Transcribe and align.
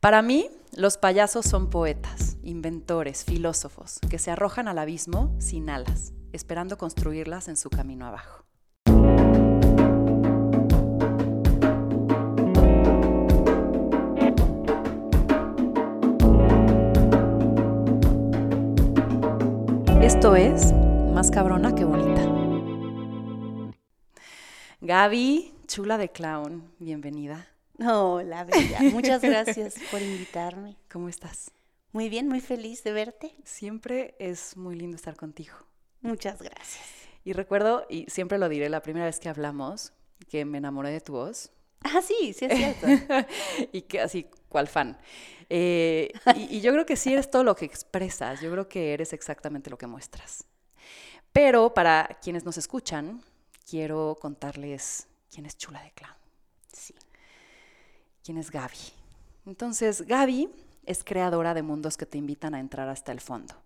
Para 0.00 0.22
mí, 0.22 0.48
los 0.74 0.96
payasos 0.96 1.44
son 1.44 1.68
poetas, 1.68 2.38
inventores, 2.42 3.22
filósofos, 3.22 3.98
que 4.08 4.18
se 4.18 4.30
arrojan 4.30 4.66
al 4.66 4.78
abismo 4.78 5.36
sin 5.38 5.68
alas, 5.68 6.14
esperando 6.32 6.78
construirlas 6.78 7.48
en 7.48 7.58
su 7.58 7.68
camino 7.68 8.06
abajo. 8.06 8.46
Esto 20.00 20.34
es 20.34 20.72
Más 21.12 21.30
cabrona 21.30 21.74
que 21.74 21.84
bonita. 21.84 22.22
Gaby, 24.80 25.52
chula 25.66 25.98
de 25.98 26.08
clown, 26.08 26.72
bienvenida. 26.78 27.46
Hola, 27.86 28.44
Bella. 28.44 28.78
Muchas 28.92 29.22
gracias 29.22 29.74
por 29.90 30.02
invitarme. 30.02 30.76
¿Cómo 30.92 31.08
estás? 31.08 31.50
Muy 31.92 32.10
bien, 32.10 32.28
muy 32.28 32.40
feliz 32.40 32.84
de 32.84 32.92
verte. 32.92 33.34
Siempre 33.44 34.14
es 34.18 34.56
muy 34.56 34.76
lindo 34.76 34.96
estar 34.96 35.16
contigo. 35.16 35.54
Muchas 36.02 36.42
gracias. 36.42 36.84
Y 37.24 37.32
recuerdo, 37.32 37.86
y 37.88 38.04
siempre 38.08 38.38
lo 38.38 38.48
diré, 38.48 38.68
la 38.68 38.82
primera 38.82 39.06
vez 39.06 39.18
que 39.18 39.28
hablamos, 39.28 39.92
que 40.28 40.44
me 40.44 40.58
enamoré 40.58 40.90
de 40.90 41.00
tu 41.00 41.14
voz. 41.14 41.50
Ah, 41.82 42.02
sí, 42.02 42.34
sí 42.34 42.44
es 42.44 42.56
cierto. 42.56 42.86
y 43.72 43.82
que 43.82 44.00
así, 44.00 44.26
cual 44.48 44.68
fan. 44.68 44.98
Eh, 45.48 46.12
y, 46.36 46.58
y 46.58 46.60
yo 46.60 46.72
creo 46.72 46.84
que 46.84 46.96
sí 46.96 47.12
eres 47.12 47.30
todo 47.30 47.44
lo 47.44 47.56
que 47.56 47.64
expresas, 47.64 48.40
yo 48.40 48.50
creo 48.52 48.68
que 48.68 48.92
eres 48.92 49.12
exactamente 49.14 49.70
lo 49.70 49.78
que 49.78 49.86
muestras. 49.86 50.44
Pero 51.32 51.72
para 51.72 52.18
quienes 52.22 52.44
nos 52.44 52.58
escuchan, 52.58 53.22
quiero 53.68 54.18
contarles 54.20 55.08
quién 55.30 55.46
es 55.46 55.56
Chula 55.56 55.82
de 55.82 55.92
Clown. 55.92 56.14
Sí. 56.72 56.94
¿Quién 58.30 58.38
es 58.38 58.52
Gaby? 58.52 58.78
Entonces, 59.44 60.02
Gaby 60.02 60.48
es 60.86 61.02
creadora 61.02 61.52
de 61.52 61.62
mundos 61.62 61.96
que 61.96 62.06
te 62.06 62.16
invitan 62.16 62.54
a 62.54 62.60
entrar 62.60 62.88
hasta 62.88 63.10
el 63.10 63.20
fondo. 63.20 63.56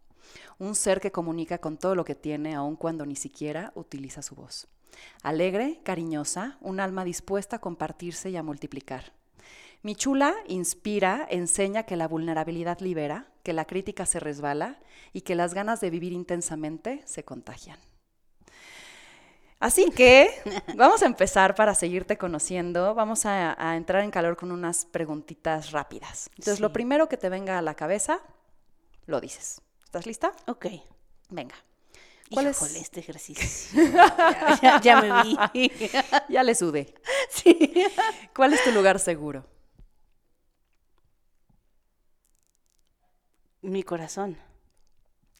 Un 0.58 0.74
ser 0.74 1.02
que 1.02 1.12
comunica 1.12 1.58
con 1.58 1.76
todo 1.76 1.94
lo 1.94 2.06
que 2.06 2.14
tiene, 2.14 2.54
aun 2.54 2.74
cuando 2.74 3.04
ni 3.04 3.14
siquiera 3.14 3.72
utiliza 3.74 4.22
su 4.22 4.34
voz. 4.34 4.66
Alegre, 5.22 5.80
cariñosa, 5.82 6.56
un 6.62 6.80
alma 6.80 7.04
dispuesta 7.04 7.56
a 7.56 7.58
compartirse 7.58 8.30
y 8.30 8.38
a 8.38 8.42
multiplicar. 8.42 9.12
Mi 9.82 9.94
chula 9.96 10.34
inspira, 10.48 11.26
enseña 11.28 11.82
que 11.82 11.96
la 11.96 12.08
vulnerabilidad 12.08 12.80
libera, 12.80 13.28
que 13.42 13.52
la 13.52 13.66
crítica 13.66 14.06
se 14.06 14.18
resbala 14.18 14.78
y 15.12 15.20
que 15.20 15.34
las 15.34 15.52
ganas 15.52 15.82
de 15.82 15.90
vivir 15.90 16.14
intensamente 16.14 17.02
se 17.04 17.22
contagian. 17.22 17.76
Así 19.64 19.90
que 19.92 20.28
vamos 20.76 21.02
a 21.02 21.06
empezar 21.06 21.54
para 21.54 21.74
seguirte 21.74 22.18
conociendo. 22.18 22.94
Vamos 22.94 23.24
a, 23.24 23.56
a 23.58 23.76
entrar 23.76 24.02
en 24.04 24.10
calor 24.10 24.36
con 24.36 24.52
unas 24.52 24.84
preguntitas 24.84 25.70
rápidas. 25.72 26.28
Entonces, 26.32 26.56
Sí. 26.56 26.62
lo 26.62 26.70
primero 26.70 27.08
que 27.08 27.16
te 27.16 27.30
venga 27.30 27.56
a 27.58 27.62
la 27.62 27.74
cabeza, 27.74 28.20
lo 29.06 29.22
dices. 29.22 29.62
¿Estás 29.84 30.04
lista? 30.06 30.32
Ok. 30.48 30.66
Venga. 31.30 31.54
¿Cuál 32.30 32.48
es- 32.48 32.56
Híjole, 32.60 32.78
este 32.78 33.00
ejercicio. 33.00 33.82
ya, 33.90 34.58
ya- 34.62 34.80
ya 34.82 35.00
me 35.00 35.22
vi. 35.22 35.70
Ya 36.28 36.42
le 36.42 36.54
sudé. 36.54 36.94
sí. 37.30 37.72
¿Cuál 38.36 38.52
es 38.52 38.62
tu 38.64 38.70
lugar 38.72 38.98
seguro? 38.98 39.46
Mi 43.62 43.82
corazón. 43.82 44.36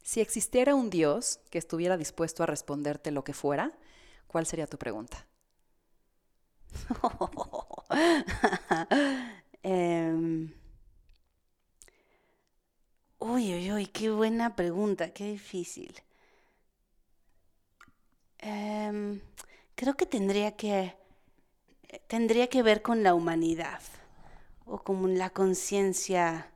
Si 0.03 0.21
existiera 0.21 0.75
un 0.75 0.89
Dios 0.91 1.41
que 1.51 1.59
estuviera 1.59 1.97
dispuesto 1.97 2.43
a 2.43 2.47
responderte 2.47 3.11
lo 3.11 3.23
que 3.25 3.35
fuera, 3.35 3.73
¿cuál 4.35 4.47
sería 4.47 4.67
tu 4.67 4.77
pregunta? 4.79 5.27
Em, 9.65 10.51
uy, 13.19 13.53
uy, 13.55 13.73
uy, 13.73 13.87
qué 13.89 14.09
buena 14.11 14.55
pregunta, 14.55 15.13
qué 15.13 15.25
difícil. 15.33 15.93
Em, 18.39 19.21
creo 19.79 19.95
que 19.99 20.07
tendría 20.15 20.51
que 20.61 20.77
tendría 22.09 22.49
que 22.49 22.63
ver 22.63 22.83
con 22.83 23.03
la 23.03 23.15
humanidad 23.15 23.81
o 24.67 24.81
con 24.81 25.19
la 25.19 25.31
conciencia 25.31 26.51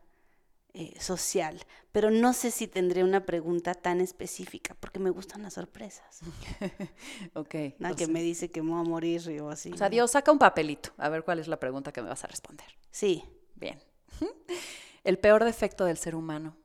eh, 0.80 0.94
social, 1.00 1.60
pero 1.90 2.08
no 2.08 2.32
sé 2.32 2.52
si 2.52 2.68
tendría 2.68 3.02
una 3.04 3.26
pregunta 3.26 3.74
tan 3.74 4.00
específica 4.00 4.76
porque 4.78 5.00
me 5.00 5.10
gustan 5.10 5.42
las 5.42 5.54
sorpresas. 5.54 6.20
Ok. 7.34 7.54
Nada 7.80 7.96
que 7.96 8.06
me 8.06 8.22
dice 8.22 8.48
que 8.48 8.62
me 8.62 8.70
voy 8.70 8.80
a 8.80 8.88
morir 8.88 9.20
o 9.40 9.50
así. 9.50 9.72
O 9.72 9.76
sea. 9.76 9.88
Dios, 9.88 10.12
saca 10.12 10.30
un 10.30 10.38
papelito. 10.38 10.90
A 10.96 11.08
ver 11.08 11.24
cuál 11.24 11.40
es 11.40 11.48
la 11.48 11.58
pregunta 11.58 11.90
que 11.90 12.00
me 12.00 12.08
vas 12.08 12.22
a 12.22 12.28
responder. 12.28 12.66
Sí, 12.92 13.24
Bien. 13.56 13.80
El 15.04 15.18
peor 15.18 15.42
defecto 15.42 15.84
del 15.84 15.98
ser 15.98 16.14
humano. 16.14 16.56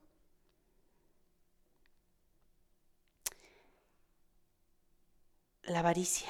la 5.63 5.79
avaricia. 5.79 6.29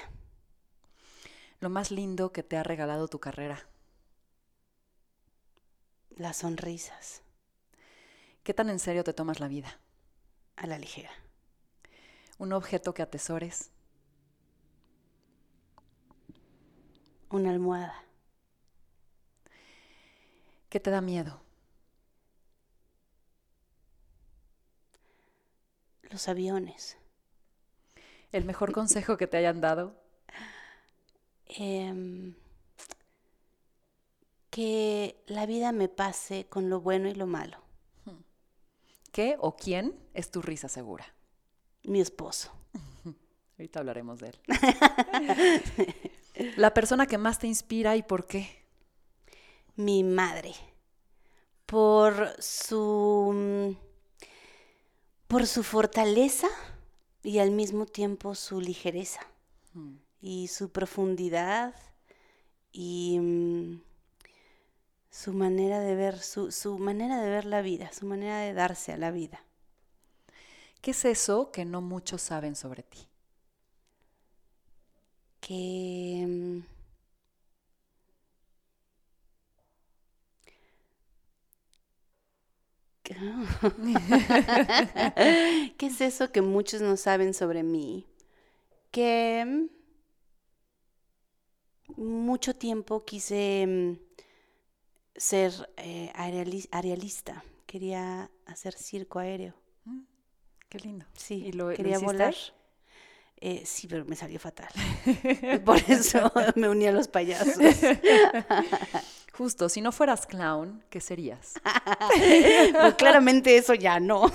Lo 1.60 1.70
más 1.70 1.92
lindo 1.92 2.32
que 2.32 2.44
te 2.44 2.56
ha 2.56 2.64
regalado 2.64 3.08
tu 3.10 3.20
carrera. 3.20 3.68
Las 6.12 6.38
sonrisas 6.38 7.23
¿Qué 8.44 8.54
tan 8.54 8.70
en 8.70 8.80
serio 8.80 9.04
te 9.04 9.14
tomas 9.14 9.40
la 9.40 9.48
vida? 9.48 9.80
a 10.56 10.68
la 10.68 10.78
ligera. 10.78 11.12
Un 12.38 12.54
objeto 12.54 12.94
que 12.94 13.02
atesores. 13.02 13.72
Una 17.30 17.52
almohada. 17.52 18.04
¿Qué 20.70 20.80
te 20.80 20.90
da 20.90 21.02
miedo? 21.02 21.42
Los 26.04 26.28
aviones. 26.28 26.98
El 28.32 28.46
mejor 28.46 28.72
consejo 28.74 29.18
que 29.18 29.28
te 29.28 29.38
hayan 29.38 29.62
dado. 29.62 29.96
Em, 31.46 32.36
que 34.50 35.24
la 35.28 35.46
vida 35.46 35.72
me 35.72 35.90
pase 35.90 36.46
con 36.48 36.70
lo 36.70 36.82
bueno 36.82 37.08
y 37.10 37.16
lo 37.16 37.28
malo. 37.28 37.63
¿Qué 39.14 39.38
o 39.40 39.56
quién 39.56 39.98
es 40.14 40.30
tu 40.32 40.42
risa 40.42 40.68
segura? 40.68 41.06
Mi 41.84 42.02
esposo. 42.02 42.52
Ahorita 43.58 43.80
hablaremos 43.80 44.20
de 44.20 44.30
él. 44.30 44.40
La 46.58 46.74
persona 46.74 47.06
que 47.06 47.18
más 47.18 47.40
te 47.40 47.48
inspira 47.48 47.96
y 47.96 48.04
por 48.04 48.28
qué. 48.28 48.50
Mi 49.76 50.04
madre. 50.04 50.54
Por 51.66 52.36
su. 52.40 53.78
por 55.28 55.48
su 55.48 55.64
fortaleza 55.64 56.50
y 57.22 57.38
al 57.38 57.52
mismo 57.52 57.86
tiempo 57.86 58.36
su 58.36 58.60
ligereza. 58.60 59.22
Mm. 59.74 59.96
y 60.22 60.48
su 60.48 60.72
profundidad 60.72 61.76
y 62.72 63.20
su 65.14 65.32
manera 65.34 65.80
de 65.80 65.96
ver 65.96 66.20
su, 66.20 66.52
su 66.52 66.78
manera 66.78 67.22
de 67.22 67.30
ver 67.30 67.46
la 67.46 67.62
vida, 67.62 67.90
su 67.94 68.06
manera 68.06 68.40
de 68.42 68.52
darse 68.54 68.92
a 68.92 68.98
la 68.98 69.12
vida. 69.12 69.42
¿Qué 70.82 70.92
es 70.92 71.04
eso 71.06 71.52
que 71.52 71.66
no 71.66 71.82
muchos 71.82 72.22
saben 72.22 72.56
sobre 72.56 72.84
ti? 72.84 73.08
Que 75.42 76.26
mm, 76.28 76.64
¿Qué 85.78 85.86
es 85.88 86.02
eso 86.02 86.32
que 86.32 86.42
muchos 86.42 86.82
no 86.82 86.98
saben 86.98 87.34
sobre 87.34 87.64
mí? 87.64 88.06
Que 88.92 89.44
mm, 89.46 89.66
mucho 91.98 92.56
tiempo 92.56 93.04
quise 93.06 93.66
mm, 93.68 94.13
ser 95.16 95.52
eh, 95.78 96.12
areali- 96.16 96.68
arealista. 96.72 97.44
Quería 97.66 98.30
hacer 98.46 98.74
circo 98.74 99.20
aéreo. 99.20 99.54
Qué 100.70 100.80
lindo. 100.80 101.06
Sí, 101.16 101.36
¿Y 101.48 101.52
lo- 101.52 101.70
quería 101.70 102.00
volar. 102.00 102.34
Eh, 103.40 103.64
sí, 103.66 103.88
pero 103.88 104.06
me 104.06 104.16
salió 104.16 104.40
fatal. 104.40 104.70
Por 105.66 105.78
eso 105.88 106.32
me 106.56 106.70
uní 106.70 106.88
a 106.88 106.92
los 106.92 107.08
payasos. 107.08 107.58
Justo, 109.34 109.68
si 109.68 109.82
no 109.82 109.92
fueras 109.92 110.26
clown, 110.28 110.84
¿qué 110.90 111.02
serías? 111.02 111.54
Pues 112.80 112.94
claramente 112.96 113.58
eso 113.58 113.74
ya 113.74 114.00
no. 114.00 114.32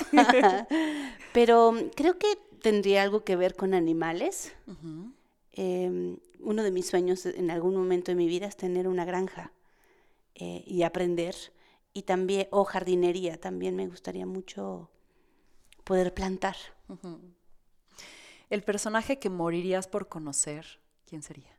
Pero 1.32 1.72
mm, 1.72 1.90
creo 1.94 2.18
que 2.18 2.26
tendría 2.62 3.02
algo 3.02 3.24
que 3.24 3.36
ver 3.36 3.54
con 3.54 3.74
animales. 3.74 4.52
Eh, 5.52 6.16
uno 6.40 6.62
de 6.62 6.70
mis 6.70 6.86
sueños 6.88 7.26
en 7.26 7.50
algún 7.50 7.74
momento 7.76 8.10
de 8.10 8.16
mi 8.16 8.26
vida 8.28 8.46
es 8.46 8.56
tener 8.56 8.88
una 8.88 9.04
granja 9.04 9.52
eh, 10.38 10.62
y 10.66 10.84
aprender. 10.84 11.34
Y 11.92 12.02
también, 12.02 12.48
o 12.50 12.64
jardinería, 12.64 13.40
también 13.40 13.74
me 13.76 13.86
gustaría 13.86 14.24
mucho 14.24 14.90
poder 15.84 16.14
plantar. 16.14 16.56
El 18.50 18.62
personaje 18.62 19.18
que 19.18 19.30
morirías 19.30 19.88
por 19.88 20.08
conocer, 20.08 20.80
¿quién 21.06 21.22
sería? 21.22 21.58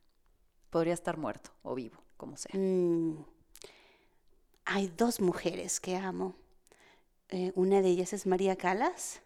Podría 0.70 0.94
estar 0.94 1.18
muerto 1.18 1.52
o 1.62 1.76
vivo, 1.76 1.98
como 2.16 2.38
sea. 2.38 2.52
Mm, 2.58 3.26
hay 4.66 4.88
dos 4.88 5.20
mujeres 5.20 5.80
que 5.80 5.98
amo. 5.98 6.36
Eh, 7.30 7.52
una 7.56 7.82
de 7.82 7.90
ellas 7.90 8.14
es 8.14 8.26
María 8.26 8.56
Callas 8.56 9.22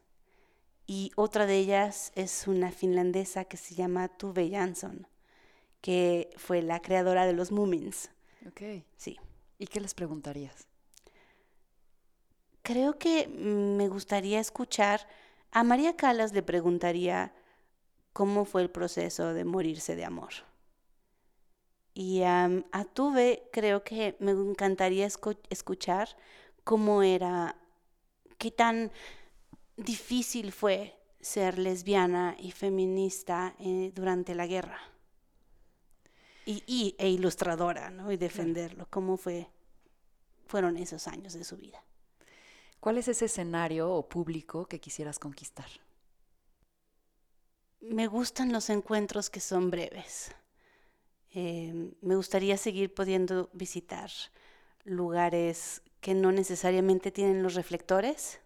y 0.88 1.12
otra 1.16 1.46
de 1.46 1.58
ellas 1.58 2.12
es 2.16 2.48
una 2.48 2.72
finlandesa 2.72 3.46
que 3.46 3.58
se 3.58 3.76
llama 3.76 4.10
Tuve 4.10 4.50
Jansson, 4.50 5.08
que 5.80 6.30
fue 6.38 6.62
la 6.62 6.82
creadora 6.82 7.26
de 7.26 7.34
los 7.34 7.52
Moomins. 7.52 8.10
Ok. 8.48 8.84
Sí. 8.98 9.18
¿Y 9.64 9.68
qué 9.68 9.80
les 9.80 9.94
preguntarías? 9.94 10.68
Creo 12.64 12.98
que 12.98 13.28
mm, 13.28 13.76
me 13.78 13.88
gustaría 13.90 14.40
escuchar, 14.40 15.08
a 15.52 15.64
María 15.64 15.96
Callas 15.96 16.34
le 16.34 16.42
preguntaría 16.44 17.32
cómo 18.14 18.46
fue 18.46 18.62
el 18.64 18.72
proceso 18.72 19.34
de 19.34 19.46
morirse 19.46 19.96
de 19.98 20.06
amor. 20.06 20.34
Y 21.96 22.22
a 22.24 22.86
Tuve 22.94 23.50
creo 23.52 23.84
que 23.84 24.16
me 24.20 24.32
encantaría 24.32 25.06
escu- 25.08 25.40
escuchar 25.50 26.08
cómo 26.64 27.04
era, 27.04 27.56
qué 28.40 28.52
tan 28.52 28.92
difícil 29.78 30.52
fue 30.54 30.98
ser 31.22 31.60
lesbiana 31.60 32.36
y 32.40 32.52
feminista 32.52 33.56
eh, 33.60 33.92
durante 33.96 34.36
la 34.36 34.48
guerra. 34.48 34.80
Y, 36.46 36.64
y- 36.68 36.96
e 36.98 37.10
ilustradora, 37.10 37.90
¿no? 37.90 38.12
Y 38.12 38.18
defenderlo. 38.18 38.88
¿Cómo 38.90 39.18
fue, 39.18 39.48
fueron 40.48 40.78
esos 40.78 41.08
años 41.08 41.34
de 41.34 41.44
su 41.44 41.58
vida? 41.58 41.84
¿Cuál 42.80 42.98
es 42.98 43.08
ese 43.08 43.26
escenario 43.26 43.90
o 43.92 44.08
público 44.10 44.66
que 44.66 44.80
quisieras 44.80 45.20
conquistar? 45.20 45.68
Me 47.82 48.08
gustan 48.08 48.52
los 48.52 48.70
encuentros 48.70 49.30
que 49.30 49.40
son 49.40 49.70
breves. 49.70 50.32
Eh, 51.34 51.92
me 52.02 52.16
gustaría 52.16 52.58
seguir 52.58 52.94
pudiendo 52.94 53.50
visitar 53.54 54.10
lugares 54.86 55.82
que 56.02 56.14
no 56.14 56.32
necesariamente 56.32 57.12
tienen 57.12 57.42
los 57.44 57.56
reflectores, 57.56 58.40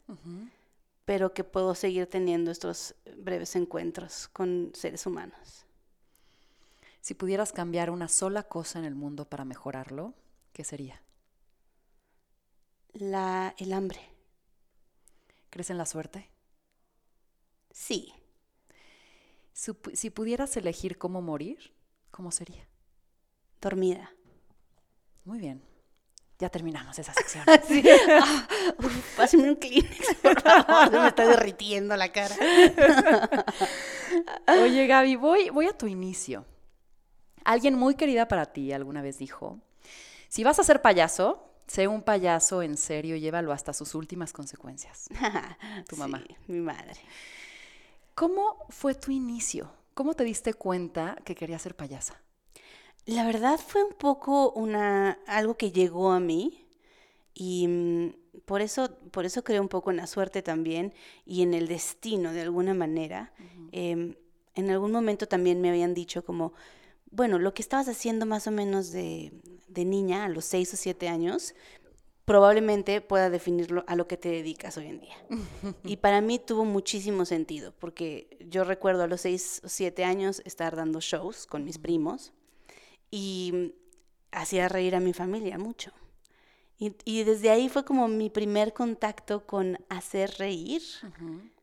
pero 1.05 1.33
que 1.33 1.43
puedo 1.43 1.75
seguir 1.75 2.07
teniendo 2.07 2.51
estos 2.51 2.95
breves 3.17 3.55
encuentros 3.55 4.27
con 4.29 4.71
seres 4.73 5.05
humanos. 5.05 5.66
Si 7.07 7.13
pudieras 7.13 7.53
cambiar 7.53 7.89
una 7.89 8.09
sola 8.09 8.43
cosa 8.43 8.79
en 8.79 8.83
el 8.83 8.93
mundo 8.93 9.23
para 9.23 9.45
mejorarlo, 9.45 10.13
¿qué 10.51 10.65
sería? 10.65 11.01
La, 12.91 13.55
el 13.59 13.71
hambre. 13.71 14.01
¿Crees 15.49 15.69
en 15.69 15.77
la 15.77 15.85
suerte? 15.85 16.29
Sí. 17.71 18.13
Si, 19.53 19.71
pu- 19.71 19.95
si 19.95 20.09
pudieras 20.09 20.57
elegir 20.57 20.97
cómo 20.97 21.21
morir, 21.21 21.73
¿cómo 22.11 22.29
sería? 22.29 22.67
Dormida. 23.61 24.11
Muy 25.23 25.39
bien. 25.39 25.63
Ya 26.39 26.49
terminamos 26.49 26.99
esa 26.99 27.13
sección. 27.13 27.45
Sí. 27.69 27.85
Ah, 28.21 28.47
uf, 28.79 29.15
pásame 29.15 29.47
un 29.47 29.55
Kleenex, 29.55 30.13
por 30.21 30.41
favor. 30.41 30.91
Me 30.91 31.07
está 31.07 31.25
derritiendo 31.25 31.95
la 31.95 32.11
cara. 32.11 32.35
Oye, 34.61 34.87
Gaby, 34.87 35.15
voy, 35.15 35.49
voy 35.51 35.67
a 35.67 35.77
tu 35.77 35.87
inicio. 35.87 36.43
Alguien 37.47 37.75
muy 37.75 37.95
querida 37.95 38.27
para 38.27 38.47
ti 38.47 38.73
alguna 38.73 39.01
vez 39.01 39.19
dijo, 39.19 39.61
si 40.27 40.43
vas 40.43 40.59
a 40.59 40.65
ser 40.65 40.81
payaso, 40.81 41.49
sé 41.65 41.87
un 41.87 42.01
payaso 42.01 42.61
en 42.61 42.75
serio 42.75 43.15
y 43.15 43.21
llévalo 43.21 43.53
hasta 43.53 43.71
sus 43.71 43.95
últimas 43.95 44.33
consecuencias. 44.33 45.07
Tu 45.87 45.95
mamá. 45.95 46.21
Sí, 46.27 46.35
mi 46.47 46.59
madre. 46.59 46.97
¿Cómo 48.15 48.65
fue 48.67 48.95
tu 48.95 49.11
inicio? 49.11 49.71
¿Cómo 49.93 50.13
te 50.13 50.25
diste 50.25 50.55
cuenta 50.55 51.15
que 51.23 51.35
querías 51.35 51.61
ser 51.61 51.73
payasa? 51.73 52.21
La 53.05 53.25
verdad 53.25 53.57
fue 53.57 53.81
un 53.81 53.93
poco 53.93 54.51
una 54.51 55.17
algo 55.25 55.55
que 55.55 55.71
llegó 55.71 56.11
a 56.11 56.19
mí 56.19 56.67
y 57.33 57.65
mm, 57.65 58.41
por 58.43 58.59
eso 58.61 58.93
por 59.11 59.25
eso 59.25 59.45
creo 59.45 59.61
un 59.61 59.69
poco 59.69 59.89
en 59.89 59.95
la 59.95 60.07
suerte 60.07 60.41
también 60.41 60.93
y 61.25 61.43
en 61.43 61.53
el 61.53 61.69
destino 61.69 62.33
de 62.33 62.41
alguna 62.41 62.73
manera. 62.73 63.31
Em, 63.71 64.15
en 64.55 64.69
algún 64.69 64.91
momento 64.91 65.29
también 65.29 65.61
me 65.61 65.69
habían 65.69 65.93
dicho 65.93 66.25
como, 66.25 66.51
bueno, 67.17 67.39
lo 67.39 67.55
que 67.55 67.63
estabas 67.63 67.89
haciendo 67.89 68.27
más 68.27 68.45
o 68.45 68.51
menos 68.51 68.91
de, 68.91 69.33
de 69.67 69.85
niña 69.85 70.25
a 70.25 70.29
los 70.29 70.45
seis 70.45 70.71
o 70.75 70.77
siete 70.77 71.09
años 71.09 71.55
probablemente 72.25 73.01
pueda 73.01 73.31
definirlo 73.31 73.83
a 73.87 73.95
lo 73.95 74.07
que 74.07 74.17
te 74.17 74.29
dedicas 74.29 74.77
hoy 74.77 74.87
en 74.87 74.99
día. 74.99 75.15
Y 75.83 75.97
para 75.97 76.21
mí 76.21 76.37
tuvo 76.37 76.63
muchísimo 76.63 77.25
sentido, 77.25 77.73
porque 77.79 78.37
yo 78.51 78.63
recuerdo 78.65 79.03
a 79.03 79.07
los 79.07 79.21
seis 79.21 79.61
o 79.65 79.69
siete 79.69 80.03
años 80.03 80.43
estar 80.45 80.75
dando 80.75 80.99
shows 80.99 81.47
con 81.47 81.63
mis 81.63 81.79
primos 81.79 82.33
y 83.09 83.73
hacía 84.31 84.69
reír 84.69 84.93
a 84.95 84.99
mi 84.99 85.13
familia 85.13 85.57
mucho. 85.57 85.91
Y, 86.77 86.93
y 87.03 87.23
desde 87.23 87.49
ahí 87.49 87.67
fue 87.67 87.83
como 87.83 88.07
mi 88.07 88.29
primer 88.29 88.73
contacto 88.73 89.47
con 89.47 89.79
hacer 89.89 90.35
reír, 90.37 90.83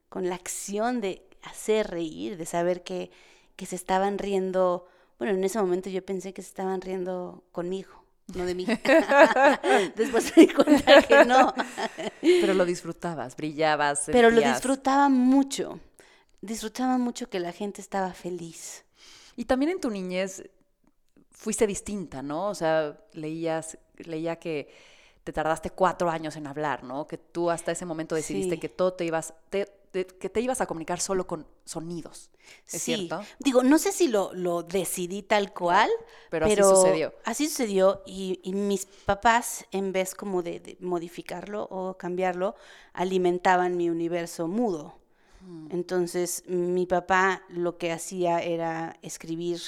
con 0.09 0.29
la 0.29 0.35
acción 0.35 1.01
de 1.01 1.29
hacer 1.43 1.91
reír, 1.91 2.37
de 2.37 2.47
saber 2.47 2.83
que, 2.83 3.12
que 3.55 3.67
se 3.67 3.77
estaban 3.77 4.19
riendo. 4.19 4.89
Bueno, 5.19 5.35
en 5.35 5.45
ese 5.45 5.59
momento 5.61 5.89
yo 5.91 6.05
pensé 6.05 6.33
que 6.33 6.43
se 6.43 6.49
estaban 6.49 6.81
riendo 6.81 7.45
conmigo, 7.53 7.91
no 8.35 8.45
de 8.45 8.55
mí. 8.55 8.67
Después 9.97 10.33
me 10.37 10.47
di 10.47 10.53
cuenta 10.53 11.03
que 11.03 11.25
no. 11.25 11.53
Pero 12.21 12.55
lo 12.55 12.65
disfrutabas, 12.65 13.37
brillabas. 13.37 14.05
Pero 14.07 14.31
lo 14.31 14.41
disfrutaba 14.41 15.09
mucho. 15.09 15.79
Disfrutaba 16.41 16.99
mucho 16.99 17.29
que 17.31 17.41
la 17.41 17.53
gente 17.53 17.81
estaba 17.81 18.13
feliz. 18.13 18.85
Y 19.37 19.45
también 19.47 19.71
en 19.73 19.81
tu 19.81 19.91
niñez 19.91 20.49
fuiste 21.31 21.67
distinta, 21.67 22.23
¿no? 22.23 22.49
O 22.49 22.55
sea, 22.55 22.99
leías, 23.13 23.79
leía 23.99 24.37
que 24.37 24.69
te 25.25 25.33
tardaste 25.33 25.71
cuatro 25.71 26.11
años 26.11 26.37
en 26.37 26.47
hablar, 26.47 26.85
¿no? 26.85 27.07
Que 27.07 27.17
tú 27.19 27.51
hasta 27.51 27.73
ese 27.73 27.87
momento 27.87 28.15
decidiste 28.15 28.55
Sí. 28.57 28.61
que 28.61 28.69
todo 28.69 28.93
te 28.93 29.05
ibas, 29.07 29.33
te- 29.49 29.69
te- 29.94 30.06
que 30.19 30.29
te 30.29 30.41
ibas 30.41 30.61
a 30.61 30.67
comunicar 30.67 31.00
solo 31.00 31.26
con 31.26 31.46
sonidos. 31.64 32.31
¿Es 32.67 32.82
sí. 32.82 32.96
cierto? 32.96 33.25
Digo, 33.38 33.62
no 33.62 33.79
sé 33.79 33.93
si 33.93 34.08
lo, 34.08 34.32
lo 34.35 34.62
decidí 34.64 35.23
tal 35.23 35.52
cual, 35.55 35.88
Pero 36.31 36.46
así 36.46 36.56
sucedió. 36.56 37.14
Así 37.25 37.49
sucedió 37.49 38.02
y, 38.06 38.41
y 38.43 38.52
mis 38.55 38.87
papás, 38.87 39.67
en 39.70 39.93
vez 39.93 40.14
como 40.14 40.43
de, 40.43 40.58
de 40.61 40.76
modificarlo 40.81 41.69
o 41.70 41.96
cambiarlo, 41.96 42.56
alimentaban 42.93 43.76
mi 43.76 43.88
universo 43.88 44.49
mudo. 44.49 44.99
Mm. 45.41 45.69
Entonces, 45.70 46.43
mi 46.49 46.87
papá 46.87 47.43
lo 47.49 47.79
que 47.79 47.93
hacía 47.93 48.41
era 48.41 48.96
escribir 49.02 49.61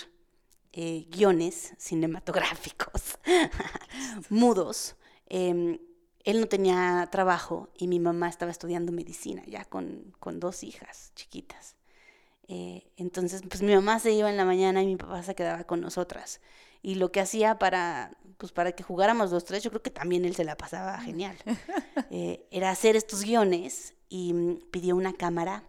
eh, 0.72 1.06
guiones 1.10 1.72
cinematográficos 1.78 3.18
mudos. 4.28 4.96
Em, 5.28 5.78
él 6.26 6.40
no 6.40 6.48
tenía 6.48 7.08
trabajo 7.10 7.70
y 7.78 7.86
mi 7.86 8.00
mamá 8.00 8.28
estaba 8.28 8.50
estudiando 8.50 8.90
medicina 8.90 9.42
ya 9.46 9.64
con, 9.64 10.12
con 10.18 10.40
dos 10.40 10.64
hijas 10.64 11.12
chiquitas. 11.14 11.76
Eh, 12.48 12.90
entonces, 12.96 13.42
pues 13.48 13.62
mi 13.62 13.72
mamá 13.72 14.00
se 14.00 14.12
iba 14.12 14.28
en 14.28 14.36
la 14.36 14.44
mañana 14.44 14.82
y 14.82 14.86
mi 14.86 14.96
papá 14.96 15.22
se 15.22 15.36
quedaba 15.36 15.64
con 15.64 15.80
nosotras. 15.80 16.40
Y 16.82 16.96
lo 16.96 17.12
que 17.12 17.20
hacía 17.20 17.60
para, 17.60 18.10
pues 18.38 18.50
para 18.50 18.72
que 18.72 18.82
jugáramos 18.82 19.30
los 19.30 19.44
tres, 19.44 19.62
yo 19.62 19.70
creo 19.70 19.82
que 19.82 19.90
también 19.90 20.24
él 20.24 20.34
se 20.34 20.44
la 20.44 20.56
pasaba 20.56 20.98
genial. 21.00 21.36
Eh, 22.10 22.46
era 22.50 22.70
hacer 22.70 22.94
estos 22.94 23.24
guiones 23.24 23.94
y 24.08 24.32
mm, 24.32 24.70
pidió 24.70 24.94
una 24.94 25.14
cámara 25.14 25.64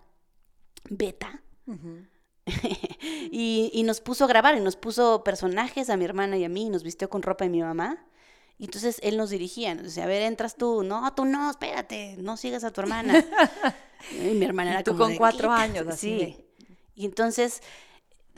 beta 0.89 1.41
y, 3.31 3.71
y 3.73 3.83
nos 3.83 4.01
puso 4.01 4.25
a 4.25 4.27
grabar 4.27 4.55
y 4.55 4.59
nos 4.59 4.75
puso 4.75 5.23
personajes 5.23 5.89
a 5.89 5.97
mi 5.97 6.05
hermana 6.05 6.37
y 6.37 6.43
a 6.43 6.49
mí 6.49 6.67
y 6.67 6.69
nos 6.69 6.83
vistió 6.83 7.09
con 7.09 7.23
ropa 7.23 7.45
de 7.45 7.49
mi 7.49 7.61
mamá. 7.61 8.05
Y 8.59 8.65
entonces 8.65 8.99
él 9.03 9.17
nos 9.17 9.29
dirigía, 9.29 9.75
nos 9.75 9.83
decía, 9.85 10.03
a 10.05 10.07
ver, 10.07 10.23
entras 10.23 10.55
tú, 10.55 10.81
no, 10.83 11.13
tú 11.13 11.25
no, 11.25 11.51
espérate, 11.51 12.15
no 12.17 12.37
sigas 12.37 12.63
a 12.63 12.71
tu 12.71 12.81
hermana. 12.81 13.23
y 14.11 14.33
mi 14.33 14.45
hermana 14.45 14.71
Y 14.71 14.73
era 14.73 14.83
tú 14.83 14.91
como 14.91 15.03
con 15.03 15.11
de, 15.11 15.17
cuatro 15.17 15.51
años, 15.51 15.87
así 15.87 16.19
sí. 16.19 16.37
Y 16.95 17.05
entonces 17.05 17.61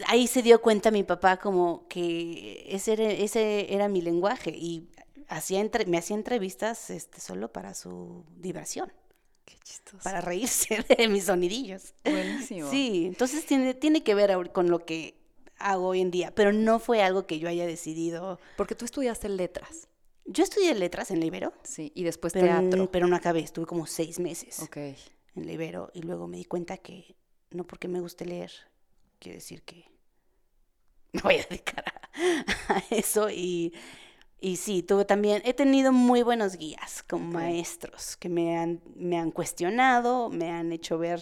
ahí 0.08 0.28
se 0.28 0.42
dio 0.42 0.62
cuenta 0.62 0.92
mi 0.92 1.04
papá 1.04 1.38
como 1.38 1.88
que 1.88 2.66
ese 2.70 2.94
era, 2.94 3.10
ese 3.12 3.74
era 3.74 3.88
mi 3.88 4.02
lenguaje 4.02 4.52
y 4.52 4.90
hacía 5.30 5.60
entre- 5.62 5.86
me 5.86 5.98
hacía 5.98 6.16
entrevistas 6.18 6.90
este, 6.90 7.22
solo 7.22 7.52
para 7.54 7.74
su 7.74 8.26
diversión, 8.38 8.92
Qué 9.46 9.56
chistoso. 9.64 10.04
para 10.04 10.20
reírse 10.20 10.84
de 10.98 11.08
mis 11.08 11.26
sonidillos. 11.26 11.94
Buenísimo. 12.04 12.70
Sí, 12.70 13.06
entonces 13.06 13.46
tiene, 13.46 13.74
tiene 13.74 14.04
que 14.04 14.16
ver 14.16 14.52
con 14.52 14.70
lo 14.70 14.86
que 14.86 15.16
hago 15.58 15.88
hoy 15.88 16.02
en 16.02 16.12
día, 16.12 16.34
pero 16.36 16.52
no 16.52 16.80
fue 16.80 17.02
algo 17.04 17.26
que 17.26 17.40
yo 17.40 17.48
haya 17.48 17.66
decidido. 17.66 18.40
Porque 18.58 18.76
tú 18.76 18.86
estudiaste 18.86 19.30
letras, 19.30 19.88
Yo 20.32 20.44
estudié 20.44 20.76
letras 20.76 21.10
en 21.12 21.20
la 21.20 21.26
Ibero, 21.26 21.54
sí, 21.64 21.92
y 21.96 22.04
después 22.04 22.34
pero, 22.34 22.46
teatro. 22.46 22.92
pero 22.92 23.08
no 23.08 23.16
acabé, 23.16 23.40
estuve 23.40 23.66
como 23.66 23.88
seis 23.88 24.20
meses 24.20 24.60
Ok. 24.60 24.78
en 24.78 24.96
la 25.46 25.52
Ibero 25.52 25.90
y 25.94 26.04
luego 26.04 26.28
me 26.28 26.38
di 26.38 26.46
cuenta 26.46 26.78
que 26.78 27.16
no 27.50 27.64
porque 27.66 27.88
me 27.88 28.00
guste 28.00 28.26
leer, 28.26 28.52
quiere 29.18 29.38
decir 29.38 29.64
que 29.64 29.86
me 31.14 31.22
voy 31.22 31.36
a 31.36 31.46
dedicar 31.50 31.84
a, 31.88 32.74
a 32.76 32.84
eso 32.92 33.30
y, 33.32 33.74
y 34.40 34.58
sí, 34.58 34.84
tuve 34.84 35.04
también, 35.06 35.42
he 35.46 35.56
tenido 35.56 35.92
muy 35.92 36.22
buenos 36.22 36.58
guías 36.58 37.04
como 37.04 37.32
maestros 37.32 38.16
que 38.18 38.30
me 38.30 38.56
han, 38.58 38.82
me 38.96 39.18
han 39.18 39.32
cuestionado, 39.32 40.30
me 40.30 40.52
han 40.52 40.72
hecho 40.72 41.00
ver 41.00 41.22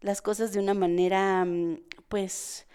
las 0.00 0.20
cosas 0.20 0.52
de 0.52 0.58
una 0.58 0.74
manera, 0.74 1.44
mm, 1.44 1.78
pues, 2.08 2.66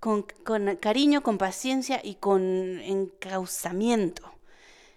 con, 0.00 0.22
con 0.44 0.76
cariño, 0.76 1.22
con 1.22 1.38
paciencia 1.38 2.00
y 2.04 2.16
con 2.16 2.42
encauzamiento. 2.80 4.30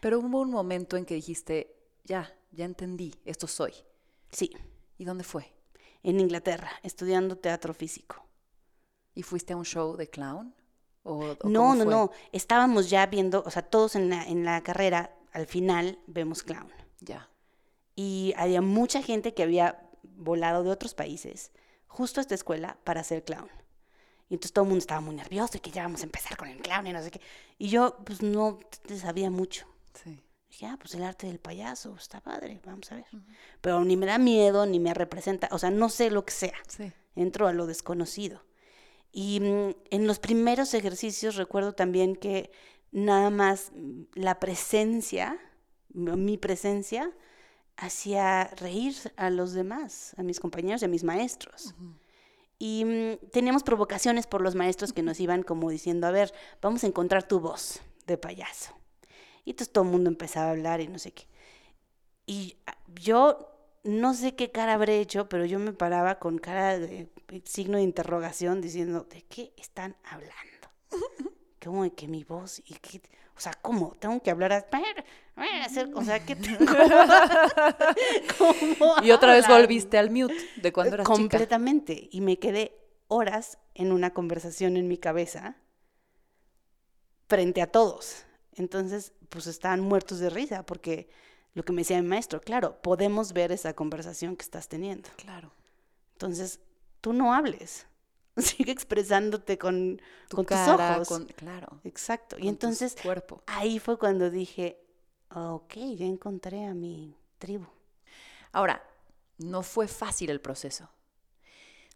Pero 0.06 0.20
hubo 0.20 0.42
un 0.42 0.52
momento 0.52 0.98
en 0.98 1.06
que 1.06 1.16
dijiste, 1.16 1.76
ya, 2.04 2.32
ya 2.52 2.66
entendí, 2.66 3.16
esto 3.26 3.48
soy. 3.48 3.74
Sí, 4.30 4.52
¿Y 5.00 5.04
dónde 5.04 5.24
fue? 5.24 5.52
en 6.04 6.20
Inglaterra, 6.20 6.70
estudiando 6.84 7.40
teatro 7.40 7.74
físico. 7.74 8.24
¿Y 9.16 9.24
fuiste 9.24 9.54
a 9.54 9.58
un 9.58 9.66
show 9.66 9.98
de 9.98 10.08
clown? 10.08 10.54
¿O, 11.02 11.36
o 11.42 11.50
No, 11.50 11.74
no, 11.74 11.86
fue? 11.86 11.92
no. 11.92 12.12
Estábamos 12.32 12.92
ya 12.92 13.08
viendo, 13.08 13.42
o 13.48 13.50
sea, 13.50 13.64
todos 13.64 13.96
en 13.96 14.12
la, 14.12 14.24
en 14.26 14.46
la 14.46 14.62
carrera, 14.62 15.18
al 15.32 15.48
final 15.48 15.98
vemos 16.06 16.44
clown. 16.44 16.72
Ya. 17.00 17.28
Y 17.96 18.36
había 18.38 18.62
mucha 18.62 19.02
gente 19.02 19.34
que 19.34 19.42
había 19.42 19.90
volado 20.04 20.64
de 20.64 20.70
otros 20.70 20.94
países 20.94 21.52
justo 21.88 22.20
a 22.20 22.22
esta 22.22 22.36
escuela 22.36 22.78
para 22.84 23.04
ser 23.04 23.24
clown. 23.24 23.50
Y 24.30 24.36
entonces 24.36 24.54
todo 24.54 24.66
el 24.66 24.70
mundo 24.70 24.84
estaba 24.84 25.02
muy 25.02 25.16
nervioso 25.16 25.58
y 25.58 25.62
que 25.62 25.72
ya 25.72 25.82
vamos 25.82 26.02
a 26.02 26.06
empezar 26.06 26.38
con 26.38 26.48
el 26.48 26.62
clown 26.62 26.86
y 26.86 26.94
no 26.94 27.02
sé 27.02 27.10
qué. 27.10 27.22
Y 27.58 27.70
yo, 27.70 27.98
pues 28.06 28.22
no 28.22 28.60
sabía 29.02 29.32
mucho. 29.32 29.66
Sí. 30.04 30.22
Dije, 30.50 30.68
ah, 30.68 30.78
pues 30.80 30.96
el 30.96 31.04
arte 31.04 31.28
del 31.28 31.40
payaso, 31.40 31.96
está 31.98 32.22
padre, 32.22 32.62
vamos 32.66 32.92
a 32.92 32.96
ver. 32.96 33.06
Pero 33.62 33.84
ni 33.84 33.98
me 33.98 34.06
da 34.06 34.18
miedo, 34.18 34.66
ni 34.66 34.80
me 34.80 34.94
representa, 34.94 35.50
o 35.52 35.60
sea, 35.60 35.72
no 35.72 35.90
sé 35.90 36.10
lo 36.12 36.24
que 36.24 36.34
sea. 36.34 36.58
Sí. 36.68 36.94
entro 37.16 37.48
a 37.48 37.54
lo 37.54 37.66
desconocido. 37.66 38.44
Y 39.12 39.40
mm, 39.40 39.76
en 39.92 40.08
los 40.08 40.20
primeros 40.20 40.74
ejercicios 40.74 41.36
recuerdo 41.36 41.74
también 41.74 42.16
que 42.16 42.52
nada 42.92 43.30
más 43.30 43.72
mm, 43.74 44.04
la 44.14 44.40
presencia, 44.40 45.40
mi 45.94 46.38
presencia, 46.38 47.12
hacía 47.78 48.46
reír 48.58 48.96
a 49.18 49.30
los 49.30 49.54
demás, 49.54 50.14
a 50.18 50.24
mis 50.24 50.40
compañeros 50.40 50.82
y 50.82 50.86
a 50.86 50.90
mis 50.90 51.04
maestros. 51.04 51.76
Y 52.60 52.86
mm, 52.86 53.30
teníamos 53.32 53.64
provocaciones 53.64 54.28
por 54.28 54.42
los 54.42 54.56
maestros 54.56 54.94
que 54.94 55.04
nos 55.04 55.20
iban 55.20 55.44
como 55.44 55.70
diciendo, 55.70 56.08
a 56.08 56.12
ver, 56.12 56.34
vamos 56.62 56.84
a 56.84 56.88
encontrar 56.88 57.28
tu 57.28 57.40
voz 57.40 57.82
de 58.08 58.18
payaso. 58.18 58.74
Y 59.46 59.52
entonces 59.52 59.72
todo 59.72 59.84
el 59.86 59.92
mundo 59.92 60.10
empezaba 60.10 60.48
a 60.48 60.52
hablar 60.52 60.82
y 60.82 60.88
no 60.88 61.00
sé 61.00 61.12
qué. 61.14 61.28
Y 62.26 62.58
yo 63.02 63.52
no 63.84 64.14
sé 64.16 64.36
qué 64.36 64.52
cara 64.52 64.74
habré 64.74 65.00
hecho, 65.00 65.30
pero 65.30 65.46
yo 65.46 65.60
me 65.60 65.72
paraba 65.72 66.18
con 66.20 66.40
cara 66.40 66.80
de 66.80 67.10
signo 67.46 67.78
de 67.78 67.84
interrogación 67.84 68.60
diciendo, 68.62 69.04
¿de 69.10 69.22
qué 69.24 69.54
están 69.58 69.96
hablando? 70.04 70.34
¿Cómo 71.64 71.84
de 71.84 71.92
que 71.92 72.08
mi 72.08 72.24
voz? 72.24 72.60
Y 72.66 72.74
qué, 72.76 73.02
o 73.36 73.40
sea, 73.40 73.54
¿cómo? 73.62 73.96
Tengo 74.00 74.22
que 74.22 74.32
hablar 74.32 74.52
hacer- 75.66 75.92
O 75.94 76.04
sea, 76.04 76.24
¿qué 76.26 76.36
tengo? 76.36 76.66
¿Cómo 78.38 78.96
Y 79.04 79.12
otra 79.12 79.34
vez 79.34 79.48
volviste 79.48 79.98
al 79.98 80.10
mute 80.10 80.36
de 80.58 80.74
cuando 80.74 80.96
eras 80.96 81.06
chica. 81.06 81.16
Completamente. 81.18 82.08
Y 82.12 82.22
me 82.22 82.38
quedé 82.40 82.76
horas 83.08 83.58
en 83.74 83.92
una 83.92 84.14
conversación 84.14 84.78
en 84.78 84.88
mi 84.88 84.98
cabeza 84.98 85.58
frente 87.28 87.62
a 87.62 87.68
todos. 87.72 88.25
Entonces, 88.56 89.14
pues 89.30 89.48
estaban 89.48 89.82
muertos 89.82 90.20
de 90.20 90.30
risa 90.30 90.66
porque 90.66 91.10
lo 91.54 91.64
que 91.64 91.74
me 91.74 91.82
decía 91.82 92.02
mi 92.02 92.08
maestro, 92.08 92.42
claro, 92.42 92.82
podemos 92.82 93.34
ver 93.34 93.52
esa 93.52 93.74
conversación 93.74 94.36
que 94.36 94.44
estás 94.44 94.68
teniendo. 94.68 95.10
Claro. 95.18 95.52
Entonces, 96.14 96.60
tú 97.02 97.14
no 97.14 97.34
hables. 97.34 97.88
Sigue 98.38 98.72
expresándote 98.72 99.58
con, 99.58 100.02
Tu 100.30 100.36
con 100.38 100.46
cara, 100.46 100.66
tus 100.76 100.96
ojos. 100.96 101.08
con- 101.08 101.26
claro. 101.28 101.80
Exacto. 101.84 102.38
Y 102.38 102.42
con 102.42 102.50
entonces, 102.50 102.96
cuerpo. 103.02 103.42
ahí 103.46 103.80
fue 103.80 103.98
cuando 103.98 104.30
dije, 104.30 104.82
ok, 105.34 105.74
ya 105.96 106.06
encontré 106.06 106.66
a 106.66 106.74
mi 106.74 107.16
tribu. 107.40 107.66
Ahora, 108.52 108.82
no 109.38 109.64
fue 109.64 109.88
fácil 109.88 110.30
el 110.30 110.40
proceso. 110.42 110.90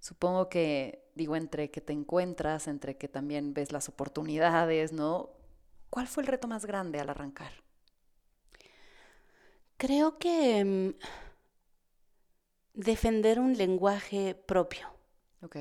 Supongo 0.02 0.48
que, 0.50 1.10
digo, 1.16 1.36
entre 1.36 1.72
que 1.72 1.82
te 1.82 1.92
encuentras, 1.94 2.68
entre 2.68 2.98
que 2.98 3.08
también 3.10 3.54
ves 3.54 3.72
las 3.74 3.90
oportunidades, 3.90 4.94
¿no? 4.94 5.30
¿Cuál 5.92 6.08
fue 6.08 6.24
el 6.24 6.28
reto 6.28 6.48
más 6.48 6.66
grande 6.66 7.00
al 7.00 7.10
arrancar? 7.10 7.52
Creo 9.78 10.18
que 10.20 10.64
mm, 10.66 10.90
defender 12.74 13.40
un 13.40 13.54
lenguaje 13.56 14.34
propio, 14.34 14.88
Ok. 15.42 15.56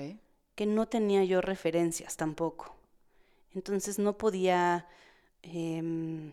que 0.54 0.66
no 0.66 0.86
tenía 0.88 1.24
yo 1.24 1.40
referencias 1.40 2.16
tampoco. 2.16 2.74
Entonces 3.54 3.98
no 3.98 4.18
podía 4.18 4.86
em, 5.42 6.32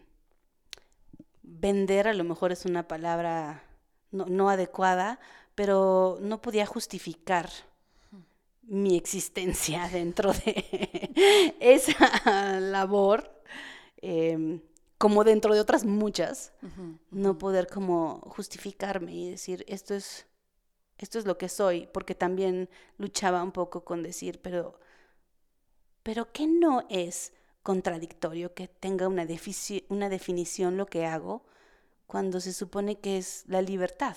vender, 1.43 2.07
a 2.07 2.13
lo 2.13 2.23
mejor 2.23 2.51
es 2.51 2.65
una 2.65 2.87
palabra 2.87 3.63
no, 4.11 4.25
no 4.25 4.49
adecuada, 4.49 5.19
pero 5.55 6.17
no 6.21 6.41
podía 6.41 6.65
justificar 6.65 7.49
mi 8.63 8.97
existencia 8.97 9.87
dentro 9.91 10.33
de 10.33 11.55
esa 11.59 12.59
labor, 12.59 13.31
em, 13.97 14.61
como 14.97 15.23
dentro 15.23 15.53
de 15.53 15.59
otras 15.59 15.85
muchas 15.85 16.53
no 17.11 17.37
poder 17.37 17.67
como 17.67 18.21
justificarme 18.21 19.13
y 19.13 19.29
decir 19.29 19.65
esto 19.67 19.93
es 19.93 20.25
esto 20.97 21.19
es 21.19 21.25
lo 21.25 21.37
que 21.37 21.49
soy 21.49 21.87
porque 21.93 22.15
también 22.15 22.69
luchaba 22.97 23.43
un 23.43 23.51
poco 23.51 23.83
con 23.83 24.03
decir 24.03 24.39
pero 24.41 24.79
pero 26.03 26.31
qué 26.31 26.47
no 26.47 26.85
es 26.89 27.33
contradictorio 27.63 28.53
que 28.53 28.67
tenga 28.67 29.07
una, 29.07 29.25
una 29.89 30.09
definición 30.09 30.77
lo 30.77 30.85
que 30.85 31.05
hago 31.05 31.45
cuando 32.07 32.39
se 32.39 32.53
supone 32.53 32.99
que 32.99 33.17
es 33.17 33.43
la 33.47 33.61
libertad 33.61 34.15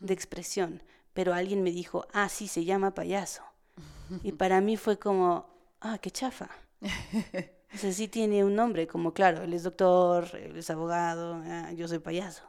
de 0.00 0.14
expresión 0.14 0.82
pero 1.12 1.34
alguien 1.34 1.62
me 1.62 1.70
dijo 1.70 2.06
ah 2.12 2.28
sí 2.28 2.48
se 2.48 2.64
llama 2.64 2.94
payaso 2.94 3.42
y 4.22 4.32
para 4.32 4.60
mí 4.60 4.76
fue 4.76 4.98
como 4.98 5.50
ah 5.80 5.98
qué 5.98 6.10
chafa 6.10 6.48
o 7.74 7.78
sea, 7.78 7.92
sí 7.92 8.08
tiene 8.08 8.44
un 8.44 8.54
nombre, 8.54 8.86
como 8.86 9.12
claro, 9.12 9.42
él 9.42 9.52
es 9.52 9.62
doctor, 9.62 10.28
él 10.34 10.56
es 10.56 10.70
abogado, 10.70 11.40
ah, 11.44 11.72
yo 11.72 11.86
soy 11.88 11.98
payaso. 11.98 12.44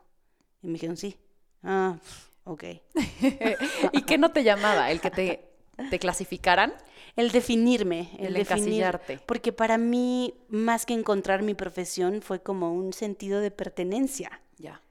Y 0.61 0.67
me 0.67 0.73
dijeron, 0.73 0.97
sí. 0.97 1.17
Ah, 1.63 1.97
ok. 2.45 2.63
¿Y 3.91 4.01
qué 4.03 4.17
no 4.17 4.31
te 4.31 4.43
llamaba? 4.43 4.91
¿El 4.91 5.01
que 5.01 5.11
te, 5.11 5.49
te 5.89 5.99
clasificaran? 5.99 6.73
El 7.15 7.31
definirme, 7.31 8.11
el, 8.19 8.27
El 8.27 8.33
definir, 8.35 8.83
encasillarte. 8.85 9.19
porque 9.25 9.51
para 9.51 9.77
mí, 9.77 10.33
más 10.49 10.85
que 10.85 10.93
encontrar 10.93 11.41
mi 11.43 11.53
profesión, 11.53 12.21
fue 12.21 12.41
como 12.41 12.73
un 12.73 12.93
sentido 12.93 13.41
de 13.41 13.51
pertenencia 13.51 14.41
Ya. 14.57 14.81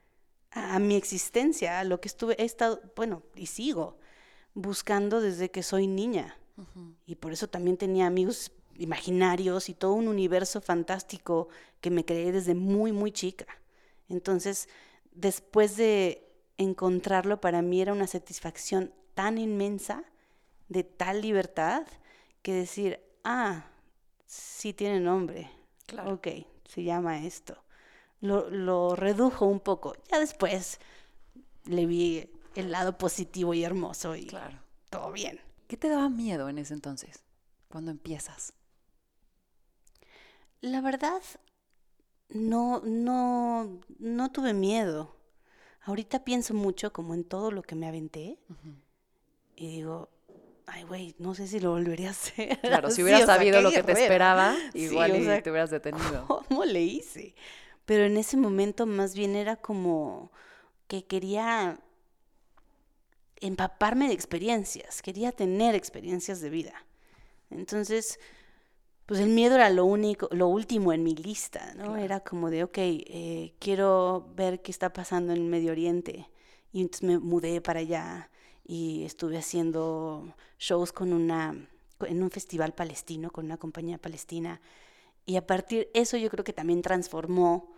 a, 0.51 0.77
a 0.77 0.79
mi 0.79 0.95
existencia, 0.97 1.81
a 1.81 1.85
lo 1.85 2.01
que 2.01 2.09
estuve, 2.09 2.35
he 2.41 2.45
estado, 2.45 2.81
bueno, 2.97 3.23
y 3.35 3.47
sigo 3.47 3.99
buscando 4.55 5.21
desde 5.21 5.51
que 5.51 5.63
soy 5.63 5.87
niña. 5.87 6.37
Y 7.07 7.15
por 7.15 7.33
eso 7.33 7.47
también 7.49 7.77
tenía 7.77 8.07
amigos 8.09 8.51
imaginarios 8.79 9.69
y 9.69 9.75
todo 9.75 9.93
un 9.93 10.09
universo 10.09 10.61
fantástico 10.61 11.49
que 11.81 11.91
me 11.91 12.05
creé 12.05 12.33
desde 12.33 12.55
muy, 12.55 12.93
muy 12.93 13.13
chica. 13.13 13.47
Entonces, 14.09 14.69
después 15.13 15.77
de 15.77 16.27
encontrarlo, 16.57 17.41
para 17.41 17.61
mí 17.63 17.81
era 17.83 17.93
una 17.93 18.07
satisfacción 18.07 18.93
tan 19.15 19.37
inmensa, 19.39 20.05
de 20.69 20.85
tal 20.85 21.21
libertad, 21.23 21.87
que 22.43 22.53
decir, 22.53 23.01
ah, 23.25 23.67
sí 24.27 24.73
tiene 24.73 25.01
nombre. 25.01 25.51
Claro. 25.87 26.15
Ok, 26.15 26.29
se 26.69 26.83
llama 26.83 27.25
esto. 27.25 27.57
Lo, 28.21 28.49
lo 28.51 28.95
redujo 28.97 29.47
un 29.47 29.61
poco. 29.61 29.95
Ya 30.11 30.19
después 30.21 30.79
le 31.65 31.87
vi 31.87 32.31
el 32.55 32.71
lado 32.71 32.99
positivo 32.99 33.55
y 33.55 33.65
hermoso 33.65 34.17
y 34.17 34.27
Claro. 34.27 34.59
todo 34.91 35.13
bien. 35.13 35.41
¿Qué 35.69 35.77
te 35.77 35.89
daba 35.89 36.09
miedo 36.09 36.49
en 36.49 36.59
ese 36.59 36.75
entonces? 36.75 37.25
Cuando 37.69 37.91
empiezas. 37.91 38.55
La 40.61 40.81
verdad, 40.81 41.23
no, 42.31 42.81
no, 42.85 43.81
no 43.99 44.33
tuve 44.33 44.55
miedo. 44.55 45.17
Ahorita 45.83 46.25
pienso 46.25 46.53
mucho 46.55 46.93
como 46.93 47.15
en 47.15 47.25
todo 47.25 47.51
lo 47.51 47.63
que 47.63 47.75
me 47.75 47.87
aventé 47.87 48.39
y 49.57 49.69
digo, 49.69 50.11
ay, 50.67 50.83
güey, 50.83 51.15
no 51.19 51.35
sé 51.35 51.47
si 51.47 51.61
lo 51.61 51.71
volvería 51.71 52.09
a 52.09 52.11
hacer. 52.11 52.59
Claro, 52.63 52.91
si 52.91 53.03
hubieras 53.03 53.23
o 53.23 53.27
sea, 53.27 53.37
sabido 53.37 53.63
lo 53.63 53.71
que 53.71 53.83
te 53.83 53.93
esperaba, 53.93 54.55
Sí, 54.73 54.81
igual 54.81 55.13
o 55.13 55.17
y 55.17 55.25
sea, 55.25 55.43
te 55.43 55.51
hubieras 55.51 55.71
detenido. 55.71 56.27
¿Cómo 56.49 56.65
le 56.65 56.83
hice? 56.83 57.35
Pero 57.87 58.05
en 58.05 58.17
ese 58.17 58.37
momento 58.37 58.85
más 58.85 59.15
bien 59.15 59.35
era 59.35 59.57
como 59.57 60.31
que 60.89 61.07
quería 61.07 61.81
empaparme 63.41 64.09
de 64.09 64.15
experiencias, 64.15 65.01
quería 65.01 65.33
tener 65.33 65.75
experiencias 65.75 66.41
de 66.41 66.51
vida. 66.51 66.85
Entonces, 67.51 68.19
pues 69.09 69.21
el 69.21 69.31
miedo 69.31 69.55
era 69.55 69.71
lo 69.71 69.87
único, 69.87 70.29
lo 70.33 70.49
último 70.49 70.93
en 70.93 71.03
mi 71.03 71.15
lista, 71.15 71.73
¿no? 71.77 71.85
Claro. 71.85 71.97
Era 71.97 72.21
como 72.21 72.51
de, 72.51 72.63
ok, 72.63 72.77
eh, 72.77 73.55
quiero 73.59 74.29
ver 74.37 74.61
qué 74.61 74.71
está 74.71 74.93
pasando 74.93 75.33
en 75.33 75.39
el 75.39 75.49
Medio 75.49 75.73
Oriente. 75.73 76.29
Y 76.75 76.83
entonces 76.83 77.05
me 77.05 77.19
mudé 77.19 77.63
para 77.63 77.81
allá 77.81 78.29
y 78.67 79.05
estuve 79.05 79.39
haciendo 79.39 80.35
shows 80.59 80.93
con 80.93 81.15
una, 81.15 81.57
en 82.01 82.23
un 82.23 82.31
festival 82.31 82.75
palestino, 82.75 83.31
con 83.31 83.47
una 83.47 83.57
compañía 83.57 83.97
palestina. 83.97 84.61
Y 85.25 85.37
a 85.37 85.47
partir 85.47 85.89
eso 85.95 86.19
yo 86.19 86.29
creo 86.29 86.45
que 86.45 86.53
también 86.53 86.83
transformó 86.83 87.73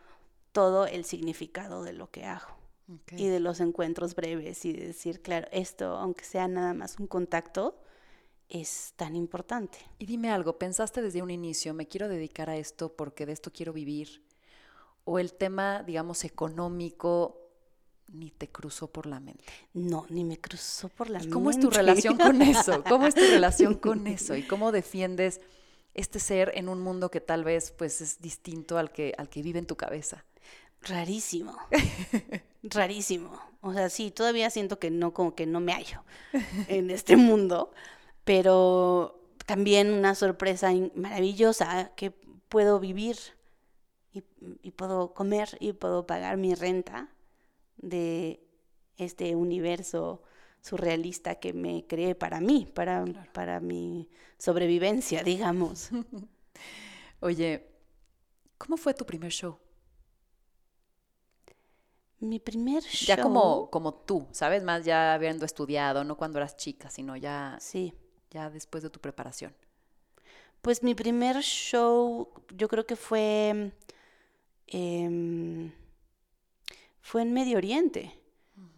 todo 0.50 0.88
el 0.88 1.04
significado 1.04 1.84
de 1.84 1.92
lo 1.92 2.10
que 2.10 2.24
hago 2.24 2.56
y 3.12 3.28
de 3.28 3.38
los 3.38 3.60
encuentros 3.60 4.16
breves 4.16 4.64
y 4.64 4.72
de 4.72 4.88
decir, 4.88 5.22
claro, 5.22 5.46
esto, 5.52 5.94
aunque 5.94 6.24
sea 6.24 6.48
nada 6.48 6.74
más 6.74 6.98
un 6.98 7.06
contacto, 7.06 7.80
es 8.50 8.92
tan 8.96 9.16
importante. 9.16 9.78
Y 9.98 10.06
dime 10.06 10.30
algo, 10.30 10.58
¿pensaste 10.58 11.00
desde 11.02 11.22
un 11.22 11.30
inicio, 11.30 11.72
me 11.74 11.86
quiero 11.86 12.08
dedicar 12.08 12.50
a 12.50 12.56
esto 12.56 12.94
porque 12.94 13.26
de 13.26 13.32
esto 13.32 13.52
quiero 13.52 13.72
vivir? 13.72 14.22
o 15.04 15.18
el 15.18 15.32
tema, 15.32 15.82
digamos, 15.82 16.24
económico 16.24 17.36
ni 18.12 18.30
te 18.30 18.48
cruzó 18.48 18.88
por 18.88 19.06
la 19.06 19.20
mente? 19.20 19.44
No, 19.72 20.06
ni 20.08 20.24
me 20.24 20.38
cruzó 20.38 20.88
por 20.88 21.10
la 21.10 21.18
mente. 21.18 21.32
¿Cómo 21.32 21.50
es 21.50 21.58
tu 21.58 21.70
relación 21.70 22.16
con 22.16 22.42
eso? 22.42 22.84
¿Cómo 22.84 23.06
es 23.06 23.14
tu 23.14 23.22
relación 23.22 23.74
con 23.74 24.06
eso? 24.06 24.36
¿Y 24.36 24.42
cómo 24.42 24.72
defiendes 24.72 25.40
este 25.94 26.20
ser 26.20 26.52
en 26.54 26.68
un 26.68 26.80
mundo 26.80 27.10
que 27.10 27.20
tal 27.20 27.44
vez 27.44 27.72
pues 27.72 28.00
es 28.00 28.20
distinto 28.20 28.78
al 28.78 28.92
que, 28.92 29.14
al 29.18 29.28
que 29.28 29.42
vive 29.42 29.58
en 29.58 29.66
tu 29.66 29.76
cabeza? 29.76 30.24
Rarísimo. 30.82 31.56
Rarísimo. 32.62 33.38
O 33.62 33.72
sea, 33.72 33.90
sí, 33.90 34.10
todavía 34.10 34.48
siento 34.48 34.78
que 34.78 34.90
no, 34.90 35.12
como 35.12 35.34
que 35.34 35.46
no 35.46 35.60
me 35.60 35.72
hallo 35.72 36.02
en 36.68 36.90
este 36.90 37.16
mundo, 37.16 37.72
pero 38.24 39.20
también 39.46 39.92
una 39.92 40.14
sorpresa 40.14 40.70
maravillosa 40.94 41.92
que 41.96 42.10
puedo 42.48 42.80
vivir 42.80 43.16
y, 44.12 44.24
y 44.62 44.70
puedo 44.72 45.14
comer 45.14 45.56
y 45.60 45.72
puedo 45.72 46.06
pagar 46.06 46.36
mi 46.36 46.54
renta 46.54 47.10
de 47.78 48.42
este 48.98 49.36
universo 49.36 50.22
surrealista 50.62 51.36
que 51.36 51.52
me 51.54 51.86
creé 51.86 52.14
para 52.14 52.40
mí, 52.40 52.70
para, 52.74 53.04
para 53.32 53.60
mi 53.60 54.08
sobrevivencia, 54.38 55.22
digamos. 55.24 55.90
Oye, 57.20 57.66
¿cómo 58.58 58.76
fue 58.76 58.94
tu 58.94 59.06
primer 59.06 59.32
show? 59.32 59.58
Mi 62.20 62.38
primer 62.38 62.82
show. 62.84 63.06
Ya 63.06 63.20
como, 63.20 63.70
como 63.70 63.94
tú, 63.94 64.28
¿sabes? 64.32 64.62
Más 64.62 64.84
ya 64.84 65.14
habiendo 65.14 65.44
estudiado, 65.46 66.04
no 66.04 66.16
cuando 66.16 66.38
eras 66.38 66.56
chica, 66.56 66.90
sino 66.90 67.16
ya, 67.16 67.58
Sí. 67.58 67.94
Ya 68.30 68.50
después 68.50 68.82
de 68.82 68.90
tu 68.90 69.00
preparación. 69.00 69.54
Pues 70.62 70.82
mi 70.82 70.94
primer 70.94 71.40
show, 71.40 72.28
yo 72.54 72.68
creo 72.68 72.86
que 72.86 72.96
fue. 72.96 73.72
em, 74.66 75.72
fue 77.00 77.22
en 77.22 77.32
Medio 77.32 77.58
Oriente. 77.58 78.14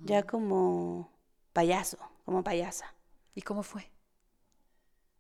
Ya 0.05 0.23
como 0.23 1.11
payaso, 1.53 1.99
como 2.25 2.43
payasa. 2.43 2.95
¿Y 3.35 3.43
cómo 3.43 3.63
fue? 3.63 3.91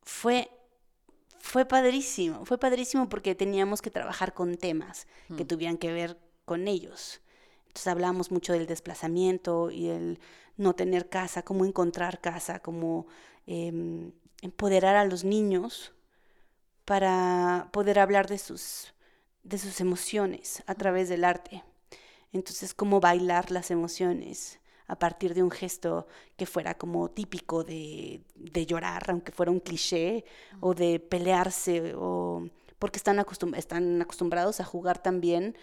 Fue. 0.02 0.50
Fue 1.38 1.64
padrísimo, 1.66 2.44
fue 2.44 2.56
padrísimo 2.56 3.08
porque 3.08 3.34
teníamos 3.34 3.82
que 3.82 3.90
trabajar 3.90 4.32
con 4.32 4.56
temas 4.56 5.08
que 5.36 5.44
tuvieran 5.44 5.76
que 5.76 5.92
ver 5.92 6.16
con 6.44 6.68
ellos. 6.68 7.20
Entonces 7.66 7.88
hablamos 7.88 8.30
mucho 8.30 8.52
del 8.52 8.66
desplazamiento 8.66 9.70
y 9.70 9.88
el 9.88 10.20
no 10.56 10.74
tener 10.74 11.08
casa, 11.08 11.42
cómo 11.42 11.64
encontrar 11.64 12.20
casa, 12.20 12.60
cómo 12.60 13.06
em, 13.46 14.12
empoderar 14.42 14.96
a 14.96 15.06
los 15.06 15.24
niños 15.24 15.94
para 16.84 17.70
poder 17.72 17.98
hablar 17.98 18.28
de 18.28 18.38
sus, 18.38 18.92
de 19.42 19.56
sus 19.56 19.80
emociones 19.80 20.62
a 20.66 20.74
través 20.74 21.08
del 21.08 21.24
arte. 21.24 21.64
Entonces, 22.32 22.74
cómo 22.74 23.00
bailar 23.00 23.50
las 23.50 23.70
emociones 23.70 24.58
a 24.88 24.98
partir 24.98 25.32
de 25.32 25.42
un 25.42 25.50
gesto 25.50 26.06
que 26.36 26.44
fuera 26.44 26.74
como 26.76 27.08
típico 27.10 27.64
de, 27.64 28.20
de 28.34 28.66
llorar, 28.66 29.04
aunque 29.08 29.32
fuera 29.32 29.52
un 29.52 29.60
cliché, 29.60 30.24
o 30.60 30.74
de 30.74 30.98
pelearse, 30.98 31.94
o 31.96 32.48
porque 32.78 32.98
están, 32.98 33.18
acostum- 33.18 33.56
están 33.56 34.02
acostumbrados 34.02 34.60
a 34.60 34.64
jugar 34.64 35.02
también 35.02 35.56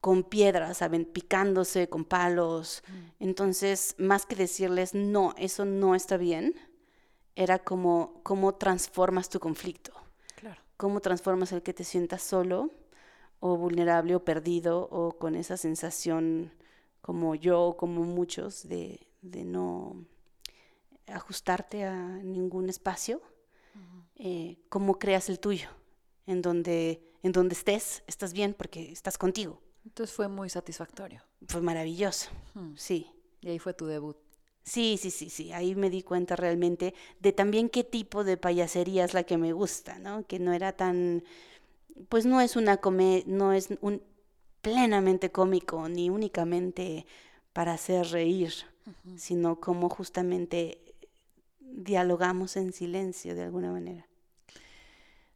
con 0.00 0.22
piedras, 0.22 0.76
¿saben? 0.76 1.06
Picándose 1.06 1.88
con 1.88 2.04
palos. 2.04 2.84
Entonces, 3.18 3.94
más 3.98 4.26
que 4.26 4.36
decirles, 4.36 4.94
no, 4.94 5.34
eso 5.38 5.64
no 5.64 5.94
está 5.94 6.16
bien, 6.16 6.54
era 7.38 7.60
como 7.60 8.20
cómo 8.24 8.56
transformas 8.56 9.28
tu 9.28 9.38
conflicto, 9.38 9.92
Claro. 10.34 10.60
cómo 10.76 11.00
transformas 11.00 11.52
el 11.52 11.62
que 11.62 11.72
te 11.72 11.84
sientas 11.84 12.20
solo 12.22 12.70
o 13.38 13.56
vulnerable 13.56 14.16
o 14.16 14.24
perdido 14.24 14.88
o 14.90 15.12
con 15.16 15.36
esa 15.36 15.56
sensación 15.56 16.52
como 17.00 17.36
yo, 17.36 17.76
como 17.78 18.02
muchos, 18.02 18.66
de, 18.68 19.06
de 19.22 19.44
no 19.44 20.04
ajustarte 21.06 21.84
a 21.84 21.94
ningún 22.24 22.68
espacio, 22.68 23.22
eh, 24.16 24.58
cómo 24.68 24.98
creas 24.98 25.28
el 25.28 25.38
tuyo, 25.38 25.68
en 26.26 26.42
donde, 26.42 27.00
en 27.22 27.30
donde 27.30 27.54
estés, 27.54 28.02
estás 28.08 28.32
bien 28.32 28.52
porque 28.52 28.90
estás 28.90 29.16
contigo. 29.16 29.62
Entonces 29.84 30.14
fue 30.14 30.26
muy 30.26 30.50
satisfactorio. 30.50 31.22
Fue 31.46 31.60
maravilloso, 31.60 32.30
sí. 32.74 33.06
Y 33.40 33.48
ahí 33.50 33.58
fue 33.60 33.72
tu 33.74 33.86
debut. 33.86 34.16
Sí, 34.64 34.98
sí, 35.00 35.10
sí, 35.10 35.30
sí. 35.30 35.52
Ahí 35.52 35.74
me 35.74 35.90
di 35.90 36.02
cuenta 36.02 36.36
realmente 36.36 36.94
de 37.20 37.32
también 37.32 37.70
qué 37.70 37.84
tipo 37.84 38.24
de 38.24 38.36
payasería 38.36 39.04
es 39.04 39.14
la 39.14 39.24
que 39.24 39.38
me 39.38 39.52
gusta, 39.52 39.98
¿no? 39.98 40.26
Que 40.26 40.38
no 40.38 40.52
era 40.52 40.72
tan, 40.72 41.24
pues 42.08 42.26
no 42.26 42.40
es 42.40 42.56
una 42.56 42.76
come, 42.76 43.24
no 43.26 43.52
es 43.52 43.68
un 43.80 44.02
plenamente 44.60 45.30
cómico 45.30 45.88
ni 45.88 46.10
únicamente 46.10 47.06
para 47.52 47.72
hacer 47.72 48.06
reír, 48.08 48.52
sino 49.16 49.60
como 49.60 49.88
justamente 49.88 50.94
dialogamos 51.60 52.56
en 52.56 52.72
silencio 52.72 53.34
de 53.34 53.44
alguna 53.44 53.72
manera. 53.72 54.06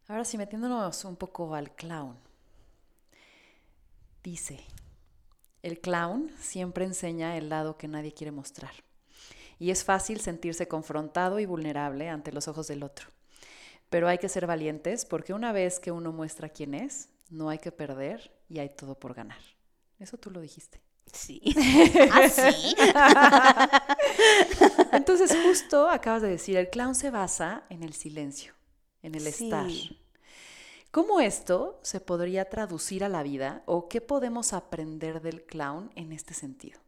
Ahora 0.07 0.25
sí, 0.25 0.37
metiéndonos 0.37 1.05
un 1.05 1.15
poco 1.15 1.55
al 1.55 1.73
clown. 1.75 2.17
Dice, 4.23 4.59
el 5.63 5.79
clown 5.79 6.31
siempre 6.39 6.85
enseña 6.85 7.37
el 7.37 7.49
lado 7.49 7.77
que 7.77 7.87
nadie 7.87 8.13
quiere 8.13 8.31
mostrar. 8.31 8.71
Y 9.63 9.71
es 9.71 9.85
fácil 9.85 10.19
sentirse 10.19 10.67
confrontado 10.67 11.39
y 11.39 11.45
vulnerable 11.45 12.09
ante 12.09 12.33
los 12.33 12.49
ojos 12.49 12.67
del 12.67 12.83
otro. 12.83 13.07
Pero 13.89 14.09
hay 14.09 14.17
que 14.17 14.27
ser 14.27 14.45
valientes 14.45 15.05
porque 15.05 15.33
una 15.33 15.53
vez 15.53 15.79
que 15.79 15.89
uno 15.89 16.11
muestra 16.11 16.49
quién 16.49 16.73
es, 16.73 17.07
no 17.29 17.47
hay 17.47 17.59
que 17.59 17.71
perder 17.71 18.33
y 18.49 18.59
hay 18.59 18.67
todo 18.67 18.99
por 18.99 19.13
ganar. 19.13 19.39
Eso 19.99 20.17
tú 20.17 20.31
lo 20.31 20.41
dijiste. 20.41 20.81
Sí. 21.13 21.41
¿Ah, 22.11 22.27
sí? 22.27 22.75
Entonces 24.91 25.33
justo 25.45 25.89
acabas 25.89 26.23
de 26.23 26.31
decir, 26.31 26.57
el 26.57 26.69
clown 26.69 26.93
se 26.93 27.09
basa 27.09 27.63
en 27.69 27.83
el 27.83 27.93
silencio, 27.93 28.53
en 29.01 29.15
el 29.15 29.21
Sí. 29.21 29.45
estar. 29.45 29.69
¿Cómo 30.91 31.21
esto 31.21 31.79
se 31.83 32.01
podría 32.01 32.49
traducir 32.49 33.05
a 33.05 33.07
la 33.09 33.23
vida 33.23 33.63
o 33.65 33.87
qué 33.87 34.01
podemos 34.01 34.51
aprender 34.51 35.21
del 35.21 35.45
clown 35.45 35.89
en 35.95 36.11
este 36.11 36.33
sentido? 36.33 36.82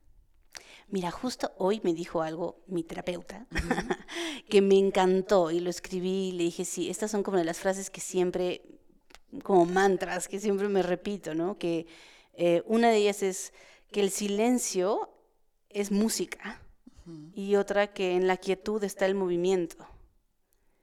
Mira, 0.87 1.11
justo 1.11 1.51
hoy 1.57 1.81
me 1.83 1.93
dijo 1.93 2.21
algo 2.21 2.63
mi 2.67 2.83
terapeuta 2.83 3.47
que 4.49 4.61
me 4.61 4.77
encantó 4.77 5.51
y 5.51 5.59
lo 5.59 5.69
escribí 5.69 6.29
y 6.29 6.31
le 6.33 6.43
dije, 6.45 6.63
sí, 6.63 6.89
estas 6.89 7.11
son 7.11 7.23
como 7.23 7.37
de 7.37 7.43
las 7.43 7.59
frases 7.59 7.89
que 7.89 8.01
siempre, 8.01 8.61
como 9.43 9.65
mantras, 9.65 10.27
que 10.27 10.39
siempre 10.39 10.69
me 10.69 10.83
repito, 10.83 11.33
¿no? 11.35 11.57
Que 11.57 11.87
eh, 12.33 12.63
una 12.67 12.89
de 12.91 12.97
ellas 12.97 13.23
es 13.23 13.53
que 13.91 14.01
el 14.01 14.11
silencio 14.11 15.09
es 15.69 15.91
música 15.91 16.61
y 17.35 17.55
otra 17.55 17.93
que 17.93 18.15
en 18.15 18.27
la 18.27 18.37
quietud 18.37 18.83
está 18.83 19.05
el 19.05 19.15
movimiento. 19.15 19.87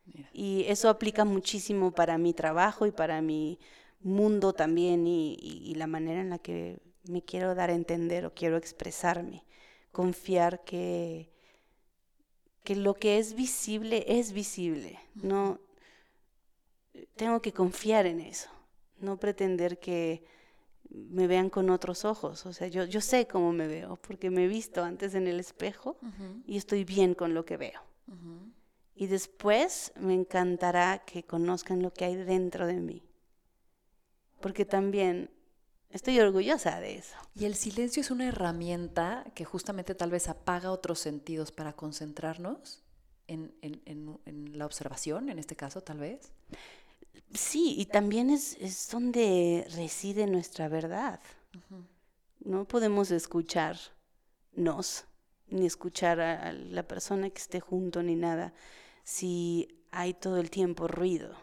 Mira. 0.06 0.28
Y 0.32 0.64
eso 0.68 0.88
aplica 0.88 1.24
muchísimo 1.24 1.92
para 1.92 2.18
mi 2.18 2.34
trabajo 2.34 2.86
y 2.86 2.90
para 2.92 3.22
mi 3.22 3.58
mundo 4.00 4.52
también 4.52 5.06
y, 5.06 5.34
y- 5.40 5.70
y 5.70 5.74
la 5.76 5.86
manera 5.86 6.20
en 6.20 6.30
la 6.30 6.38
que 6.38 6.80
me 7.04 7.22
quiero 7.22 7.54
dar 7.54 7.70
a 7.70 7.74
entender 7.74 8.26
o 8.26 8.34
quiero 8.34 8.56
expresarme. 8.56 9.44
Confiar 9.92 10.64
que, 10.64 11.30
que 12.64 12.76
lo 12.76 12.94
que 12.94 13.18
es 13.18 13.34
visible 13.34 14.04
es 14.08 14.32
visible. 14.32 14.98
No 15.14 15.60
tengo 17.16 17.40
que 17.40 17.52
confiar 17.52 18.06
en 18.06 18.20
eso. 18.20 18.50
No 18.98 19.18
pretender 19.18 19.78
que 19.78 20.24
me 20.90 21.26
vean 21.26 21.50
con 21.50 21.70
otros 21.70 22.04
ojos. 22.04 22.46
O 22.46 22.52
sea, 22.52 22.68
yo, 22.68 22.84
yo 22.84 23.00
sé 23.00 23.26
cómo 23.26 23.52
me 23.52 23.66
veo 23.66 23.96
porque 23.96 24.30
me 24.30 24.44
he 24.44 24.48
visto 24.48 24.82
antes 24.82 25.14
en 25.14 25.26
el 25.26 25.40
espejo 25.40 25.96
y 26.46 26.56
estoy 26.56 26.84
bien 26.84 27.14
con 27.14 27.34
lo 27.34 27.44
que 27.44 27.56
veo. 27.56 27.80
Y 28.94 29.06
después 29.06 29.92
me 29.96 30.14
encantará 30.14 31.02
que 31.04 31.22
conozcan 31.22 31.82
lo 31.82 31.92
que 31.92 32.04
hay 32.04 32.16
dentro 32.16 32.66
de 32.66 32.80
mí. 32.80 33.02
Porque 34.40 34.64
también 34.64 35.30
estoy 35.92 36.18
orgullosa 36.20 36.80
de 36.80 36.96
eso. 36.96 37.14
Y 37.34 37.44
el 37.44 37.54
silencio 37.54 38.00
es 38.00 38.10
una 38.10 38.26
herramienta 38.28 39.24
que 39.34 39.44
justamente 39.44 39.94
tal 39.94 40.10
vez 40.10 40.28
apaga 40.28 40.70
otros 40.72 40.98
sentidos 40.98 41.52
para 41.52 41.72
concentrarnos 41.74 42.82
en, 43.28 43.54
en- 43.62 43.80
en- 43.86 44.18
en 44.26 44.58
la 44.58 44.66
observación, 44.66 45.28
en 45.28 45.38
este 45.38 45.54
caso 45.56 45.80
tal 45.82 45.98
vez. 45.98 46.32
Sí, 47.32 47.74
y 47.78 47.86
también 47.86 48.30
es, 48.30 48.56
es 48.60 48.88
donde 48.90 49.66
reside 49.74 50.26
nuestra 50.26 50.68
verdad. 50.68 51.20
No 52.44 52.64
podemos 52.66 53.10
escucharnos, 53.10 55.04
ni 55.48 55.66
escuchar 55.66 56.20
a, 56.20 56.48
a 56.48 56.52
la 56.52 56.82
persona 56.86 57.30
que 57.30 57.38
esté 57.40 57.60
junto, 57.60 58.02
ni 58.02 58.16
nada, 58.16 58.52
si 59.04 59.68
hay 59.90 60.14
todo 60.14 60.38
el 60.38 60.50
tiempo 60.50 60.88
ruido. 60.88 61.34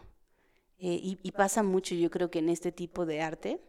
Eh, 0.78 0.98
y, 1.02 1.18
y 1.22 1.32
pasa 1.32 1.62
mucho, 1.62 1.94
yo 1.94 2.10
creo 2.10 2.30
que 2.30 2.38
en 2.38 2.48
este 2.48 2.72
tipo 2.72 3.04
de 3.06 3.20
arte, 3.20 3.60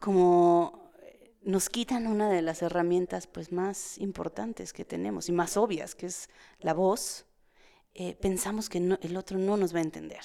como 0.00 0.90
eh, 1.02 1.34
nos 1.42 1.68
quitan 1.68 2.06
una 2.06 2.30
de 2.30 2.42
las 2.42 2.62
herramientas 2.62 3.26
pues 3.26 3.52
más 3.52 3.98
importantes 3.98 4.72
que 4.72 4.84
tenemos 4.84 5.28
y 5.28 5.32
más 5.32 5.56
obvias, 5.56 5.94
que 5.94 6.06
es 6.06 6.28
la 6.60 6.74
voz, 6.74 7.26
eh, 7.94 8.14
pensamos 8.16 8.68
que 8.68 8.80
no- 8.80 8.98
el 9.02 9.16
otro 9.16 9.38
no 9.38 9.56
nos 9.56 9.74
va 9.74 9.78
a 9.78 9.82
entender. 9.82 10.22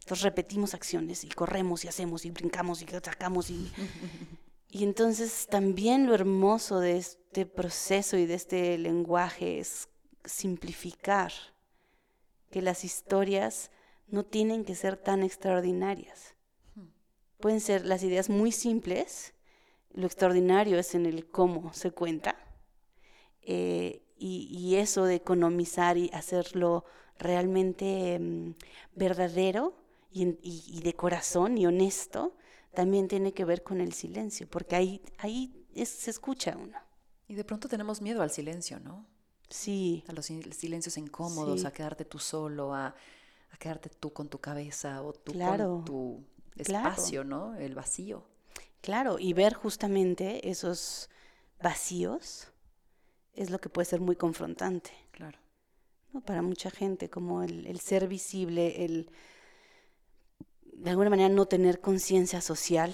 Entonces 0.00 0.22
repetimos 0.22 0.74
acciones 0.74 1.24
y 1.24 1.28
corremos 1.28 1.84
y 1.84 1.88
hacemos 1.88 2.24
y 2.24 2.30
brincamos 2.30 2.82
y 2.82 2.86
sacamos 2.86 3.50
y... 3.50 3.72
Y 4.68 4.82
entonces 4.84 5.46
también 5.48 6.06
lo 6.06 6.14
hermoso 6.14 6.80
de 6.80 6.98
este 6.98 7.46
proceso 7.46 8.18
y 8.18 8.26
de 8.26 8.34
este 8.34 8.76
lenguaje 8.76 9.58
es 9.58 9.88
simplificar, 10.24 11.32
que 12.50 12.62
las 12.62 12.84
historias 12.84 13.70
no 14.08 14.24
tienen 14.24 14.64
que 14.64 14.74
ser 14.74 14.96
tan 14.96 15.22
extraordinarias. 15.22 16.35
Pueden 17.40 17.60
ser 17.60 17.84
las 17.84 18.02
ideas 18.02 18.28
muy 18.30 18.52
simples, 18.52 19.34
lo 19.92 20.06
extraordinario 20.06 20.78
es 20.78 20.94
en 20.94 21.06
el 21.06 21.26
cómo 21.26 21.72
se 21.72 21.90
cuenta, 21.90 22.36
eh, 23.42 24.02
y, 24.18 24.76
eso 24.76 25.04
de 25.04 25.16
economizar 25.16 25.98
y 25.98 26.10
hacerlo 26.12 26.84
realmente 27.18 28.18
mm, 28.18 28.54
verdadero 28.94 29.74
y, 30.10 30.80
de 30.80 30.94
corazón 30.94 31.58
y 31.58 31.66
honesto, 31.66 32.34
también 32.74 33.08
tiene 33.08 33.34
que 33.34 33.44
ver 33.44 33.62
con 33.62 33.80
el 33.80 33.92
silencio, 33.92 34.48
porque 34.48 34.74
ahí, 34.74 35.02
ahí 35.18 35.66
se 35.84 36.10
escucha 36.10 36.56
uno. 36.56 36.78
Y 37.28 37.34
de 37.34 37.44
pronto 37.44 37.68
tenemos 37.68 38.00
miedo 38.00 38.22
al 38.22 38.30
silencio, 38.30 38.80
¿no? 38.80 39.06
Sí. 39.48 40.04
A 40.08 40.12
los 40.12 40.26
silencios 40.26 40.96
incómodos, 40.96 41.64
a 41.64 41.72
quedarte 41.72 42.04
tú 42.04 42.18
solo, 42.18 42.74
a, 42.74 42.94
quedarte 43.58 43.88
tú 43.88 44.12
con 44.12 44.28
tu 44.28 44.38
cabeza 44.38 45.02
o 45.02 45.12
tú 45.12 45.32
con 45.32 45.84
tu 45.84 46.24
espacio, 46.56 47.24
¿no? 47.24 47.54
El 47.56 47.74
vacío. 47.74 48.24
Claro, 48.80 49.18
y 49.18 49.32
ver 49.32 49.54
justamente 49.54 50.48
esos 50.48 51.10
vacíos 51.60 52.48
es 53.34 53.50
lo 53.50 53.58
que 53.58 53.68
puede 53.68 53.86
ser 53.86 54.00
muy 54.00 54.16
confrontante. 54.16 54.92
Claro. 55.10 55.38
¿no? 56.12 56.20
Para 56.20 56.42
mucha 56.42 56.70
gente, 56.70 57.10
como 57.10 57.42
el, 57.42 57.80
ser 57.80 58.08
visible, 58.08 58.84
el 58.84 59.10
de 60.62 60.90
alguna 60.90 61.10
manera 61.10 61.28
no 61.28 61.46
tener 61.46 61.80
conciencia 61.80 62.40
social, 62.40 62.92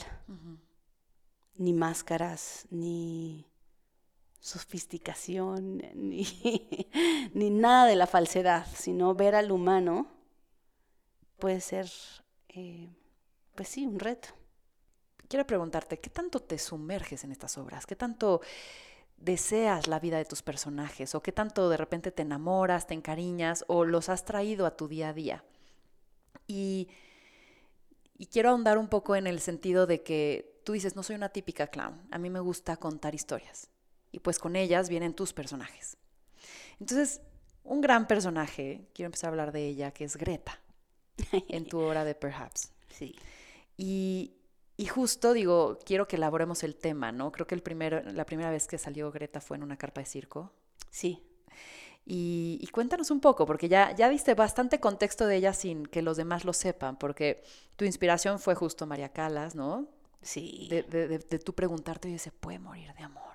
ni 1.56 1.72
máscaras, 1.72 2.66
ni 2.70 3.46
sofisticación, 4.40 5.82
ni, 5.94 6.26
ni, 7.34 7.50
nada 7.50 7.86
de 7.86 7.96
la 7.96 8.06
falsedad, 8.06 8.66
sino 8.74 9.14
ver 9.14 9.34
al 9.34 9.52
humano 9.52 10.08
puede 11.38 11.60
ser, 11.60 11.90
eh, 12.48 12.88
sí, 13.64 13.86
un 13.86 13.98
reto. 13.98 14.28
Quiero 15.28 15.46
preguntarte, 15.46 15.98
¿qué 15.98 16.10
tanto 16.10 16.40
te 16.40 16.58
sumerges 16.58 17.24
en 17.24 17.32
estas 17.32 17.56
obras? 17.58 17.86
¿Qué 17.86 17.96
tanto 17.96 18.40
deseas 19.16 19.86
la 19.86 19.98
vida 19.98 20.18
de 20.18 20.24
tus 20.24 20.42
personajes? 20.42 21.14
¿O 21.14 21.22
qué 21.22 21.32
tanto 21.32 21.68
de 21.68 21.76
repente 21.76 22.10
te 22.10 22.22
enamoras, 22.22 22.86
te 22.86 22.94
encariñas 22.94 23.64
o 23.68 23.84
los 23.84 24.08
has 24.08 24.24
traído 24.24 24.66
a 24.66 24.76
tu 24.76 24.88
día 24.88 25.08
a 25.08 25.12
día? 25.12 25.44
Y, 26.46 26.88
y 28.18 28.26
quiero 28.26 28.50
ahondar 28.50 28.78
un 28.78 28.88
poco 28.88 29.16
en 29.16 29.26
el 29.26 29.40
sentido 29.40 29.86
de 29.86 30.02
que 30.02 30.60
tú 30.64 30.72
dices, 30.72 30.96
no 30.96 31.02
soy 31.02 31.16
una 31.16 31.30
típica 31.30 31.68
clown, 31.68 32.00
a 32.10 32.18
mí 32.18 32.30
me 32.30 32.40
gusta 32.40 32.76
contar 32.76 33.14
historias 33.14 33.70
y 34.12 34.20
pues 34.20 34.38
con 34.38 34.54
ellas 34.54 34.88
vienen 34.88 35.14
tus 35.14 35.32
personajes. 35.32 35.96
Entonces, 36.78 37.22
un 37.64 37.80
gran 37.80 38.06
personaje, 38.06 38.86
quiero 38.92 39.06
empezar 39.06 39.28
a 39.28 39.30
hablar 39.30 39.52
de 39.52 39.66
ella, 39.66 39.92
que 39.92 40.04
es 40.04 40.16
Greta, 40.16 40.60
en 41.48 41.64
tu 41.64 41.80
hora 41.80 42.04
de 42.04 42.14
Perhaps. 42.14 42.72
Sí. 42.90 43.16
Y, 43.82 44.34
y, 44.76 44.86
justo 44.86 45.32
digo, 45.32 45.78
quiero 45.84 46.06
que 46.06 46.16
elaboremos 46.16 46.62
el 46.62 46.76
tema, 46.76 47.10
¿no? 47.10 47.32
Creo 47.32 47.46
que 47.46 47.54
el 47.54 47.62
primero, 47.62 48.02
la 48.12 48.24
primera 48.24 48.50
vez 48.50 48.66
que 48.66 48.78
salió 48.78 49.10
Greta 49.10 49.40
fue 49.40 49.56
en 49.56 49.64
una 49.64 49.76
carpa 49.76 50.00
de 50.00 50.06
circo. 50.06 50.52
Sí. 50.90 51.22
Y, 52.04 52.58
y, 52.60 52.66
cuéntanos 52.68 53.10
un 53.10 53.20
poco, 53.20 53.44
porque 53.46 53.68
ya, 53.68 53.94
ya 53.94 54.08
diste 54.08 54.34
bastante 54.34 54.78
contexto 54.78 55.26
de 55.26 55.36
ella 55.36 55.52
sin 55.52 55.86
que 55.86 56.02
los 56.02 56.16
demás 56.16 56.44
lo 56.44 56.52
sepan, 56.52 56.96
porque 56.96 57.42
tu 57.76 57.84
inspiración 57.84 58.38
fue 58.38 58.54
justo 58.54 58.86
María 58.86 59.08
Calas, 59.08 59.54
¿no? 59.54 59.88
Sí. 60.20 60.68
De, 60.70 60.82
de, 60.82 61.08
de, 61.08 61.18
de 61.18 61.38
tú 61.38 61.52
preguntarte, 61.54 62.08
oye, 62.08 62.18
¿se 62.18 62.30
puede 62.30 62.58
morir 62.58 62.92
de 62.94 63.02
amor? 63.02 63.32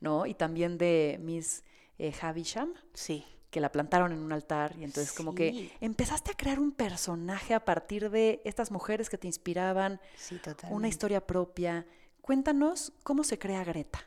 ¿no? 0.00 0.26
Y 0.26 0.34
también 0.34 0.78
de 0.78 1.18
Miss 1.20 1.62
eh, 1.98 2.12
Havisham. 2.20 2.72
Sí. 2.94 3.24
Que 3.50 3.60
la 3.60 3.72
plantaron 3.72 4.12
en 4.12 4.20
un 4.20 4.32
altar 4.32 4.74
y 4.78 4.84
entonces 4.84 5.12
como 5.12 5.34
que 5.34 5.72
empezaste 5.80 6.30
a 6.30 6.34
crear 6.34 6.60
un 6.60 6.72
personaje 6.72 7.52
a 7.52 7.64
partir 7.64 8.10
de 8.10 8.40
estas 8.44 8.70
mujeres 8.70 9.10
que 9.10 9.18
te 9.18 9.26
inspiraban. 9.26 10.00
Sí. 10.16 10.40
Una 10.70 10.88
historia 10.88 11.26
propia. 11.26 11.86
Cuéntanos 12.20 12.92
cómo 13.02 13.24
se 13.24 13.38
crea 13.38 13.64
Greta. 13.64 14.06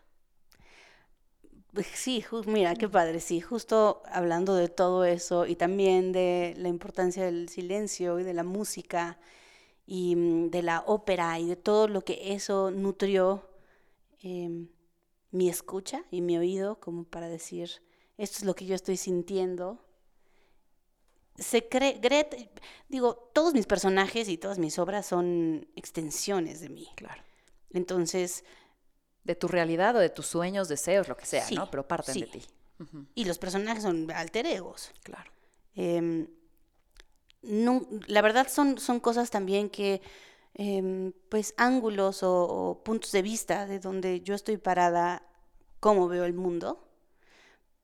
Pues 1.73 1.87
sí, 1.87 2.23
mira, 2.45 2.75
qué 2.75 2.87
padre, 2.87 3.19
sí, 3.19 3.41
justo 3.41 4.03
hablando 4.05 4.53
de 4.53 4.69
todo 4.69 5.05
eso 5.05 5.47
y 5.47 5.55
también 5.55 6.11
de 6.11 6.53
la 6.55 6.69
importancia 6.69 7.25
del 7.25 7.49
silencio 7.49 8.19
y 8.19 8.23
de 8.23 8.35
la 8.35 8.43
música 8.43 9.17
y 9.87 10.15
mm, 10.15 10.51
de 10.51 10.61
la 10.61 10.83
ópera 10.85 11.39
y 11.39 11.47
de 11.47 11.55
todo 11.55 11.87
lo 11.87 12.01
que 12.05 12.33
eso 12.33 12.69
nutrió. 12.69 13.49
Em, 14.21 14.69
mi 15.31 15.49
escucha 15.49 16.05
y 16.11 16.21
mi 16.21 16.37
oído 16.37 16.79
como 16.79 17.05
para 17.05 17.27
decir, 17.27 17.81
esto 18.17 18.37
es 18.39 18.43
lo 18.43 18.55
que 18.55 18.65
yo 18.65 18.75
estoy 18.75 18.97
sintiendo. 18.97 19.83
Se 21.37 21.67
cree, 21.67 21.99
Gret, 21.99 22.59
digo, 22.89 23.15
todos 23.33 23.53
mis 23.53 23.65
personajes 23.65 24.29
y 24.29 24.37
todas 24.37 24.59
mis 24.59 24.77
obras 24.77 25.05
son 25.05 25.67
extensiones 25.75 26.61
de 26.61 26.69
mí. 26.69 26.87
Claro. 26.95 27.21
Entonces... 27.71 28.43
De 29.25 29.35
tu 29.35 29.47
realidad 29.47 29.95
o 29.95 29.99
de 29.99 30.09
tus 30.09 30.27
sueños, 30.27 30.67
deseos, 30.67 31.07
lo 31.07 31.15
que 31.15 31.25
sea, 31.25 31.49
¿no? 31.51 31.71
Pero 31.71 31.87
parten 31.87 32.19
de 32.19 32.27
ti. 32.27 32.41
Y 33.15 33.23
los 33.23 33.37
personajes 33.37 33.81
son 33.81 34.11
alter 34.11 34.45
egos. 34.45 34.91
Claro. 35.01 35.31
Em, 35.75 36.27
no, 37.41 37.87
la 38.07 38.21
verdad 38.21 38.49
son, 38.49 38.77
son 38.79 38.99
cosas 38.99 39.29
también 39.29 39.69
que 39.69 40.01
Em, 40.55 41.13
pues 41.29 41.55
ángulos 41.57 42.19
o, 42.21 42.81
puntos 42.85 43.11
de 43.11 43.23
vista 43.23 43.65
de 43.65 43.79
donde 43.79 44.21
yo 44.21 44.35
estoy 44.35 44.57
parada, 44.57 45.23
cómo 45.79 46.07
veo 46.07 46.25
el 46.25 46.33
mundo, 46.33 46.87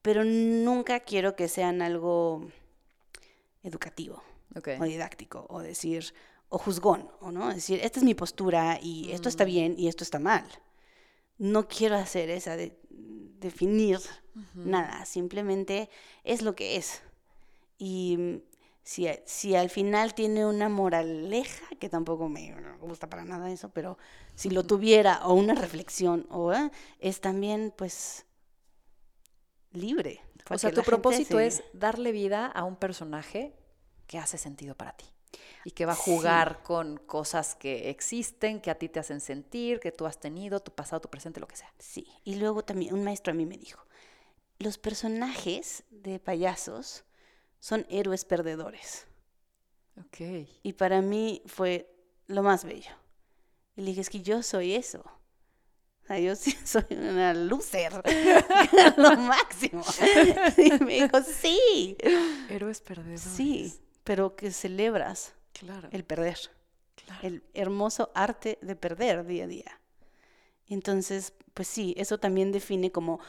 pero 0.01 0.23
nunca 0.23 1.01
quiero 1.01 1.35
que 1.35 1.47
sean 1.47 1.81
algo 1.81 2.49
educativo 3.63 4.23
o 4.55 4.83
didáctico 4.83 5.45
o 5.49 5.59
decir 5.59 6.13
o 6.49 6.57
juzgón 6.57 7.09
o 7.19 7.31
no 7.31 7.53
decir 7.53 7.79
esta 7.83 7.99
es 7.99 8.05
mi 8.05 8.15
postura 8.15 8.79
y 8.81 9.11
esto 9.11 9.29
está 9.29 9.43
mm. 9.43 9.47
bien 9.47 9.75
y 9.77 9.87
esto 9.87 10.03
está 10.03 10.19
mal. 10.19 10.45
No 11.37 11.67
quiero 11.67 11.95
hacer 11.95 12.29
esa 12.29 12.57
de 12.57 12.77
definir 13.39 13.99
nada, 14.55 15.05
simplemente 15.05 15.89
es 16.23 16.41
lo 16.41 16.55
que 16.55 16.75
es. 16.75 17.01
Y 17.77 18.41
si, 18.83 19.55
al 19.55 19.69
final 19.69 20.13
tiene 20.13 20.45
una 20.45 20.67
moraleja, 20.67 21.63
que 21.79 21.89
tampoco 21.89 22.27
me 22.27 22.55
gusta 22.81 23.07
para 23.07 23.23
nada 23.23 23.51
eso, 23.51 23.69
pero 23.69 23.97
si 24.35 24.49
lo 24.49 24.63
tuviera, 24.63 25.25
o 25.25 25.33
una 25.33 25.55
reflexión, 25.55 26.25
o 26.29 26.51
¿eh? 26.51 26.71
es 26.99 27.21
también 27.21 27.73
pues 27.77 28.25
libre. 29.71 30.21
O 30.49 30.57
sea, 30.57 30.71
tu 30.71 30.83
propósito 30.83 31.39
es 31.39 31.63
darle 31.73 32.11
vida 32.11 32.47
a 32.47 32.63
un 32.63 32.75
personaje 32.75 33.53
que 34.07 34.17
hace 34.17 34.37
sentido 34.37 34.75
para 34.75 34.93
ti 34.93 35.05
y 35.63 35.71
que 35.71 35.85
va 35.85 35.91
a 35.93 35.95
jugar 35.95 36.63
con 36.63 36.97
cosas 36.97 37.55
que 37.55 37.89
existen, 37.89 38.61
que 38.61 38.71
a 38.71 38.75
ti 38.75 38.89
te 38.89 38.99
hacen 38.99 39.21
sentir, 39.21 39.79
que 39.79 39.91
tú 39.91 40.05
has 40.05 40.19
tenido, 40.19 40.59
tu 40.59 40.73
pasado, 40.73 41.01
tu 41.01 41.09
presente, 41.09 41.39
lo 41.39 41.47
que 41.47 41.55
sea. 41.55 41.71
Sí, 41.77 42.07
y 42.23 42.35
luego 42.35 42.63
también 42.63 42.93
un 42.93 43.03
maestro 43.03 43.31
a 43.31 43.35
mí 43.35 43.45
me 43.45 43.57
dijo, 43.57 43.85
los 44.57 44.77
personajes 44.77 45.83
de 45.91 46.19
payasos 46.19 47.03
son 47.59 47.85
héroes 47.89 48.25
perdedores. 48.25 49.05
Ok. 49.99 50.47
Y 50.63 50.73
para 50.73 51.01
mí 51.01 51.41
fue 51.45 51.93
lo 52.27 52.41
más 52.41 52.63
bello. 52.63 52.91
Y 53.75 53.81
le 53.81 53.87
dije, 53.87 54.01
es 54.01 54.09
que 54.09 54.21
yo 54.21 54.43
soy 54.43 54.73
eso. 54.73 55.03
Sea, 56.09 56.19
yo 56.19 56.35
sí 56.35 56.57
soy 56.63 56.85
una 56.89 57.35
loser. 57.35 57.93
lo 58.97 59.15
máximo. 59.17 59.83
Y 60.57 60.83
me 60.83 61.03
dijo, 61.03 61.21
sí. 61.21 61.95
Héroes 62.49 62.81
perdedores. 62.81 63.21
Sí, 63.21 63.79
pero 64.03 64.35
que 64.35 64.51
celebras 64.51 65.33
claro. 65.53 65.87
el 65.91 66.03
perder. 66.03 66.39
Claro. 66.95 67.21
El 67.21 67.43
hermoso 67.53 68.11
arte 68.15 68.57
de 68.61 68.75
perder 68.75 69.25
día 69.25 69.43
a 69.43 69.47
día. 69.47 69.81
Entonces, 70.67 71.33
pues 71.53 71.67
sí, 71.67 71.93
eso 71.95 72.17
también 72.17 72.51
define 72.51 72.91
como 72.91 73.19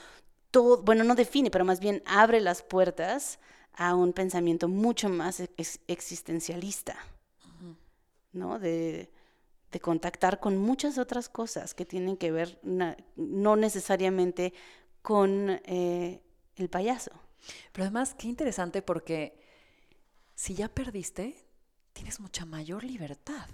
todo, 0.51 0.83
bueno, 0.83 1.05
no 1.05 1.15
define, 1.15 1.51
pero 1.51 1.67
más 1.67 1.81
bien 1.81 2.03
abre 2.07 2.41
las 2.41 2.63
puertas 2.63 3.39
a 3.75 3.95
un 3.95 4.15
pensamiento 4.15 4.69
mucho 4.69 5.09
más 5.11 5.43
existencialista, 5.87 6.97
¿no? 8.33 8.59
De, 8.59 9.11
contactar 9.79 10.41
con 10.41 10.57
muchas 10.57 10.99
otras 10.99 11.29
cosas 11.29 11.75
que 11.75 11.85
tienen 11.85 12.17
que 12.17 12.33
ver 12.33 12.59
no 12.65 13.57
necesariamente 13.57 14.53
con 15.03 15.61
eh, 15.65 16.23
el 16.57 16.69
payaso. 16.69 17.13
Pero 17.73 17.85
además, 17.85 18.15
qué 18.19 18.27
interesante 18.27 18.83
porque 18.83 19.39
si 20.35 20.55
ya 20.55 20.69
perdiste, 20.69 21.37
tienes 21.93 22.19
mucha 22.19 22.45
mayor 22.45 22.83
libertad. 22.83 23.49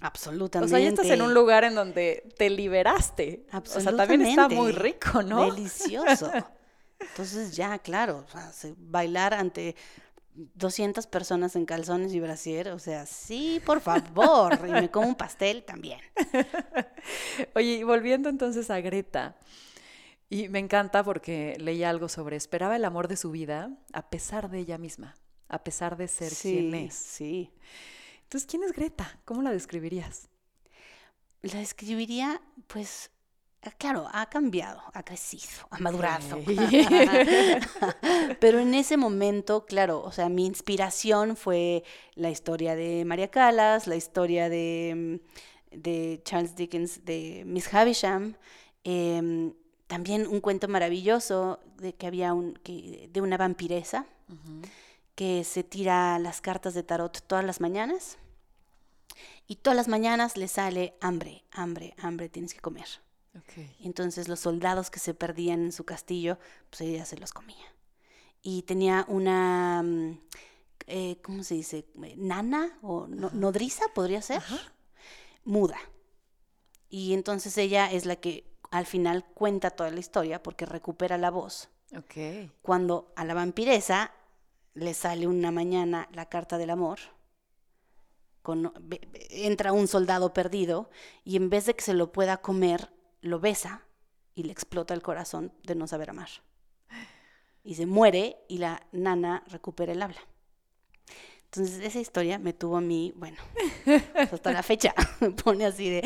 Absolutamente. 0.00 0.74
O 0.74 0.76
sea, 0.76 0.84
ya 0.84 0.90
estás 0.90 1.06
en 1.06 1.22
un 1.22 1.32
lugar 1.32 1.64
en 1.64 1.74
donde 1.74 2.28
te 2.36 2.50
liberaste. 2.50 3.46
Absolutamente. 3.52 3.78
O 3.78 3.80
sea, 3.80 3.96
también 3.96 4.22
está 4.22 4.48
muy 4.48 4.72
rico, 4.72 5.22
¿no? 5.22 5.44
Delicioso. 5.44 6.30
Entonces 7.00 7.54
ya, 7.54 7.78
claro, 7.78 8.26
bailar 8.76 9.34
ante 9.34 9.76
200 10.34 11.06
personas 11.06 11.56
en 11.56 11.66
calzones 11.66 12.14
y 12.14 12.20
brasier, 12.20 12.68
o 12.70 12.78
sea, 12.78 13.06
sí, 13.06 13.60
por 13.64 13.80
favor, 13.80 14.58
y 14.66 14.70
me 14.70 14.90
como 14.90 15.08
un 15.08 15.14
pastel 15.14 15.62
también. 15.64 16.00
Oye, 17.54 17.74
y 17.74 17.82
volviendo 17.82 18.28
entonces 18.28 18.70
a 18.70 18.80
Greta, 18.80 19.36
y 20.30 20.48
me 20.48 20.58
encanta 20.58 21.04
porque 21.04 21.56
leí 21.58 21.84
algo 21.84 22.08
sobre 22.08 22.36
esperaba 22.36 22.76
el 22.76 22.86
amor 22.86 23.06
de 23.06 23.18
su 23.18 23.30
vida 23.30 23.70
a 23.92 24.08
pesar 24.08 24.48
de 24.48 24.60
ella 24.60 24.78
misma, 24.78 25.14
a 25.48 25.62
pesar 25.62 25.98
de 25.98 26.08
ser 26.08 26.32
quien 26.32 26.74
es. 26.74 26.94
Sí. 26.94 27.52
Entonces, 28.22 28.48
¿quién 28.48 28.62
es 28.62 28.72
Greta? 28.72 29.20
¿Cómo 29.26 29.42
la 29.42 29.52
describirías? 29.52 30.30
La 31.42 31.58
describiría, 31.58 32.40
pues, 32.66 33.10
claro, 33.70 34.08
ha 34.12 34.28
cambiado, 34.28 34.82
ha 34.92 35.04
crecido, 35.04 35.66
ha 35.70 35.78
madurado. 35.78 36.38
Pero 38.40 38.58
en 38.58 38.74
ese 38.74 38.96
momento, 38.96 39.66
claro, 39.66 40.02
o 40.02 40.10
sea, 40.10 40.28
mi 40.28 40.46
inspiración 40.46 41.36
fue 41.36 41.84
la 42.14 42.30
historia 42.30 42.74
de 42.74 43.04
María 43.04 43.30
Callas, 43.30 43.86
la 43.86 43.94
historia 43.94 44.48
de, 44.48 45.20
mm, 45.72 45.76
de 45.80 46.20
Charles 46.24 46.56
Dickens, 46.56 47.04
de 47.04 47.44
Miss 47.46 47.72
Havisham, 47.72 48.34
em, 48.82 49.54
también 49.86 50.26
un 50.26 50.40
cuento 50.40 50.66
maravilloso 50.66 51.60
de 51.76 51.94
que 51.94 52.06
había 52.06 52.34
un, 52.34 52.54
que, 52.54 53.08
de 53.12 53.20
una 53.20 53.36
vampiresa 53.36 54.06
que 55.14 55.44
se 55.44 55.62
tira 55.62 56.18
las 56.18 56.40
cartas 56.40 56.72
de 56.74 56.82
tarot 56.82 57.20
todas 57.26 57.44
las 57.44 57.60
mañanas 57.60 58.16
y 59.46 59.56
todas 59.56 59.76
las 59.76 59.88
mañanas 59.88 60.36
le 60.36 60.48
sale 60.48 60.94
hambre, 61.00 61.44
hambre, 61.52 61.94
hambre, 61.98 62.30
tienes 62.30 62.54
que 62.54 62.60
comer. 62.60 62.86
Entonces 63.80 64.28
los 64.28 64.40
soldados 64.40 64.90
que 64.90 64.98
se 64.98 65.14
perdían 65.14 65.62
en 65.62 65.72
su 65.72 65.84
castillo, 65.84 66.38
pues 66.70 66.82
ella 66.82 67.04
se 67.04 67.16
los 67.16 67.32
comía. 67.32 67.64
Y 68.42 68.62
tenía 68.62 69.04
una, 69.08 69.82
mm, 69.82 70.18
eh, 70.86 71.16
¿cómo 71.22 71.42
se 71.44 71.54
dice? 71.54 71.86
Nana 72.16 72.78
o 72.82 73.06
no- 73.06 73.30
nodriza, 73.32 73.84
podría 73.94 74.20
ser, 74.22 74.42
muda. 75.44 75.78
Y 76.88 77.14
entonces 77.14 77.56
ella 77.56 77.90
es 77.90 78.04
la 78.04 78.16
que 78.16 78.44
al 78.70 78.86
final 78.86 79.24
cuenta 79.34 79.70
toda 79.70 79.90
la 79.90 80.00
historia 80.00 80.42
porque 80.42 80.66
recupera 80.66 81.18
la 81.18 81.30
voz. 81.30 81.68
Ok. 81.96 82.50
Cuando 82.62 83.12
a 83.16 83.24
la 83.24 83.34
vampiresa 83.34 84.12
le 84.74 84.94
sale 84.94 85.26
una 85.26 85.50
mañana 85.50 86.08
la 86.12 86.28
carta 86.28 86.58
del 86.58 86.70
amor, 86.70 86.98
con- 88.42 88.72
entra 89.30 89.72
un 89.72 89.86
soldado 89.88 90.32
perdido 90.32 90.90
y 91.24 91.36
en 91.36 91.48
vez 91.50 91.66
de 91.66 91.74
que 91.74 91.84
se 91.84 91.94
lo 91.94 92.12
pueda 92.12 92.38
comer, 92.38 92.90
lo 93.22 93.40
besa 93.40 93.82
y 94.34 94.42
le 94.44 94.52
explota 94.52 94.94
el 94.94 95.02
corazón 95.02 95.52
de 95.64 95.74
no 95.74 95.86
saber 95.86 96.10
amar. 96.10 96.28
Y 97.64 97.74
se 97.76 97.86
muere 97.86 98.36
y 98.48 98.58
la 98.58 98.86
nana 98.92 99.42
recupera 99.48 99.92
el 99.92 100.02
habla. 100.02 100.20
Entonces 101.44 101.84
esa 101.84 102.00
historia 102.00 102.38
me 102.38 102.52
tuvo 102.54 102.78
a 102.78 102.80
mí, 102.80 103.12
bueno, 103.16 103.36
pues, 103.84 104.32
hasta 104.32 104.52
la 104.52 104.62
fecha, 104.62 104.94
me 105.20 105.30
pone 105.32 105.66
así 105.66 105.88
de... 105.90 105.98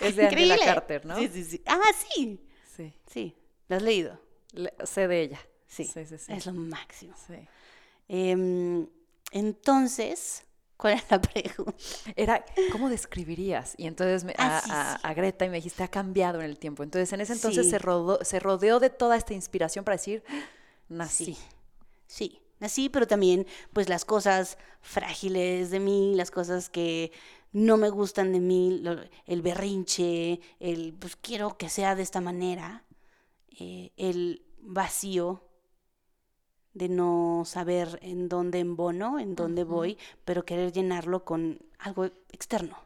Es 0.00 0.16
de 0.16 0.26
Angela 0.26 0.54
"Increíble". 0.54 0.58
Carter, 0.64 1.04
¿no? 1.04 1.18
Sí, 1.18 1.28
sí, 1.28 1.44
sí. 1.44 1.62
Ah, 1.66 1.80
sí, 2.14 2.40
Sí. 2.74 2.92
sí, 3.06 3.36
¿la 3.68 3.76
has 3.76 3.82
leído? 3.82 4.18
Le- 4.52 4.72
sé 4.84 5.06
de 5.08 5.20
ella. 5.22 5.40
Sí, 5.66 5.84
Sí, 5.84 6.04
sí, 6.06 6.18
sí. 6.18 6.32
es 6.32 6.46
lo 6.46 6.52
máximo. 6.54 7.14
Sí. 7.26 7.34
Em, 8.08 8.86
entonces, 9.30 10.44
¿cuál 10.76 10.94
es 10.94 11.04
la 11.10 11.20
pregunta? 11.20 11.74
Era, 12.16 12.44
¿cómo 12.72 12.88
describirías? 12.88 13.74
Y 13.76 13.86
entonces 13.86 14.24
me- 14.24 14.34
Ah, 14.38 14.58
a, 14.58 14.60
sí, 14.62 14.70
a- 14.72 14.92
sí. 14.96 15.00
a 15.02 15.14
Greta 15.14 15.44
y 15.44 15.48
me 15.50 15.56
dijiste, 15.56 15.82
ha 15.82 15.88
cambiado 15.88 16.40
en 16.40 16.46
el 16.46 16.58
tiempo. 16.58 16.82
Entonces 16.82 17.12
en 17.12 17.20
ese 17.20 17.32
entonces 17.34 17.64
Sí. 17.66 17.70
se, 17.70 17.78
rodó, 17.78 18.18
se 18.24 18.40
rodeó 18.40 18.80
de 18.80 18.90
toda 18.90 19.16
esta 19.16 19.34
inspiración 19.34 19.84
para 19.84 19.96
decir, 19.96 20.22
nací. 20.88 21.24
Sí, 21.26 21.38
sí, 22.06 22.40
así, 22.60 22.88
pero 22.88 23.06
también, 23.06 23.46
pues 23.72 23.88
las 23.88 24.04
cosas 24.04 24.58
frágiles 24.80 25.70
de 25.70 25.80
mí, 25.80 26.14
las 26.14 26.30
cosas 26.30 26.68
que 26.70 27.12
no 27.52 27.76
me 27.76 27.88
gustan 27.88 28.32
de 28.32 28.40
mí, 28.40 28.80
lo- 28.82 29.00
el 29.26 29.42
berrinche, 29.42 30.40
el, 30.60 30.92
pues 30.98 31.16
quiero 31.16 31.56
que 31.56 31.68
sea 31.68 31.94
de 31.94 32.02
esta 32.02 32.20
manera, 32.20 32.84
eh, 33.60 33.92
el 33.96 34.42
vacío 34.60 35.43
de 36.74 36.88
no 36.88 37.44
saber 37.46 37.98
en 38.02 38.28
dónde 38.28 38.58
embono, 38.58 39.18
en 39.18 39.34
dónde 39.36 39.62
voy, 39.64 39.98
pero 40.24 40.44
querer 40.44 40.72
llenarlo 40.72 41.24
con 41.24 41.60
algo 41.78 42.04
externo. 42.32 42.76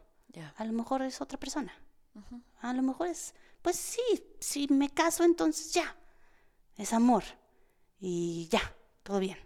A 0.57 0.63
lo 0.65 0.73
mejor 0.73 1.01
es 1.01 1.21
otra 1.21 1.39
persona. 1.39 1.73
A 2.61 2.73
lo 2.73 2.81
mejor 2.83 3.07
es, 3.07 3.33
pues 3.61 3.75
sí, 3.75 4.01
si 4.39 4.67
me 4.67 4.89
caso, 4.89 5.23
entonces 5.23 5.73
ya. 5.73 5.95
Es 6.77 6.93
amor. 6.93 7.23
Y 7.99 8.47
ya, 8.51 8.61
todo 9.03 9.19
bien. 9.19 9.37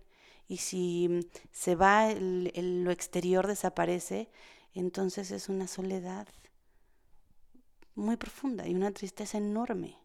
Y 0.47 0.58
si 0.58 1.08
mm, 1.10 1.19
se 1.51 1.75
va, 1.75 2.12
el- 2.12 2.51
el- 2.53 2.84
lo 2.84 2.91
exterior 2.91 3.47
desaparece, 3.47 4.29
entonces 4.73 5.32
es 5.32 5.49
una 5.49 5.67
soledad 5.67 6.27
muy 7.95 8.17
profunda 8.17 8.67
y 8.67 8.73
una 8.75 8.91
tristeza 8.91 9.38
enorme 9.38 9.97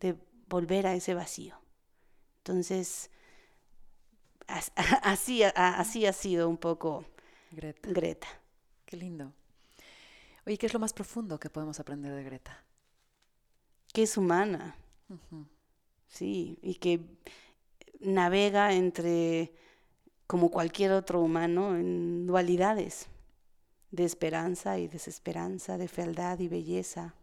de 0.00 0.16
volver 0.48 0.86
a 0.86 0.94
ese 0.94 1.14
vacío. 1.14 1.54
Entonces, 2.38 3.10
así, 5.02 5.42
ha- 5.42 5.50
así 5.50 6.06
ha 6.06 6.12
sido 6.12 6.48
un 6.48 6.56
poco 6.56 7.04
Greta. 7.50 7.88
Greta. 7.90 8.28
Qué 8.84 8.96
lindo. 8.96 9.32
Oye, 10.46 10.58
¿qué 10.58 10.66
es 10.66 10.72
lo 10.74 10.78
más 10.78 10.92
profundo 10.92 11.38
que 11.40 11.50
podemos 11.50 11.80
aprender 11.80 12.14
de 12.14 12.22
Greta? 12.22 12.62
Que 13.92 14.02
es 14.04 14.16
humana. 14.16 14.76
Sí, 16.08 16.58
y 16.62 16.74
que 16.76 17.00
navega 18.00 18.72
entre, 18.72 19.52
como 20.26 20.50
cualquier 20.50 20.92
otro 20.92 21.20
humano, 21.20 21.74
en 21.76 22.26
dualidades 22.26 23.08
de 23.90 24.04
esperanza 24.04 24.78
y 24.78 24.88
desesperanza, 24.88 25.78
de 25.78 25.88
fealdad 25.88 26.38
y 26.38 26.48
belleza, 26.48 27.14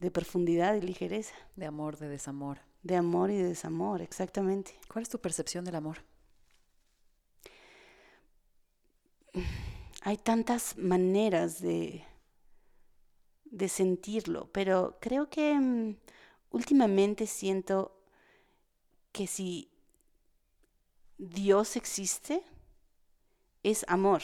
de 0.00 0.10
profundidad 0.10 0.74
y 0.74 0.80
ligereza, 0.82 1.34
De 1.56 1.66
amor, 1.66 1.96
de 1.98 2.08
desamor. 2.08 2.58
De 2.82 2.96
amor 2.96 3.30
y 3.30 3.36
de 3.36 3.48
desamor, 3.48 4.02
exactamente. 4.02 4.78
¿Cuál 4.92 5.02
es 5.02 5.08
tu 5.08 5.20
percepción 5.20 5.64
del 5.64 5.76
amor? 5.76 5.98
Hay 10.02 10.16
tantas 10.16 10.76
maneras 10.78 11.60
de, 11.60 12.04
de 13.44 13.68
sentirlo, 13.68 14.48
pero 14.52 14.96
creo 15.00 15.28
que 15.28 15.54
mm, 15.54 15.96
últimamente 16.50 17.26
siento 17.26 17.96
que 19.12 19.26
si 19.26 19.70
Dios 21.18 21.76
existe, 21.76 22.42
es 23.62 23.84
amor. 23.88 24.22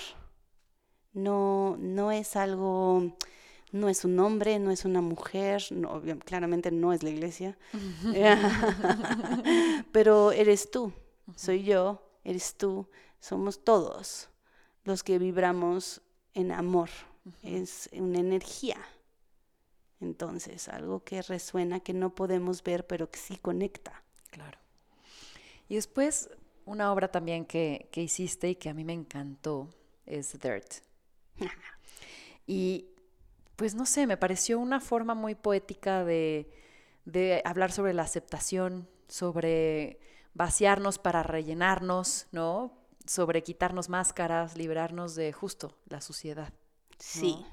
No, 1.12 1.76
no 1.78 2.12
es 2.12 2.36
algo, 2.36 3.16
no 3.72 3.88
es 3.88 4.04
un 4.04 4.18
hombre, 4.18 4.58
no 4.58 4.70
es 4.70 4.84
una 4.84 5.00
mujer, 5.00 5.64
no, 5.70 6.02
claramente 6.24 6.70
no 6.70 6.92
es 6.92 7.02
la 7.02 7.10
iglesia, 7.10 7.56
pero 9.92 10.32
eres 10.32 10.70
tú, 10.70 10.92
soy 11.34 11.64
yo, 11.64 12.02
eres 12.24 12.56
tú, 12.56 12.88
somos 13.20 13.64
todos 13.64 14.28
los 14.84 15.02
que 15.02 15.18
vibramos 15.18 16.00
en 16.34 16.52
amor. 16.52 16.90
Es 17.42 17.88
una 17.92 18.20
energía. 18.20 18.76
Entonces, 20.00 20.68
algo 20.68 21.02
que 21.02 21.22
resuena, 21.22 21.80
que 21.80 21.92
no 21.92 22.14
podemos 22.14 22.62
ver, 22.62 22.86
pero 22.86 23.10
que 23.10 23.18
sí 23.18 23.36
conecta. 23.36 24.04
Claro. 24.30 24.58
Y 25.68 25.74
después, 25.74 26.30
una 26.64 26.92
obra 26.92 27.10
también 27.10 27.44
que, 27.44 27.88
que 27.90 28.02
hiciste 28.02 28.50
y 28.50 28.54
que 28.54 28.68
a 28.68 28.74
mí 28.74 28.84
me 28.84 28.92
encantó 28.92 29.70
es 30.04 30.38
Dirt. 30.38 30.74
Y 32.48 32.86
pues 33.56 33.74
no 33.74 33.86
sé, 33.86 34.06
me 34.06 34.16
pareció 34.16 34.58
una 34.58 34.80
forma 34.80 35.14
muy 35.14 35.34
poética 35.34 36.04
de, 36.04 36.50
de 37.06 37.42
hablar 37.44 37.72
sobre 37.72 37.94
la 37.94 38.02
aceptación, 38.02 38.88
sobre 39.08 39.98
vaciarnos 40.34 40.98
para 40.98 41.22
rellenarnos, 41.22 42.26
¿no? 42.32 42.74
Sobre 43.06 43.42
quitarnos 43.42 43.88
máscaras, 43.88 44.56
liberarnos 44.56 45.14
de 45.14 45.32
justo 45.32 45.76
la 45.88 46.00
suciedad. 46.00 46.52
Sí. 46.98 47.44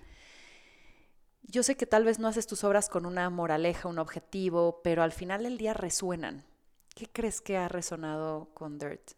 Yo 1.43 1.63
sé 1.63 1.75
que 1.75 1.85
tal 1.85 2.03
vez 2.03 2.19
no 2.19 2.27
haces 2.27 2.47
tus 2.47 2.63
obras 2.63 2.89
con 2.89 3.05
una 3.05 3.29
moraleja, 3.29 3.87
un 3.87 3.99
objetivo, 3.99 4.81
pero 4.83 5.03
al 5.03 5.11
final 5.11 5.43
del 5.43 5.57
día 5.57 5.73
resuenan. 5.73 6.43
¿Qué 6.95 7.07
crees 7.11 7.41
que 7.41 7.57
ha 7.57 7.67
resonado 7.67 8.49
con 8.53 8.77
Dirt? 8.77 9.11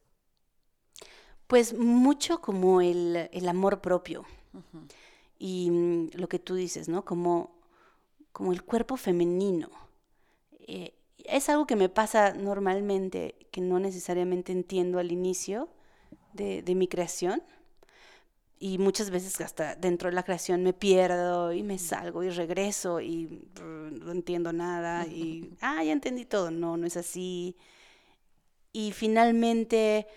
Pues 1.47 1.73
mucho 1.73 2.41
como 2.41 2.81
el, 2.81 3.29
el 3.31 3.47
amor 3.47 3.81
propio. 3.81 4.25
Y 5.37 5.69
mm, 5.71 6.09
lo 6.15 6.27
que 6.29 6.39
tú 6.39 6.55
dices, 6.55 6.87
¿no? 6.89 7.05
Como, 7.05 7.55
como 8.31 8.51
el 8.53 8.63
cuerpo 8.63 8.97
femenino. 8.97 9.69
Eh, 10.67 10.93
es 11.25 11.49
algo 11.49 11.65
que 11.67 11.75
me 11.75 11.89
pasa 11.89 12.33
normalmente, 12.33 13.35
que 13.51 13.61
no 13.61 13.79
necesariamente 13.79 14.51
entiendo 14.51 14.99
al 14.99 15.11
inicio 15.11 15.69
de, 16.33 16.61
de 16.61 16.75
mi 16.75 16.87
creación. 16.87 17.41
Y 18.57 18.77
muchas 18.77 19.09
veces 19.09 19.41
hasta 19.41 19.75
dentro 19.75 20.09
de 20.09 20.15
la 20.15 20.23
creación 20.23 20.63
me 20.63 20.73
pierdo 20.73 21.51
y 21.53 21.61
me 21.61 21.77
salgo 21.77 22.23
y 22.23 22.29
regreso 22.29 23.01
y 23.01 23.25
brr, 23.53 23.91
no 23.91 24.11
entiendo 24.11 24.53
nada 24.53 25.05
y, 25.05 25.53
ah, 25.61 25.83
ya 25.83 25.91
entendí 25.91 26.25
todo. 26.25 26.51
No, 26.51 26.77
no 26.77 26.87
es 26.87 26.97
así. 26.97 27.57
y 28.71 28.91
finalmente, 28.91 30.07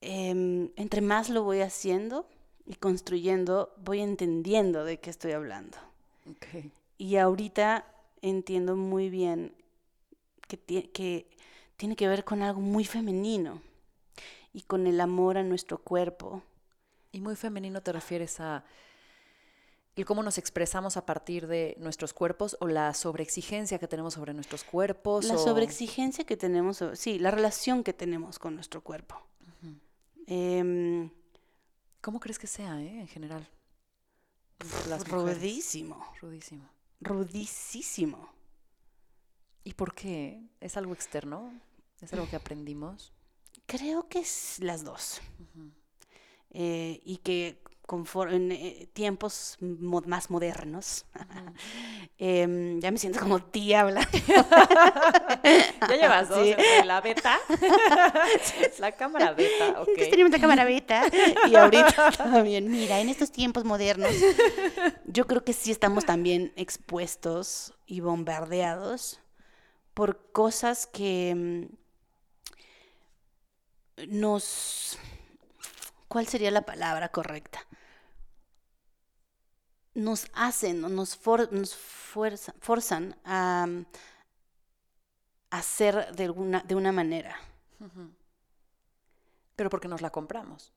em, 0.00 0.70
entre 0.76 1.00
más 1.00 1.30
lo 1.30 1.44
voy 1.44 1.60
haciendo 1.60 2.28
y 2.66 2.74
construyendo, 2.76 3.74
voy 3.84 4.00
entendiendo 4.00 4.84
de 4.84 4.98
qué 4.98 5.10
estoy 5.10 5.32
hablando. 5.32 5.76
Y 6.98 7.16
ahorita 7.16 7.86
entiendo 8.22 8.76
muy 8.76 9.10
bien 9.10 9.52
que, 10.48 10.58
que 10.90 11.26
tiene 11.76 11.96
que 11.96 12.08
ver 12.08 12.24
con 12.24 12.42
algo 12.42 12.60
muy 12.60 12.84
femenino 12.84 13.60
y 14.52 14.62
con 14.62 14.86
el 14.86 15.00
amor 15.00 15.36
a 15.36 15.42
nuestro 15.42 15.78
cuerpo. 15.78 16.42
Y 17.12 17.20
muy 17.20 17.36
femenino 17.36 17.80
te 17.82 17.92
refieres 17.92 18.40
a 18.40 18.64
el 19.96 20.04
cómo 20.04 20.22
nos 20.24 20.38
expresamos 20.38 20.96
a 20.96 21.06
partir 21.06 21.46
de 21.46 21.76
nuestros 21.78 22.12
cuerpos 22.12 22.56
o 22.60 22.66
la 22.66 22.94
sobreexigencia 22.94 23.78
que 23.78 23.86
tenemos 23.86 24.14
sobre 24.14 24.34
nuestros 24.34 24.64
cuerpos. 24.64 25.24
La 25.24 25.34
o- 25.34 25.38
sobreexigencia 25.38 26.24
que 26.24 26.36
tenemos, 26.36 26.82
sí, 26.94 27.18
la 27.20 27.30
relación 27.30 27.84
que 27.84 27.92
tenemos 27.92 28.38
con 28.40 28.54
nuestro 28.56 28.80
cuerpo. 28.80 29.20
¿Cómo 32.04 32.20
crees 32.20 32.38
que 32.38 32.46
sea, 32.46 32.82
eh, 32.82 33.00
en 33.00 33.08
general? 33.08 33.48
las 34.90 35.08
rudísimo, 35.08 36.04
Rudísimo. 36.20 36.68
rudísimo. 37.00 38.28
¿Y 39.64 39.72
por 39.72 39.94
qué? 39.94 40.42
¿Es 40.60 40.76
algo 40.76 40.92
externo? 40.92 41.50
¿Es 42.02 42.12
algo 42.12 42.28
que 42.28 42.36
aprendimos? 42.36 43.14
Creo 43.64 44.06
que 44.06 44.18
es 44.18 44.58
las 44.58 44.84
dos. 44.84 45.22
Eh, 46.50 47.00
y 47.06 47.16
que 47.16 47.63
confor- 47.86 48.32
en 48.32 48.50
eh, 48.52 48.88
tiempos 48.92 49.56
mo- 49.60 50.02
más 50.06 50.30
modernos, 50.30 51.04
em, 52.18 52.80
ya 52.80 52.90
me 52.90 52.98
siento 52.98 53.20
como 53.20 53.40
tía 53.42 53.80
hablando. 53.82 54.08
Ya 55.88 55.96
llevas 55.96 56.28
dos 56.30 56.46
Sí. 56.46 56.54
la 56.86 57.00
beta, 57.02 57.38
la 58.78 58.92
cámara 58.92 59.32
beta, 59.32 59.80
ok. 59.82 59.88
Antes 59.88 60.08
teníamos 60.10 60.32
la 60.32 60.38
cámara 60.40 60.64
beta 60.64 61.02
y 61.46 61.54
ahorita 61.54 62.10
también. 62.12 62.70
Mira, 62.70 63.00
en 63.00 63.10
estos 63.10 63.30
tiempos 63.30 63.64
modernos, 63.64 64.10
yo 65.06 65.26
creo 65.26 65.44
que 65.44 65.52
sí 65.52 65.70
estamos 65.70 66.06
también 66.06 66.52
expuestos 66.56 67.74
y 67.86 68.00
bombardeados 68.00 69.20
por 69.92 70.32
cosas 70.32 70.86
que 70.86 71.68
mm, 73.98 74.06
nos... 74.08 74.98
¿Cuál 76.14 76.28
sería 76.28 76.52
la 76.52 76.62
palabra 76.62 77.08
correcta? 77.08 77.66
Nos 79.94 80.28
hacen 80.32 80.80
nos, 80.82 81.16
for- 81.16 81.52
nos 81.52 81.74
fuerza- 81.74 82.54
forzan 82.60 83.16
a, 83.24 83.66
mm, 83.68 83.84
a 85.50 85.62
ser 85.62 86.14
de, 86.14 86.22
alguna, 86.26 86.60
de 86.60 86.76
una 86.76 86.92
manera. 86.92 87.34
Pero 89.56 89.68
porque 89.70 89.88
nos 89.88 90.02
la 90.02 90.10
compramos. 90.10 90.72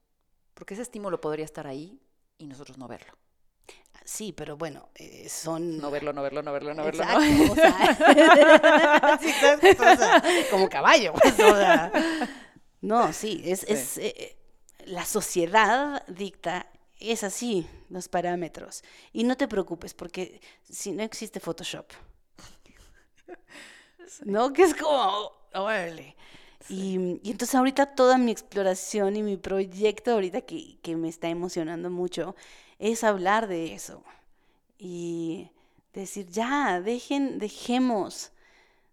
Porque 0.55 0.73
ese 0.73 0.81
estímulo 0.81 1.21
podría 1.21 1.45
estar 1.45 1.67
ahí 1.67 2.01
y 2.39 2.47
nosotros 2.47 2.79
no 2.79 2.87
verlo. 2.87 3.13
Sí, 4.05 4.33
pero 4.33 4.57
bueno, 4.57 4.89
eh, 4.95 5.29
son... 5.29 5.77
No 5.77 5.91
verlo, 5.91 6.13
no 6.13 6.23
verlo, 6.23 6.41
no 6.41 6.51
verlo, 6.51 6.73
no 6.73 6.83
verlo. 6.83 7.03
Exacto, 7.03 7.45
¿no? 7.45 7.51
o 7.51 7.55
sea, 7.55 9.17
sí, 9.21 9.31
¿sabes? 9.39 9.79
O 9.79 9.83
sea, 9.97 10.23
como 10.49 10.67
caballo, 10.67 11.13
pues, 11.13 11.33
o 11.35 11.55
sea. 11.55 11.91
No, 12.81 13.13
sí, 13.13 13.43
es, 13.45 13.59
Sí. 13.61 13.65
es 13.69 13.97
eh, 13.99 14.36
la 14.87 15.05
sociedad 15.05 16.03
dicta, 16.07 16.67
es 16.99 17.23
así, 17.23 17.67
los 17.89 18.07
parámetros. 18.07 18.83
Y 19.13 19.23
no 19.23 19.37
te 19.37 19.47
preocupes, 19.47 19.93
porque 19.93 20.41
si 20.69 20.91
no 20.91 21.03
existe 21.03 21.39
Photoshop, 21.39 21.85
¿no? 24.25 24.53
Que 24.53 24.63
es 24.63 24.73
como, 24.73 25.31
órale. 25.53 26.15
Y, 26.69 27.19
y 27.23 27.31
entonces 27.31 27.55
ahorita 27.55 27.95
toda 27.95 28.17
mi 28.17 28.31
exploración 28.31 29.15
y 29.15 29.23
mi 29.23 29.37
proyecto 29.37 30.11
ahorita 30.11 30.41
que, 30.41 30.79
que 30.81 30.95
me 30.95 31.07
está 31.07 31.29
emocionando 31.29 31.89
mucho 31.89 32.35
es 32.79 33.03
hablar 33.03 33.47
de 33.47 33.73
eso. 33.73 34.03
Y 34.77 35.49
decir, 35.93 36.27
ya, 36.27 36.81
dejen, 36.81 37.39
dejemos 37.39 38.31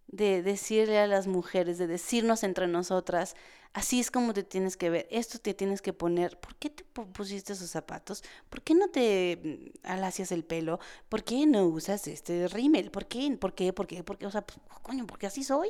de 0.08 0.42
decirle 0.42 0.98
a 0.98 1.06
las 1.06 1.26
mujeres, 1.26 1.78
de 1.78 1.86
decirnos 1.86 2.44
entre 2.44 2.66
nosotras, 2.66 3.34
así 3.74 4.00
es 4.00 4.10
como 4.10 4.32
te 4.32 4.42
tienes 4.44 4.76
que 4.78 4.88
ver, 4.88 5.06
esto 5.10 5.38
te 5.38 5.52
tienes 5.52 5.82
que 5.82 5.92
poner, 5.92 6.40
¿por 6.40 6.54
qué 6.56 6.70
te 6.70 6.84
pu- 6.94 7.10
pusiste 7.12 7.52
esos 7.52 7.68
zapatos? 7.70 8.22
¿Por 8.48 8.62
qué 8.62 8.74
no 8.74 8.88
te 8.88 9.38
mm, 9.84 9.86
alacias 9.88 10.32
el 10.32 10.44
pelo? 10.44 10.78
¿Por 11.10 11.24
qué 11.24 11.46
no 11.46 11.66
usas 11.66 12.06
este 12.08 12.48
rímel? 12.48 12.90
¿Por 12.90 13.06
qué? 13.06 13.36
¿Por 13.38 13.54
qué? 13.54 13.72
¿Por 13.72 13.86
qué? 13.86 14.02
¿Por 14.02 14.16
qué? 14.18 14.26
O 14.26 14.30
sea, 14.30 14.46
pues, 14.46 14.58
coño, 14.82 15.06
porque 15.06 15.26
así 15.26 15.44
soy. 15.44 15.68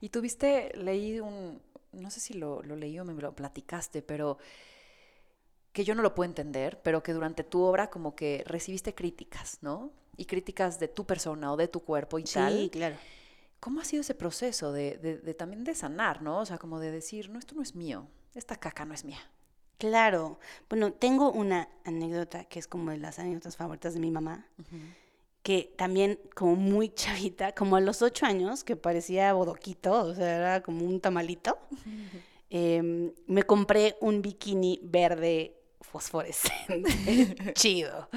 Y 0.00 0.08
tuviste, 0.10 0.72
leí 0.76 1.20
un, 1.20 1.60
no 1.92 2.10
sé 2.10 2.20
si 2.20 2.34
lo, 2.34 2.62
lo 2.62 2.76
leí 2.76 2.98
o 2.98 3.04
me 3.04 3.14
lo 3.14 3.34
platicaste, 3.34 4.02
pero 4.02 4.38
que 5.72 5.84
yo 5.84 5.94
no 5.94 6.02
lo 6.02 6.14
puedo 6.14 6.28
entender, 6.30 6.80
pero 6.82 7.02
que 7.02 7.12
durante 7.12 7.44
tu 7.44 7.60
obra 7.62 7.90
como 7.90 8.14
que 8.16 8.42
recibiste 8.46 8.94
críticas, 8.94 9.58
¿no? 9.60 9.92
Y 10.16 10.24
críticas 10.24 10.78
de 10.80 10.88
tu 10.88 11.04
persona 11.04 11.52
o 11.52 11.56
de 11.56 11.68
tu 11.68 11.80
cuerpo 11.80 12.18
y 12.18 12.24
tal. 12.24 12.70
claro. 12.70 12.96
¿Cómo 13.60 13.80
ha 13.80 13.84
sido 13.84 14.00
ese 14.02 14.14
proceso 14.14 14.72
de, 14.72 14.98
de- 14.98 15.18
de 15.18 15.34
también 15.34 15.64
de 15.64 15.74
sanar, 15.74 16.22
¿no? 16.22 16.38
O 16.40 16.46
sea, 16.46 16.58
como 16.58 16.78
de 16.80 16.90
decir, 16.90 17.30
no, 17.30 17.38
esto 17.38 17.54
no 17.54 17.62
es 17.62 17.74
mío, 17.74 18.06
esta 18.34 18.56
caca 18.56 18.84
no 18.84 18.94
es 18.94 19.04
mía. 19.04 19.18
Claro. 19.78 20.38
Bueno, 20.70 20.92
tengo 20.92 21.30
una 21.32 21.68
anécdota 21.84 22.44
que 22.44 22.58
es 22.58 22.66
como 22.66 22.90
de 22.90 22.98
las 22.98 23.18
anécdotas 23.18 23.56
favoritas 23.56 23.92
de 23.94 24.00
mi 24.00 24.10
mamá, 24.10 24.46
que 25.42 25.74
también 25.76 26.18
como 26.34 26.56
muy 26.56 26.88
chavita, 26.94 27.52
como 27.54 27.76
a 27.76 27.80
los 27.80 28.02
ocho 28.02 28.26
años, 28.26 28.64
que 28.64 28.76
parecía 28.76 29.32
bodoquito, 29.32 29.92
o 29.92 30.14
sea, 30.14 30.36
era 30.36 30.62
como 30.62 30.84
un 30.84 31.00
tamalito, 31.00 31.58
em, 32.50 33.12
me 33.26 33.42
compré 33.42 33.96
un 34.00 34.22
bikini 34.22 34.80
verde 34.82 35.56
fosforescente, 35.90 37.52
chido, 37.54 38.08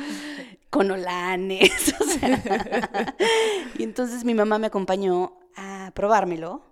con 0.69 0.91
olanes. 0.91 1.95
Y 3.77 3.83
entonces 3.83 4.25
mi 4.25 4.33
mamá 4.33 4.59
me 4.59 4.67
acompañó 4.67 5.37
a 5.55 5.91
probármelo 5.95 6.63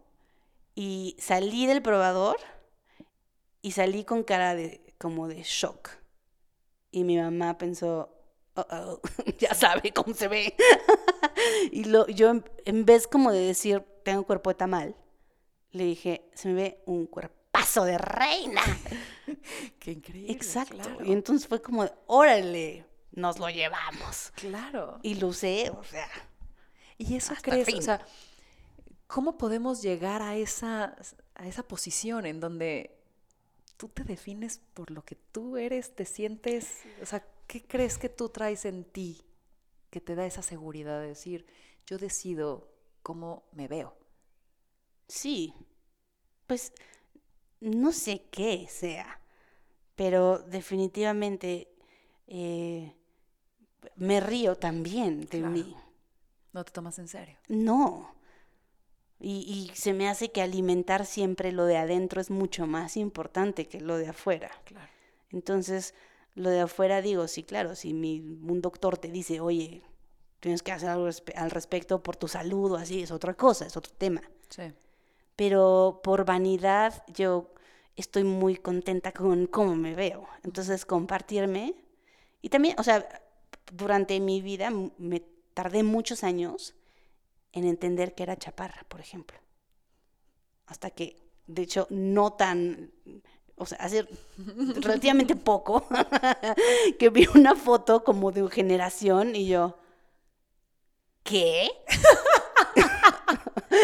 y 0.75 1.15
salí 1.19 1.65
del 1.65 1.81
probador 1.81 2.37
y 3.61 3.71
salí 3.71 4.03
con 4.03 4.23
cara 4.23 4.55
de 4.55 4.93
como 4.97 5.27
de 5.27 5.41
shock. 5.43 5.89
Y 6.91 7.03
mi 7.03 7.17
mamá 7.17 7.57
pensó, 7.57 8.09
"Uh-oh, 8.55 8.99
ya 9.39 9.53
sabe 9.53 9.93
cómo 9.93 10.13
se 10.13 10.27
ve. 10.27 10.55
y 11.71 11.85
lo, 11.85 12.07
yo 12.07 12.31
en, 12.65 12.85
vez 12.85 13.07
como 13.07 13.31
de 13.31 13.39
decir, 13.39 13.83
tengo 14.03 14.25
cuerpo 14.25 14.49
de 14.49 14.55
tamal, 14.55 14.95
le 15.71 15.83
dije, 15.85 16.29
se 16.33 16.49
me 16.49 16.53
ve 16.55 16.83
un 16.85 17.05
de 17.75 17.97
reina. 17.97 18.61
Qué 19.79 19.91
increíble. 19.91 20.31
Exacto. 20.31 20.75
Claro. 20.75 21.05
Y 21.05 21.11
entonces 21.11 21.47
fue 21.47 21.61
como, 21.61 21.89
órale, 22.07 22.85
nos 23.11 23.39
lo 23.39 23.49
llevamos. 23.49 24.31
Claro. 24.35 24.99
Y 25.03 25.15
lo 25.15 25.27
usé, 25.27 25.69
o 25.69 25.83
sea, 25.83 26.09
¿Y 26.97 27.15
eso 27.15 27.33
crees? 27.41 27.65
fin. 27.65 27.77
O 27.79 27.81
sea, 27.81 28.05
¿cómo 29.07 29.37
podemos 29.37 29.81
llegar 29.81 30.21
a 30.21 30.35
esa, 30.35 30.95
a 31.35 31.47
esa 31.47 31.63
posición 31.63 32.25
en 32.25 32.39
donde 32.39 32.97
tú 33.77 33.89
te 33.89 34.03
defines 34.03 34.59
por 34.73 34.91
lo 34.91 35.03
que 35.03 35.15
tú 35.15 35.57
eres, 35.57 35.95
te 35.95 36.05
sientes, 36.05 36.81
o 37.01 37.05
sea, 37.05 37.25
¿qué 37.45 37.65
crees 37.65 37.97
que 37.97 38.09
tú 38.09 38.29
traes 38.29 38.65
en 38.65 38.83
ti 38.83 39.23
que 39.89 40.01
te 40.01 40.15
da 40.15 40.25
esa 40.25 40.41
seguridad 40.41 40.99
de 40.99 41.07
decir, 41.07 41.45
yo 41.85 41.97
decido 41.97 42.73
cómo 43.03 43.47
me 43.51 43.67
veo? 43.67 43.95
Sí, 45.07 45.53
pues 46.47 46.73
no 47.59 47.91
sé 47.91 48.23
qué 48.31 48.67
sea, 48.69 49.19
pero 49.95 50.39
definitivamente 50.39 51.69
eh, 52.27 52.93
me 53.95 54.19
río 54.19 54.55
también 54.55 55.21
de 55.21 55.39
Claro. 55.39 55.49
mí. 55.49 55.75
No 56.53 56.63
te 56.63 56.71
tomas 56.71 56.99
en 56.99 57.07
serio. 57.07 57.37
No. 57.47 58.15
Y, 59.19 59.69
y 59.71 59.75
se 59.75 59.93
me 59.93 60.07
hace 60.07 60.31
que 60.31 60.41
alimentar 60.41 61.05
siempre 61.05 61.51
lo 61.51 61.65
de 61.65 61.77
adentro 61.77 62.21
es 62.21 62.29
mucho 62.29 62.67
más 62.67 62.97
importante 62.97 63.67
que 63.67 63.81
lo 63.81 63.97
de 63.97 64.09
afuera. 64.09 64.51
Claro. 64.65 64.89
Entonces, 65.31 65.93
lo 66.35 66.49
de 66.51 66.61
afuera 66.61 67.01
digo, 67.01 67.27
sí, 67.27 67.43
claro, 67.43 67.75
si 67.75 67.93
mi, 67.93 68.19
un 68.19 68.61
doctor 68.61 68.97
te 68.97 69.09
dice, 69.09 69.39
oye, 69.39 69.81
tienes 70.39 70.61
que 70.61 70.71
hacer 70.71 70.89
algo 70.89 71.09
al 71.35 71.51
respecto 71.51 72.03
por 72.03 72.15
tu 72.15 72.27
salud 72.27 72.73
o 72.73 72.75
así, 72.75 73.01
es 73.01 73.11
otra 73.11 73.33
cosa, 73.33 73.65
es 73.65 73.75
otro 73.75 73.91
tema. 73.97 74.21
Sí. 74.49 74.63
Pero 75.37 76.01
por 76.03 76.25
vanidad 76.25 77.05
yo 77.07 77.53
estoy 77.95 78.25
muy 78.25 78.57
contenta 78.57 79.13
con 79.13 79.47
cómo 79.47 79.75
me 79.75 79.95
veo. 79.95 80.27
Entonces, 80.43 80.85
compartirme. 80.85 81.75
Y 82.41 82.49
también, 82.49 82.75
o 82.77 82.83
sea, 82.83 83.07
durante 83.71 84.19
mi 84.19 84.41
vida 84.41 84.71
me 84.97 85.21
tardé 85.53 85.83
muchos 85.83 86.23
años 86.23 86.75
en 87.53 87.65
entender 87.65 88.15
que 88.15 88.23
era 88.23 88.35
chaparra, 88.35 88.83
por 88.89 88.99
ejemplo. 88.99 89.37
Hasta 90.65 90.89
que, 90.89 91.17
de 91.45 91.61
hecho, 91.61 91.87
no 91.91 92.33
tan, 92.33 92.91
o 93.55 93.65
sea, 93.67 93.77
hace 93.79 94.07
relativamente 94.81 95.35
poco, 95.35 95.87
que 96.99 97.09
vi 97.09 97.27
una 97.35 97.55
foto 97.55 98.03
como 98.03 98.31
de 98.31 98.49
generación 98.49 99.35
y 99.35 99.47
yo, 99.47 99.77
¿qué? 101.23 101.69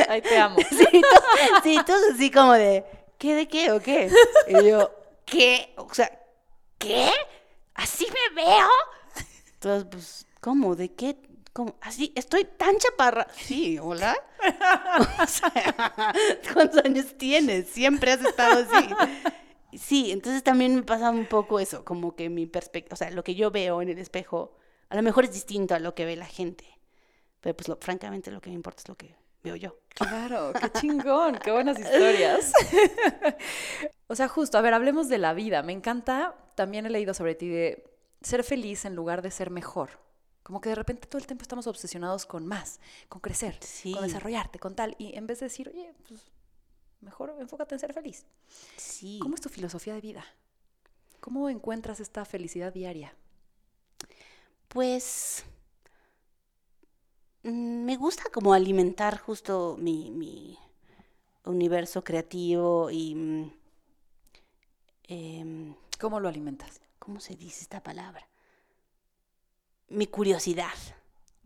Ahí 0.09 0.21
te 0.21 0.37
amo. 0.37 0.57
Sí, 0.69 1.01
to- 1.01 1.61
sí, 1.63 1.79
todos 1.85 2.01
así 2.13 2.31
como 2.31 2.53
de, 2.53 2.83
¿qué 3.17 3.35
de 3.35 3.47
qué 3.47 3.71
o 3.71 3.81
qué? 3.81 4.09
Y 4.47 4.69
yo, 4.69 4.91
¿qué? 5.25 5.73
O 5.77 5.93
sea, 5.93 6.11
¿qué? 6.77 7.09
¿Así 7.75 8.05
me 8.07 8.43
veo? 8.43 8.67
Entonces, 9.53 9.87
pues, 9.89 10.27
¿cómo? 10.41 10.75
¿De 10.75 10.93
qué? 10.93 11.17
¿Cómo? 11.53 11.75
¿Así? 11.81 12.11
¿Estoy 12.15 12.45
tan 12.45 12.77
chaparra? 12.77 13.27
Sí, 13.35 13.77
¿hola? 13.79 14.15
¿cuántos 16.53 16.83
años 16.83 17.17
tienes? 17.17 17.69
Siempre 17.69 18.11
has 18.11 18.21
estado 18.23 18.65
así. 18.69 18.89
Sí, 19.77 20.11
entonces 20.11 20.43
también 20.43 20.75
me 20.75 20.83
pasa 20.83 21.09
un 21.09 21.25
poco 21.25 21.59
eso, 21.59 21.83
como 21.83 22.15
que 22.15 22.29
mi 22.29 22.45
perspectiva, 22.45 22.93
o 22.93 22.97
sea, 22.97 23.09
lo 23.11 23.23
que 23.23 23.35
yo 23.35 23.51
veo 23.51 23.81
en 23.81 23.89
el 23.89 23.97
espejo, 23.99 24.55
a 24.89 24.95
lo 24.95 25.01
mejor 25.01 25.25
es 25.25 25.33
distinto 25.33 25.73
a 25.75 25.79
lo 25.79 25.95
que 25.95 26.05
ve 26.05 26.15
la 26.15 26.25
gente. 26.27 26.65
Pero 27.41 27.55
pues 27.55 27.69
francamente 27.81 28.31
lo 28.31 28.39
que 28.39 28.49
me 28.49 28.55
importa 28.55 28.81
es 28.81 28.87
lo 28.87 28.95
que 28.95 29.15
veo 29.43 29.55
yo. 29.55 29.77
Claro, 29.89 30.53
qué 30.53 30.71
chingón, 30.71 31.37
qué 31.37 31.51
buenas 31.51 31.79
historias. 31.79 32.51
o 34.07 34.15
sea, 34.15 34.27
justo, 34.27 34.57
a 34.57 34.61
ver, 34.61 34.73
hablemos 34.73 35.09
de 35.09 35.17
la 35.17 35.33
vida. 35.33 35.61
Me 35.63 35.73
encanta, 35.73 36.35
también 36.55 36.85
he 36.85 36.89
leído 36.89 37.13
sobre 37.13 37.35
ti 37.35 37.47
de 37.49 37.89
ser 38.21 38.43
feliz 38.43 38.85
en 38.85 38.95
lugar 38.95 39.21
de 39.21 39.31
ser 39.31 39.49
mejor. 39.51 39.99
Como 40.43 40.59
que 40.61 40.69
de 40.69 40.75
repente 40.75 41.07
todo 41.07 41.19
el 41.19 41.27
tiempo 41.27 41.43
estamos 41.43 41.67
obsesionados 41.67 42.25
con 42.25 42.45
más, 42.45 42.79
con 43.07 43.21
crecer, 43.21 43.57
Sí. 43.61 43.93
con 43.93 44.03
desarrollarte, 44.03 44.59
con 44.59 44.75
tal. 44.75 44.95
Y 44.97 45.15
en 45.15 45.27
vez 45.27 45.39
de 45.39 45.45
decir, 45.45 45.69
oye, 45.69 45.93
pues 46.07 46.21
mejor 47.01 47.35
enfócate 47.39 47.75
en 47.75 47.79
ser 47.79 47.93
feliz. 47.93 48.25
Sí. 48.77 49.19
¿Cómo 49.21 49.35
es 49.35 49.41
tu 49.41 49.49
filosofía 49.49 49.93
de 49.93 50.01
vida? 50.01 50.25
¿Cómo 51.19 51.49
encuentras 51.49 51.99
esta 51.99 52.25
felicidad 52.25 52.73
diaria? 52.73 53.15
Pues 54.67 55.45
me 57.43 57.97
gusta 57.97 58.23
como 58.31 58.53
alimentar 58.53 59.19
justo 59.19 59.77
mi, 59.79 60.11
mi 60.11 60.57
universo 61.45 62.03
creativo 62.03 62.89
y... 62.89 63.15
mm, 63.15 63.51
em, 65.03 65.75
¿Cómo 65.99 66.19
lo 66.19 66.27
alimentas? 66.27 66.81
¿Cómo 66.99 67.19
se 67.19 67.35
dice 67.35 67.61
esta 67.61 67.81
palabra? 67.81 68.27
Mi 69.89 70.07
curiosidad. 70.07 70.73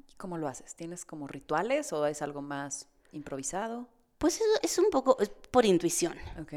¿Y 0.08 0.14
¿Cómo 0.14 0.38
lo 0.38 0.48
haces? 0.48 0.76
¿Tienes 0.76 1.06
como 1.06 1.28
rituales 1.28 1.92
o 1.94 2.06
es 2.06 2.22
algo 2.22 2.42
más 2.42 2.88
improvisado? 3.12 3.88
Pues 4.18 4.36
eso 4.36 4.46
es 4.64 4.78
un 4.80 4.90
poco 4.90 5.18
es 5.20 5.30
por 5.30 5.66
intuición. 5.66 6.16
Ok. 6.42 6.54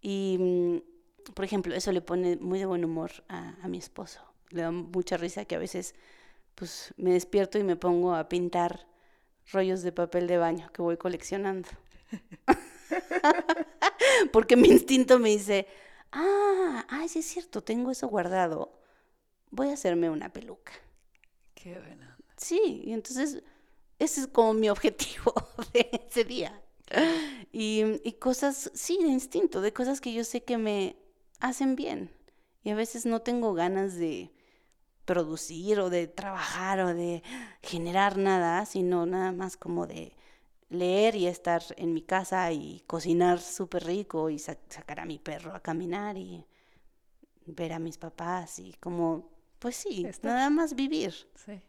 Y, 0.00 0.36
mm, 0.38 1.32
por 1.34 1.44
ejemplo, 1.44 1.74
eso 1.74 1.92
le 1.92 2.00
pone 2.00 2.36
muy 2.36 2.58
de 2.58 2.66
buen 2.66 2.84
humor 2.84 3.10
a, 3.28 3.54
a 3.62 3.68
mi 3.68 3.78
esposo. 3.78 4.20
Le 4.50 4.62
da 4.62 4.70
mucha 4.70 5.16
risa 5.16 5.44
que 5.44 5.54
a 5.54 5.58
veces 5.58 5.94
pues 6.54 6.94
me 6.96 7.12
despierto 7.12 7.58
y 7.58 7.64
me 7.64 7.76
pongo 7.76 8.14
a 8.14 8.28
pintar 8.28 8.86
rollos 9.50 9.82
de 9.82 9.92
papel 9.92 10.26
de 10.26 10.38
baño 10.38 10.70
que 10.72 10.82
voy 10.82 10.96
coleccionando. 10.96 11.68
Porque 14.32 14.56
mi 14.56 14.68
instinto 14.68 15.18
me 15.18 15.30
dice, 15.30 15.66
ah, 16.12 16.84
ay, 16.88 17.08
sí 17.08 17.20
es 17.20 17.26
cierto, 17.26 17.62
tengo 17.62 17.90
eso 17.90 18.08
guardado. 18.08 18.72
Voy 19.50 19.68
a 19.68 19.74
hacerme 19.74 20.10
una 20.10 20.32
peluca. 20.32 20.72
Qué 21.54 21.78
buena. 21.78 22.16
Sí, 22.36 22.82
y 22.84 22.92
entonces 22.92 23.42
ese 23.98 24.22
es 24.22 24.26
como 24.26 24.54
mi 24.54 24.68
objetivo 24.68 25.34
de 25.72 25.90
ese 26.08 26.24
día. 26.24 26.60
Y, 27.52 28.00
y 28.04 28.12
cosas, 28.14 28.70
sí, 28.74 28.98
de 29.00 29.08
instinto, 29.08 29.60
de 29.60 29.72
cosas 29.72 30.00
que 30.00 30.12
yo 30.12 30.24
sé 30.24 30.42
que 30.42 30.58
me 30.58 30.96
hacen 31.40 31.76
bien. 31.76 32.10
Y 32.64 32.70
a 32.70 32.74
veces 32.74 33.06
no 33.06 33.22
tengo 33.22 33.54
ganas 33.54 33.96
de 33.96 34.30
producir 35.04 35.80
o 35.80 35.90
de 35.90 36.06
trabajar 36.08 36.80
o 36.80 36.94
de 36.94 37.22
generar 37.62 38.16
nada, 38.18 38.66
sino 38.66 39.06
nada 39.06 39.32
más 39.32 39.56
como 39.56 39.86
de 39.86 40.14
leer 40.70 41.16
y 41.16 41.26
estar 41.26 41.62
en 41.76 41.92
mi 41.94 42.02
casa 42.02 42.50
y 42.52 42.82
cocinar 42.86 43.40
súper 43.40 43.84
rico 43.84 44.30
y 44.30 44.38
sa- 44.38 44.58
sacar 44.68 45.00
a 45.00 45.04
mi 45.04 45.18
perro 45.18 45.54
a 45.54 45.60
caminar 45.60 46.16
y 46.18 46.46
ver 47.46 47.72
a 47.72 47.78
mis 47.78 47.98
papás 47.98 48.58
y 48.58 48.74
como, 48.80 49.30
pues 49.58 49.76
sí, 49.76 50.10
nada 50.22 50.50
más 50.50 50.74
vivir. 50.74 51.12
Sí. 51.34 51.60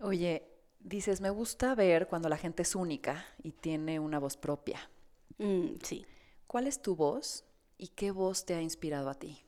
Oye, 0.00 0.46
dices, 0.80 1.20
me 1.20 1.30
gusta 1.30 1.74
ver 1.74 2.06
cuando 2.08 2.28
la 2.28 2.36
gente 2.36 2.62
es 2.62 2.74
única 2.74 3.24
y 3.42 3.52
tiene 3.52 3.98
una 4.00 4.18
voz 4.18 4.36
propia. 4.36 4.90
Mm, 5.38 5.76
sí. 5.82 6.06
¿Cuál 6.46 6.66
es 6.66 6.82
tu 6.82 6.96
voz 6.96 7.44
y 7.78 7.88
qué 7.88 8.10
voz 8.10 8.44
te 8.46 8.54
ha 8.54 8.62
inspirado 8.62 9.10
a 9.10 9.14
ti? 9.14 9.45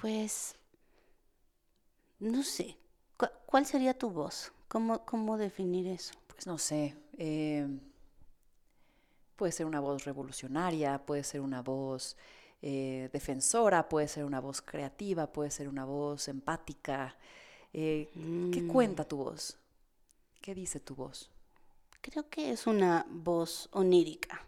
Pues, 0.00 0.56
no 2.20 2.42
sé. 2.44 2.76
¿Cu- 3.16 3.26
¿Cuál 3.46 3.66
sería 3.66 3.98
tu 3.98 4.10
voz? 4.10 4.52
¿Cómo, 4.68 5.04
cómo 5.04 5.36
definir 5.36 5.88
eso? 5.88 6.14
Pues 6.26 6.46
no 6.46 6.58
sé. 6.58 6.96
eh, 7.18 7.66
puede 9.36 9.52
ser 9.52 9.66
una 9.66 9.80
voz 9.80 10.04
revolucionaria, 10.04 11.04
puede 11.04 11.24
ser 11.24 11.40
una 11.40 11.62
voz 11.62 12.16
eh, 12.62 13.08
defensora, 13.12 13.88
puede 13.88 14.08
ser 14.08 14.24
una 14.24 14.40
voz 14.40 14.60
creativa, 14.60 15.32
puede 15.32 15.50
ser 15.50 15.68
una 15.68 15.84
voz 15.84 16.28
empática. 16.28 17.16
Eh, 17.72 18.08
¿Qué 18.50 18.62
Mm, 18.62 18.66
cuenta 18.66 19.04
tu 19.06 19.16
voz? 19.18 19.56
¿Qué 20.40 20.54
dice 20.54 20.80
tu 20.80 20.94
voz? 20.94 21.30
Creo 22.02 22.28
que 22.28 22.50
es 22.52 22.66
una 22.66 23.06
voz 23.08 23.68
onírica. 23.72 24.44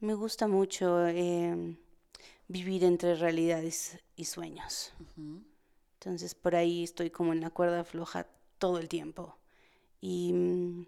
Me 0.00 0.14
gusta 0.14 0.48
mucho 0.48 1.06
em, 1.06 1.76
vivir 2.52 2.84
entre 2.84 3.14
realidades 3.14 3.98
y 4.14 4.24
sueños. 4.26 4.92
Entonces 5.94 6.34
por 6.34 6.54
ahí 6.54 6.84
estoy 6.84 7.10
como 7.10 7.32
en 7.32 7.40
la 7.40 7.50
cuerda 7.50 7.82
floja 7.84 8.26
todo 8.58 8.78
el 8.78 8.88
tiempo. 8.88 9.36
Y, 10.00 10.32
mm, 10.32 10.86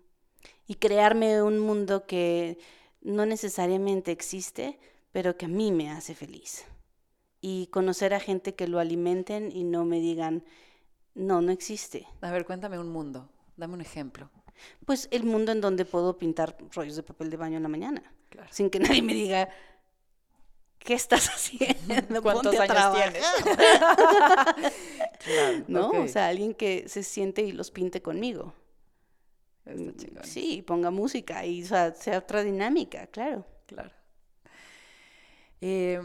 y 0.67 0.75
crearme 0.75 1.43
un 1.43 1.59
mundo 1.59 2.07
que 2.07 2.59
no 3.01 3.25
necesariamente 3.27 4.11
existe, 4.12 4.79
pero 5.12 5.37
que 5.37 5.47
a 5.47 5.49
mí 5.49 5.73
me 5.73 5.91
hace 5.91 6.15
feliz. 6.15 6.65
Y 7.41 7.69
conocer 7.69 8.12
a 8.15 8.21
gente 8.21 8.55
que 8.55 8.69
lo 8.69 8.79
alimenten 8.79 9.51
y 9.53 9.65
no 9.65 9.85
me 9.85 10.01
digan, 10.01 10.45
no, 11.15 11.41
no 11.41 11.53
existe. 11.53 12.07
A 12.21 12.31
ver, 12.31 12.45
cuéntame 12.45 12.79
un 12.79 12.91
mundo. 12.91 13.29
Dame 13.57 13.75
un 13.75 13.81
ejemplo. 13.81 14.31
Pues 14.85 15.09
el 15.11 15.25
mundo 15.25 15.53
en 15.53 15.61
donde 15.61 15.85
puedo 15.85 16.19
pintar 16.19 16.57
rollos 16.75 16.97
de 16.97 17.03
papel 17.03 17.31
de 17.31 17.37
baño 17.37 17.57
en 17.57 17.62
la 17.62 17.69
mañana, 17.69 18.03
Claro. 18.29 18.49
sin 18.53 18.69
que 18.71 18.79
nadie 18.81 19.03
me 19.03 19.15
diga, 19.15 19.49
¿qué 20.85 20.95
estás 20.95 21.28
haciendo? 21.35 22.22
¿Cuántos 22.22 22.55
Ponte 22.55 22.59
años 22.59 22.68
trabajar". 22.68 23.14
Claro, 25.24 25.64
¿no? 25.68 25.89
O 25.91 26.09
sea, 26.09 26.28
alguien 26.28 26.55
que 26.55 26.87
se 26.89 27.03
siente 27.03 27.43
y 27.43 27.53
los 27.53 27.70
pinte 27.70 28.03
conmigo. 28.03 28.53
Mm. 29.64 29.91
Sí, 30.22 30.62
ponga 30.66 30.91
música 30.91 31.47
y 31.47 31.62
o 31.62 31.66
sea, 31.66 31.95
sea 31.95 32.18
otra 32.18 32.43
dinámica, 32.45 33.07
claro. 33.07 33.47
Claro. 33.66 33.91
Eh, 35.62 36.01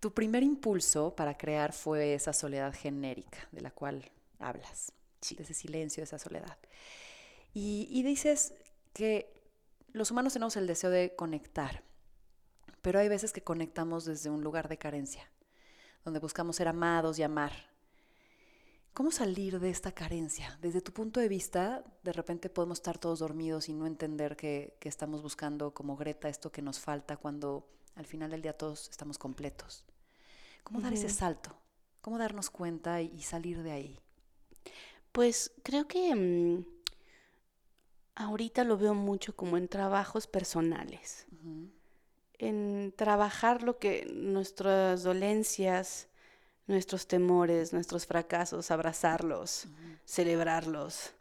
tu 0.00 0.12
primer 0.12 0.42
impulso 0.42 1.14
para 1.14 1.36
crear 1.38 1.72
fue 1.72 2.14
esa 2.14 2.32
soledad 2.32 2.74
genérica 2.74 3.48
de 3.52 3.60
la 3.60 3.70
cual 3.70 4.10
hablas, 4.40 4.92
Sí. 5.20 5.36
de 5.36 5.44
ese 5.44 5.54
silencio, 5.54 6.00
de 6.00 6.04
esa 6.04 6.18
soledad. 6.18 6.58
Y, 7.54 7.88
y 7.90 8.02
dices 8.02 8.54
que 8.92 9.32
los 9.92 10.10
humanos 10.10 10.32
tenemos 10.32 10.56
el 10.56 10.66
deseo 10.66 10.90
de 10.90 11.14
conectar, 11.14 11.82
pero 12.82 12.98
hay 12.98 13.08
veces 13.08 13.32
que 13.32 13.42
conectamos 13.42 14.04
desde 14.04 14.30
un 14.30 14.42
lugar 14.42 14.68
de 14.68 14.78
carencia, 14.78 15.30
donde 16.04 16.20
buscamos 16.20 16.56
ser 16.56 16.68
amados 16.68 17.18
y 17.18 17.22
amar. 17.22 17.52
¿Cómo 18.94 19.10
salir 19.10 19.60
de 19.60 19.70
esta 19.70 19.92
carencia? 19.92 20.58
Desde 20.60 20.80
tu 20.80 20.92
punto 20.92 21.20
de 21.20 21.28
vista, 21.28 21.84
de 22.02 22.12
repente 22.12 22.50
podemos 22.50 22.78
estar 22.78 22.98
todos 22.98 23.20
dormidos 23.20 23.68
y 23.68 23.72
no 23.72 23.86
entender 23.86 24.36
que, 24.36 24.76
que 24.80 24.88
estamos 24.88 25.22
buscando 25.22 25.72
como 25.72 25.96
Greta 25.96 26.28
esto 26.28 26.50
que 26.50 26.62
nos 26.62 26.80
falta 26.80 27.16
cuando 27.16 27.68
al 27.94 28.06
final 28.06 28.30
del 28.30 28.42
día 28.42 28.56
todos 28.56 28.88
estamos 28.90 29.18
completos. 29.18 29.84
¿Cómo 30.62 30.80
dar 30.80 30.92
ese 30.92 31.08
salto? 31.08 31.56
¿Cómo 32.00 32.18
darnos 32.18 32.50
cuenta 32.50 33.00
y, 33.02 33.22
salir 33.22 33.62
de 33.62 33.72
ahí? 33.72 34.00
Pues 35.12 35.52
creo 35.62 35.88
que 35.88 36.14
mm, 36.14 36.64
ahorita 38.14 38.64
lo 38.64 38.78
veo 38.78 38.94
mucho 38.94 39.34
como 39.34 39.56
en 39.56 39.68
trabajos 39.68 40.26
personales. 40.26 41.26
En 42.38 42.92
trabajar 42.96 43.62
lo 43.62 43.78
que 43.78 44.08
nuestras 44.12 45.02
dolencias, 45.02 46.08
nuestros 46.66 47.06
temores, 47.06 47.72
nuestros 47.72 48.06
fracasos, 48.06 48.70
abrazarlos, 48.70 49.66
celebrarlos, 50.04 51.12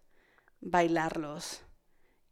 bailarlos 0.61 1.61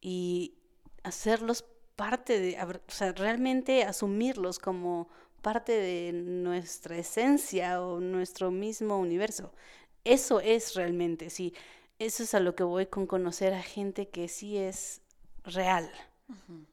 y 0.01 0.55
hacerlos 1.03 1.65
parte 1.95 2.39
de, 2.39 2.57
o 2.61 2.91
sea, 2.91 3.13
realmente 3.13 3.83
asumirlos 3.83 4.59
como 4.59 5.07
parte 5.41 5.71
de 5.71 6.11
nuestra 6.11 6.97
esencia 6.97 7.81
o 7.81 7.99
nuestro 7.99 8.51
mismo 8.51 8.99
universo. 8.99 9.53
Eso 10.03 10.39
es 10.41 10.75
realmente, 10.75 11.29
sí, 11.29 11.53
eso 11.99 12.23
es 12.23 12.33
a 12.33 12.39
lo 12.39 12.55
que 12.55 12.63
voy 12.63 12.87
con 12.87 13.07
conocer 13.07 13.53
a 13.53 13.61
gente 13.61 14.09
que 14.09 14.27
sí 14.27 14.57
es 14.57 15.01
real, 15.43 15.89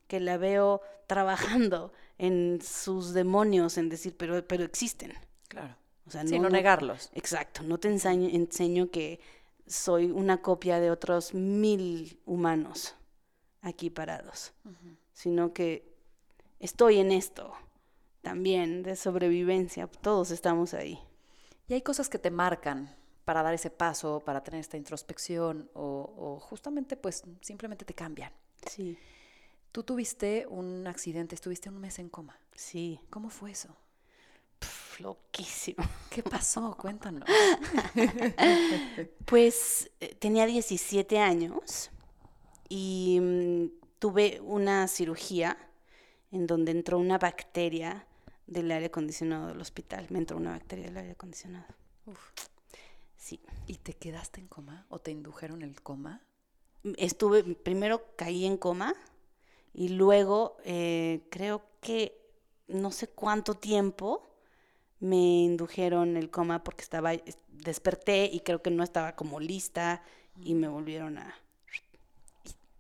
que 0.09 0.19
la 0.21 0.37
veo 0.39 0.81
trabajando 1.07 1.93
en 2.19 2.61
sus 2.63 3.13
demonios, 3.15 3.79
en 3.79 3.89
decir, 3.89 4.17
pero, 4.17 4.47
pero 4.47 4.65
existen. 4.65 5.13
Claro. 5.49 5.75
O 6.07 6.11
sea, 6.11 6.27
Sí, 6.27 6.39
no, 6.39 6.51
negarlos. 6.51 7.11
Exacto, 7.15 7.63
no 7.63 7.79
te 7.79 7.89
ensaño- 7.89 8.29
enseño 8.31 8.91
que 8.91 9.21
soy 9.67 10.07
una 10.07 10.43
copia 10.43 10.81
de 10.81 10.91
otros 10.91 11.35
mil 11.35 12.21
humanos. 12.27 12.95
aquí 13.65 13.91
parados, 13.91 14.53
sino 15.13 15.53
que 15.53 15.95
estoy 16.59 16.99
en 16.99 17.13
esto 17.13 17.53
también 18.21 18.83
de 18.83 18.97
sobrevivencia, 18.97 19.87
todos 19.87 20.33
estamos 20.33 20.75
ahí. 20.75 20.99
Y 21.69 21.75
hay 21.75 21.83
cosas 21.83 22.09
que 22.09 22.19
te 22.19 22.33
marcan 22.33 22.93
para 23.25 23.43
dar 23.45 23.55
ese 23.55 23.71
paso, 23.71 24.21
para 24.25 24.43
tener 24.43 24.59
esta 24.59 24.77
introspección 24.77 25.71
o, 25.75 26.13
o 26.17 26.41
justamente 26.41 26.97
pues 26.97 27.23
simplemente 27.41 27.85
te 27.85 27.95
cambian. 27.95 28.33
Sí, 28.69 28.99
Tú 29.73 29.83
tuviste 29.83 30.47
un 30.49 30.87
accidente, 30.87 31.35
estuviste 31.35 31.71
un 31.71 31.81
mes 31.81 31.99
en 31.99 32.11
coma. 32.11 32.39
sí, 32.55 33.01
¿Cómo 33.09 33.31
fue 33.31 33.53
eso? 33.53 33.75
Pf, 34.59 35.03
loquísimo. 35.03 35.83
¿Qué 36.11 36.23
pasó? 36.23 36.77
Cuéntanos. 36.77 37.29
Pues 39.25 39.91
eh, 40.01 40.15
tenía 40.17 40.45
17 40.45 41.19
años 41.19 41.91
y 42.69 43.19
mm, 43.21 43.67
tuve 43.99 44.41
una 44.43 44.87
cirugía 44.89 45.57
en 46.33 46.47
donde 46.47 46.73
entró 46.73 46.99
una 46.99 47.17
bacteria 47.17 48.07
del 48.47 48.71
aire 48.71 48.87
acondicionado 48.87 49.49
del 49.49 49.61
hospital. 49.61 50.07
Me 50.11 50.19
entró 50.19 50.37
una 50.37 50.51
bacteria 50.51 50.85
del 50.87 50.99
aire 50.99 51.13
acondicionado. 51.13 51.67
Uf. 52.05 52.21
Sí. 53.17 53.41
¿Y 53.67 53.77
te 53.77 53.95
quedaste 53.95 54.41
en 54.41 54.49
coma 54.49 54.85
o 54.91 54.99
te 54.99 55.13
indujeron 55.13 55.63
el 55.63 55.81
coma? 55.81 56.21
Estuve, 56.99 57.43
primero 57.55 58.05
caí 58.17 58.45
en 58.45 58.59
coma 58.59 58.95
y 59.75 59.89
luego 59.91 60.57
eh, 60.65 61.23
creo 61.31 61.63
que 61.81 62.21
no 62.69 62.91
sé 62.91 63.09
cuánto 63.09 63.55
tiempo 63.55 64.29
me 65.01 65.17
indujeron 65.43 66.17
el 66.17 66.31
coma 66.31 66.63
porque 66.63 66.83
estaba, 66.83 67.13
es- 67.15 67.39
desperté 67.49 68.31
y 68.33 68.41
creo 68.41 68.63
que 68.63 68.71
no 68.71 68.85
estaba 68.85 69.17
como 69.17 69.41
lista 69.41 70.03
y 70.43 70.55
me 70.55 70.69
volvieron 70.69 71.19
a... 71.19 71.35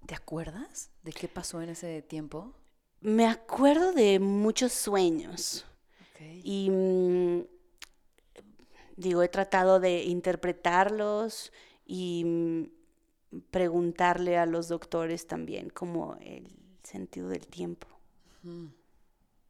¿Te 0.06 0.14
acuerdas 0.14 0.90
de 1.02 1.12
qué 1.12 1.28
pasó 1.28 1.62
en 1.62 1.70
ese 1.70 2.02
tiempo? 2.02 2.52
Me 3.00 3.26
acuerdo 3.26 3.92
de 3.92 4.20
muchos 4.20 4.72
sueños 4.72 5.64
y 6.44 6.70
mm, 6.70 7.44
digo, 8.96 9.22
he 9.22 9.28
tratado 9.28 9.80
de 9.80 10.04
interpretarlos 10.04 11.52
y 11.84 12.24
mm, 12.24 13.38
preguntarle 13.50 14.36
a 14.38 14.46
los 14.46 14.68
doctores 14.68 15.26
también 15.26 15.70
como 15.70 16.16
el 16.20 16.61
sentido 16.82 17.28
del 17.28 17.46
tiempo. 17.46 17.86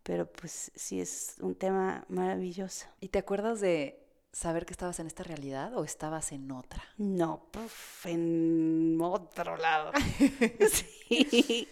Pero 0.02 0.30
pues 0.30 0.72
sí 0.74 1.00
es 1.00 1.36
un 1.40 1.54
tema 1.54 2.04
maravilloso. 2.08 2.86
¿Y 3.00 3.08
te 3.08 3.18
acuerdas 3.20 3.60
de 3.60 3.98
saber 4.32 4.64
que 4.66 4.72
estabas 4.72 4.98
en 4.98 5.06
esta 5.06 5.22
realidad 5.22 5.76
o 5.76 5.84
estabas 5.84 6.32
en 6.32 6.50
otra? 6.50 6.82
No, 6.98 7.46
puf, 7.52 8.06
en 8.06 8.98
otro 9.00 9.56
lado. 9.56 9.92
sí, 11.08 11.68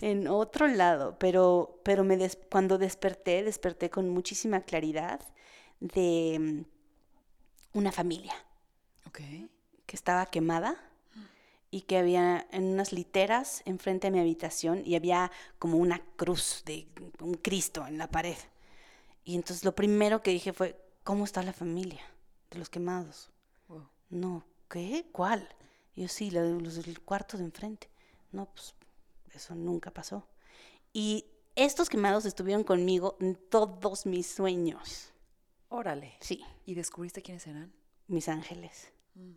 en 0.00 0.28
otro 0.28 0.66
lado. 0.66 1.18
Pero, 1.18 1.80
pero 1.84 2.04
me 2.04 2.16
des- 2.16 2.38
cuando 2.50 2.78
desperté, 2.78 3.42
desperté 3.44 3.90
con 3.90 4.08
muchísima 4.08 4.62
claridad 4.62 5.20
de 5.80 6.64
mm, 7.74 7.78
una 7.78 7.92
familia 7.92 8.34
Ok. 9.06 9.20
que 9.86 9.96
estaba 9.96 10.26
quemada 10.26 10.76
y 11.70 11.82
que 11.82 11.98
había 11.98 12.46
en 12.50 12.64
unas 12.64 12.92
literas 12.92 13.62
enfrente 13.64 14.06
de 14.06 14.10
mi 14.12 14.20
habitación 14.20 14.82
y 14.84 14.94
había 14.94 15.30
como 15.58 15.78
una 15.78 16.00
cruz 16.16 16.62
de 16.64 16.86
un 17.20 17.34
Cristo 17.34 17.86
en 17.86 17.98
la 17.98 18.10
pared. 18.10 18.36
Y 19.24 19.34
entonces 19.34 19.64
lo 19.64 19.74
primero 19.74 20.22
que 20.22 20.30
dije 20.30 20.52
fue, 20.52 20.80
¿cómo 21.02 21.24
está 21.24 21.42
la 21.42 21.52
familia 21.52 22.02
de 22.50 22.58
los 22.58 22.70
quemados? 22.70 23.30
Wow. 23.68 23.88
No, 24.10 24.44
¿qué? 24.68 25.06
¿Cuál? 25.12 25.48
Y 25.94 26.02
yo 26.02 26.08
sí, 26.08 26.30
los 26.30 26.76
del 26.76 27.00
cuarto 27.00 27.36
de 27.36 27.44
enfrente. 27.44 27.90
No, 28.32 28.46
pues 28.46 28.74
eso 29.34 29.54
nunca 29.54 29.90
pasó. 29.90 30.28
Y 30.92 31.26
estos 31.56 31.88
quemados 31.88 32.24
estuvieron 32.26 32.64
conmigo 32.64 33.16
en 33.20 33.34
todos 33.34 34.06
mis 34.06 34.26
sueños. 34.26 35.12
Órale. 35.68 36.14
Sí, 36.20 36.44
¿Y 36.64 36.74
descubriste 36.74 37.22
quiénes 37.22 37.46
eran? 37.46 37.72
mis 38.08 38.28
ángeles. 38.28 38.92
Mm. 39.14 39.32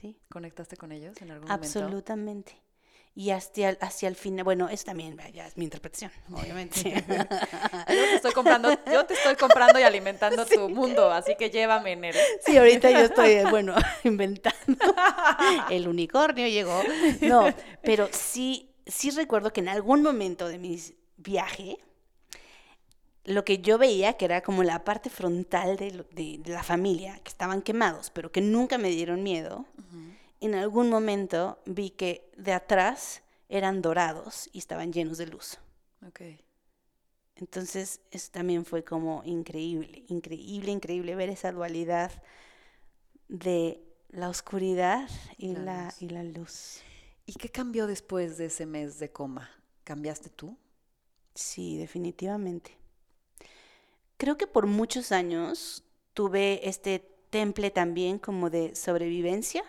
Sí. 0.00 0.18
¿Conectaste 0.28 0.76
con 0.76 0.90
ellos 0.92 1.16
en 1.22 1.30
algún 1.30 1.48
momento? 1.48 1.66
Absolutamente. 1.66 2.60
Y 3.16 3.30
hacia 3.30 3.68
el, 3.70 3.78
hacia 3.80 4.08
el 4.08 4.16
final, 4.16 4.42
bueno, 4.42 4.68
eso 4.68 4.86
también 4.86 5.16
ya 5.32 5.46
es 5.46 5.56
mi 5.56 5.62
interpretación, 5.64 6.10
obviamente. 6.32 6.82
Yo 7.08 7.26
te 7.86 8.14
estoy 8.16 8.32
comprando, 8.32 8.70
yo 8.90 9.06
te 9.06 9.14
estoy 9.14 9.36
comprando 9.36 9.78
y 9.78 9.84
alimentando 9.84 10.44
tu 10.52 10.68
mundo, 10.68 11.12
así 11.12 11.36
que 11.36 11.48
llévame 11.48 11.92
en 11.92 12.06
él. 12.06 12.16
sí, 12.44 12.56
ahorita 12.56 12.90
yo 12.90 12.98
estoy, 12.98 13.30
eh, 13.30 13.44
bueno, 13.48 13.76
inventando. 14.02 14.76
El 15.70 15.86
unicornio 15.86 16.48
llegó. 16.48 16.82
No, 17.20 17.54
pero 17.82 18.08
sí, 18.10 18.74
sí 18.84 19.10
recuerdo 19.10 19.52
que 19.52 19.60
en 19.60 19.68
algún 19.68 20.02
momento 20.02 20.48
de 20.48 20.58
mi 20.58 20.82
viaje, 21.16 21.78
lo 23.24 23.44
que 23.44 23.58
yo 23.58 23.78
veía, 23.78 24.14
que 24.14 24.24
era 24.26 24.42
como 24.42 24.62
la 24.62 24.84
parte 24.84 25.08
frontal 25.10 25.76
de, 25.76 25.90
lo- 25.92 26.04
de- 26.04 26.38
de 26.38 26.52
la 26.52 26.62
familia, 26.62 27.18
que 27.20 27.30
estaban 27.30 27.62
quemados, 27.62 28.10
pero 28.10 28.30
que 28.30 28.40
nunca 28.40 28.78
me 28.78 28.90
dieron 28.90 29.22
miedo, 29.22 29.66
en 30.40 30.54
algún 30.54 30.90
momento 30.90 31.58
vi 31.64 31.90
que 31.90 32.30
de 32.36 32.52
atrás 32.52 33.22
eran 33.48 33.80
dorados 33.82 34.50
y 34.52 34.58
estaban 34.58 34.92
llenos 34.92 35.16
de 35.18 35.26
luz. 35.26 35.58
Ok. 36.06 36.20
Entonces, 37.36 38.00
eso 38.10 38.30
también 38.30 38.64
fue 38.64 38.84
como 38.84 39.22
increíble, 39.24 40.04
increíble, 40.08 40.70
increíble 40.70 41.14
ver 41.16 41.30
esa 41.30 41.50
dualidad 41.50 42.12
de 43.28 43.80
la 44.10 44.28
oscuridad 44.28 45.08
y 45.38 45.54
La 45.54 45.60
la, 45.60 45.84
luz. 45.86 46.02
y 46.02 46.08
la 46.10 46.22
luz. 46.22 46.80
¿Y 47.26 47.32
qué 47.34 47.48
cambió 47.48 47.86
después 47.86 48.36
de 48.38 48.46
ese 48.46 48.66
mes 48.66 48.98
de 48.98 49.10
coma? 49.10 49.50
¿Cambiaste 49.82 50.28
tú? 50.28 50.56
Sí, 51.34 51.76
definitivamente. 51.78 52.76
Creo 54.16 54.36
que 54.36 54.46
por 54.46 54.66
muchos 54.66 55.12
años 55.12 55.84
tuve 56.14 56.68
este 56.68 57.00
temple 57.30 57.70
también 57.70 58.18
como 58.18 58.50
de 58.50 58.74
sobrevivencia. 58.74 59.64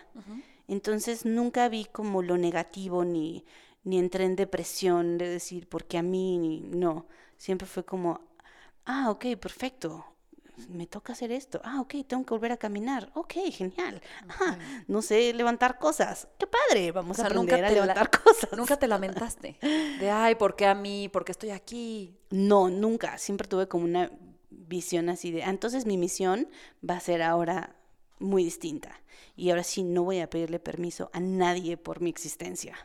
Entonces 0.68 1.24
nunca 1.24 1.68
vi 1.68 1.84
como 1.84 2.22
lo 2.22 2.36
negativo 2.38 3.04
ni, 3.04 3.44
ni 3.84 3.98
entré 3.98 4.24
en 4.24 4.36
depresión 4.36 5.18
de 5.18 5.28
decir, 5.28 5.68
porque 5.68 5.98
a 5.98 6.02
mí, 6.02 6.38
ni, 6.38 6.60
no. 6.60 7.06
Siempre 7.36 7.66
fue 7.66 7.84
como, 7.84 8.20
ah, 8.84 9.10
ok, 9.10 9.36
perfecto. 9.40 10.04
Me 10.70 10.86
toca 10.86 11.12
hacer 11.12 11.32
esto. 11.32 11.60
Ah, 11.64 11.80
ok, 11.82 11.96
tengo 12.06 12.24
que 12.24 12.30
volver 12.30 12.50
a 12.52 12.56
caminar. 12.56 13.10
Ok, 13.14 13.34
genial. 13.50 14.00
Ah, 14.40 14.56
no 14.88 15.02
sé 15.02 15.34
levantar 15.34 15.78
cosas. 15.78 16.28
Qué 16.38 16.46
padre, 16.46 16.92
vamos 16.92 17.18
O 17.18 17.20
sea, 17.22 17.26
a 17.30 17.34
nunca 17.34 17.56
aprender 17.56 17.64
a 17.64 17.68
te 17.68 17.74
la- 17.74 17.80
levantar 17.94 18.10
cosas. 18.24 18.52
Nunca 18.56 18.78
te 18.78 18.88
lamentaste 18.88 19.58
de, 19.60 20.10
ay, 20.10 20.34
¿por 20.36 20.56
qué 20.56 20.66
a 20.66 20.74
mí? 20.74 21.10
¿Por 21.10 21.24
qué 21.26 21.32
estoy 21.32 21.50
aquí? 21.50 22.16
No, 22.30 22.70
nunca. 22.70 23.18
Siempre 23.18 23.46
tuve 23.46 23.68
como 23.68 23.84
una 23.84 24.10
visión 24.50 25.08
así 25.08 25.30
de, 25.30 25.42
"Ah, 25.44 25.50
entonces 25.50 25.86
mi 25.86 25.96
misión 25.96 26.48
va 26.88 26.96
a 26.96 27.00
ser 27.00 27.22
ahora 27.22 27.76
muy 28.18 28.44
distinta. 28.44 29.00
Y 29.36 29.50
ahora 29.50 29.62
sí 29.62 29.82
no 29.82 30.04
voy 30.04 30.20
a 30.20 30.30
pedirle 30.30 30.58
permiso 30.58 31.10
a 31.12 31.20
nadie 31.20 31.76
por 31.76 32.00
mi 32.00 32.10
existencia. 32.10 32.76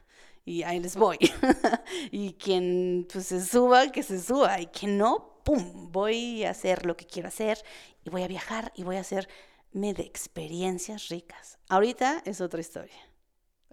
Y 0.46 0.64
ahí 0.64 0.80
les 0.80 0.96
voy. 0.96 1.18
y 2.12 2.34
quien 2.34 3.08
pues 3.12 3.28
se 3.28 3.44
suba, 3.44 3.92
que 3.92 4.04
se 4.04 4.20
suba. 4.22 4.60
Y 4.60 4.68
quien 4.68 4.98
no, 4.98 5.42
¡pum! 5.44 5.92
Voy 5.92 6.44
a 6.44 6.52
hacer 6.52 6.86
lo 6.86 6.98
que 6.98 7.06
quiero 7.06 7.28
hacer. 7.28 7.64
Y 8.04 8.10
voy 8.10 8.24
a 8.24 8.28
viajar 8.28 8.72
y 8.76 8.84
voy 8.84 8.98
a 8.98 9.02
hacerme 9.02 9.94
de 9.94 10.04
experiencias 10.04 11.10
ricas. 11.10 11.58
Ahorita 11.70 12.22
es 12.26 12.42
otra 12.42 12.60
historia. 12.60 13.11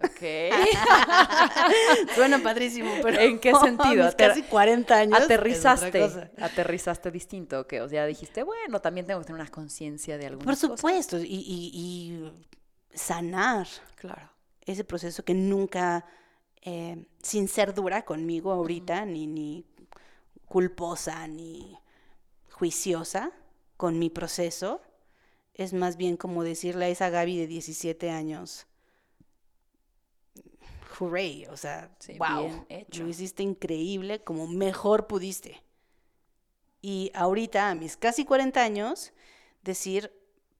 Ok. 0.03 0.21
Suena 2.15 2.39
padrísimo, 2.39 2.91
pero 3.01 3.19
¿En 3.19 3.39
qué 3.39 3.53
sentido? 3.55 4.05
mis 4.05 4.15
casi 4.15 4.43
40 4.43 4.95
años. 4.95 5.19
aterrizaste, 5.21 6.31
aterrizaste 6.41 7.11
distinto, 7.11 7.67
que 7.67 7.81
o 7.81 7.89
sea, 7.89 8.05
dijiste, 8.05 8.43
bueno, 8.43 8.79
también 8.81 9.05
tengo 9.05 9.19
que 9.19 9.25
tener 9.27 9.41
una 9.41 9.49
conciencia 9.51 10.17
de 10.17 10.23
Por 10.25 10.31
algunas 10.31 10.59
cosas. 10.61 10.79
supuesto, 10.79 11.17
y, 11.17 11.23
y- 11.25 11.71
y 11.73 12.31
sanar 12.93 13.67
Claro. 13.95 14.29
ese 14.65 14.83
proceso 14.83 15.23
que 15.23 15.33
nunca, 15.33 16.05
eh, 16.61 17.05
sin 17.21 17.47
ser 17.47 17.73
dura 17.73 18.03
conmigo 18.05 18.51
ahorita, 18.51 19.05
ni, 19.05 19.27
ni 19.27 19.65
culposa, 20.45 21.27
ni 21.27 21.77
juiciosa 22.51 23.31
con 23.77 23.99
mi 23.99 24.09
proceso, 24.09 24.81
es 25.53 25.73
más 25.73 25.97
bien 25.97 26.17
como 26.17 26.43
decirle 26.43 26.85
a 26.85 26.89
esa 26.89 27.09
Gaby 27.09 27.37
de 27.37 27.47
17 27.47 28.09
años, 28.11 28.65
hooray, 30.99 31.45
o 31.47 31.57
sea, 31.57 31.89
Sí, 31.99 32.17
wow, 32.17 32.65
hecho. 32.69 33.03
lo 33.03 33.09
hiciste 33.09 33.41
increíble 33.43 34.23
como 34.23 34.47
mejor 34.47 35.07
pudiste. 35.07 35.61
Y 36.81 37.11
ahorita, 37.13 37.69
a 37.69 37.75
mis 37.75 37.97
casi 37.97 38.25
40 38.25 38.63
años, 38.63 39.11
decir, 39.63 40.11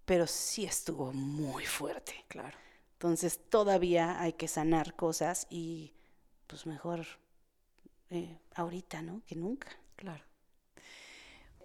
pero 0.05 0.27
sí 0.27 0.65
estuvo 0.65 1.11
muy 1.13 1.65
fuerte. 1.65 2.25
Claro. 2.27 2.57
Entonces 2.93 3.39
todavía 3.49 4.19
hay 4.21 4.33
que 4.33 4.47
sanar 4.47 4.95
cosas 4.95 5.47
y 5.49 5.93
pues 6.47 6.65
mejor 6.65 7.05
eh, 8.09 8.37
ahorita, 8.55 9.01
¿no? 9.01 9.21
Que 9.27 9.35
nunca. 9.35 9.69
Claro. 9.95 10.23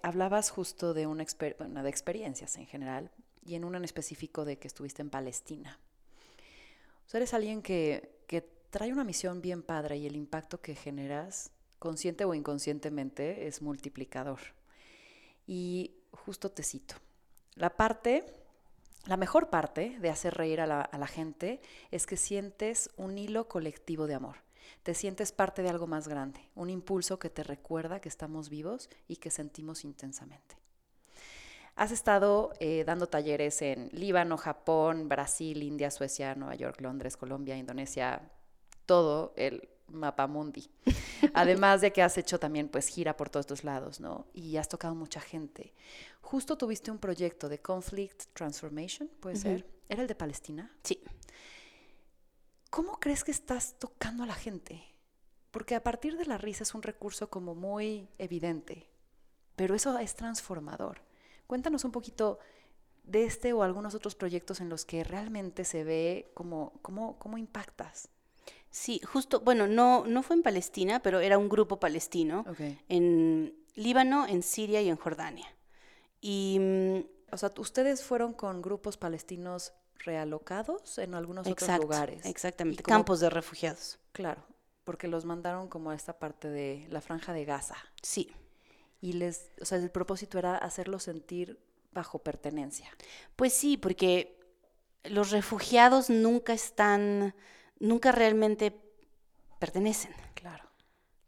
Hablabas 0.02 0.50
justo 0.50 0.92
de 0.94 1.06
una 1.06 1.24
exper- 1.24 1.56
bueno, 1.58 1.82
de 1.82 1.88
experiencias 1.90 2.56
en 2.56 2.66
general 2.66 3.10
y 3.44 3.54
en 3.54 3.64
una 3.64 3.78
en 3.78 3.84
específico 3.84 4.44
de 4.44 4.58
que 4.58 4.68
estuviste 4.68 5.02
en 5.02 5.10
Palestina. 5.10 5.80
O 7.06 7.08
sea, 7.08 7.18
eres 7.18 7.34
alguien 7.34 7.62
que 7.62 8.13
trae 8.74 8.92
una 8.92 9.04
misión 9.04 9.40
bien 9.40 9.62
padre 9.62 9.98
y 9.98 10.06
el 10.08 10.16
impacto 10.16 10.60
que 10.60 10.74
generas, 10.74 11.52
consciente 11.78 12.24
o 12.24 12.34
inconscientemente, 12.34 13.46
es 13.46 13.62
multiplicador. 13.62 14.40
Y 15.46 15.94
justo 16.10 16.50
te 16.50 16.64
cito. 16.64 16.96
La 17.54 17.76
parte, 17.76 18.26
la 19.04 19.16
mejor 19.16 19.48
parte 19.48 19.96
de 20.00 20.10
hacer 20.10 20.34
reír 20.34 20.60
a 20.60 20.66
la, 20.66 21.06
gente 21.06 21.60
es 21.92 22.04
que 22.04 22.16
sientes 22.16 22.90
un 22.96 23.16
hilo 23.16 23.46
colectivo 23.46 24.08
de 24.08 24.14
amor. 24.14 24.38
Te 24.82 24.94
sientes 24.94 25.30
parte 25.30 25.62
de 25.62 25.68
algo 25.68 25.86
más 25.86 26.08
grande, 26.08 26.40
un 26.56 26.68
impulso 26.68 27.20
que 27.20 27.30
te 27.30 27.44
recuerda 27.44 28.00
que 28.00 28.08
estamos 28.08 28.48
vivos 28.48 28.90
y 29.06 29.18
que 29.18 29.30
sentimos 29.30 29.84
intensamente. 29.84 30.56
Has 31.76 31.92
estado 31.92 32.50
eh, 32.58 32.82
dando 32.84 33.06
talleres 33.06 33.62
en 33.62 33.88
Líbano, 33.92 34.36
Japón, 34.36 35.08
Brasil, 35.08 35.62
India, 35.62 35.92
Suecia, 35.92 36.34
Nueva 36.34 36.56
York, 36.56 36.80
Londres, 36.80 37.16
Colombia, 37.16 37.56
Indonesia, 37.56 38.20
todo 38.86 39.32
el 39.36 39.68
mapa 39.88 40.26
mundi. 40.26 40.70
Además 41.34 41.80
de 41.80 41.92
que 41.92 42.02
has 42.02 42.18
hecho 42.18 42.38
también 42.38 42.68
pues 42.68 42.88
gira 42.88 43.16
por 43.16 43.30
todos 43.30 43.44
estos 43.44 43.64
lados, 43.64 44.00
¿no? 44.00 44.26
Y 44.34 44.56
has 44.56 44.68
tocado 44.68 44.94
mucha 44.94 45.20
gente. 45.20 45.72
Justo 46.20 46.56
tuviste 46.56 46.90
un 46.90 46.98
proyecto 46.98 47.48
de 47.48 47.60
Conflict 47.60 48.24
Transformation, 48.32 49.08
¿puede 49.20 49.36
ser? 49.36 49.66
¿Era 49.88 50.02
el 50.02 50.08
de 50.08 50.14
Palestina? 50.14 50.74
Sí. 50.82 51.02
¿Cómo 52.70 52.98
crees 52.98 53.22
que 53.22 53.30
estás 53.30 53.78
tocando 53.78 54.24
a 54.24 54.26
la 54.26 54.34
gente? 54.34 54.82
Porque 55.50 55.76
a 55.76 55.82
partir 55.82 56.16
de 56.16 56.26
la 56.26 56.38
risa 56.38 56.64
es 56.64 56.74
un 56.74 56.82
recurso 56.82 57.30
como 57.30 57.54
muy 57.54 58.08
evidente, 58.18 58.88
pero 59.54 59.74
eso 59.74 59.96
es 59.98 60.16
transformador. 60.16 61.00
Cuéntanos 61.46 61.84
un 61.84 61.92
poquito 61.92 62.40
de 63.04 63.24
este 63.24 63.52
o 63.52 63.62
algunos 63.62 63.94
otros 63.94 64.14
proyectos 64.14 64.60
en 64.60 64.68
los 64.68 64.84
que 64.84 65.04
realmente 65.04 65.64
se 65.64 65.84
ve 65.84 66.32
cómo, 66.34 66.72
cómo, 66.82 67.18
cómo 67.18 67.38
impactas. 67.38 68.08
Sí, 68.76 69.00
justo, 69.04 69.38
bueno, 69.40 69.68
no, 69.68 70.04
no 70.04 70.24
fue 70.24 70.34
en 70.34 70.42
Palestina, 70.42 71.00
pero 71.00 71.20
era 71.20 71.38
un 71.38 71.48
grupo 71.48 71.78
palestino 71.78 72.44
Okay. 72.50 72.76
en 72.88 73.54
Líbano, 73.76 74.26
en 74.26 74.42
Siria 74.42 74.82
y 74.82 74.88
en 74.88 74.96
Jordania. 74.96 75.46
Y 76.20 76.58
mm, 76.60 76.98
O 77.32 77.36
sea, 77.36 77.52
ustedes 77.58 78.02
fueron 78.02 78.32
con 78.32 78.62
grupos 78.62 78.96
palestinos 78.96 79.72
realocados 79.98 80.98
en 80.98 81.14
algunos 81.14 81.46
otros 81.46 81.70
lugares. 81.78 82.24
exactamente, 82.26 82.82
como- 82.82 82.96
campos 82.98 83.20
de 83.20 83.30
refugiados. 83.30 83.98
Claro, 84.12 84.42
porque 84.82 85.06
los 85.06 85.24
mandaron 85.24 85.68
como 85.68 85.90
a 85.90 85.94
esta 85.94 86.18
parte 86.18 86.48
de 86.48 86.86
la 86.90 87.00
franja 87.00 87.32
de 87.32 87.44
Gaza. 87.44 87.76
Sí, 88.02 88.32
Y 89.00 89.12
les, 89.12 89.50
o 89.60 89.64
sea, 89.66 89.78
el 89.78 89.90
propósito 89.90 90.38
era 90.38 90.56
hacerlos 90.56 91.04
sentir 91.04 91.58
bajo 91.92 92.18
pertenencia. 92.18 92.88
pues 93.36 93.52
sí, 93.52 93.76
porque 93.76 94.40
los 95.04 95.30
refugiados 95.30 96.10
nunca 96.10 96.52
están, 96.54 97.34
nunca 97.78 98.12
realmente 98.12 98.80
pertenecen. 99.58 100.12
Claro. 100.34 100.64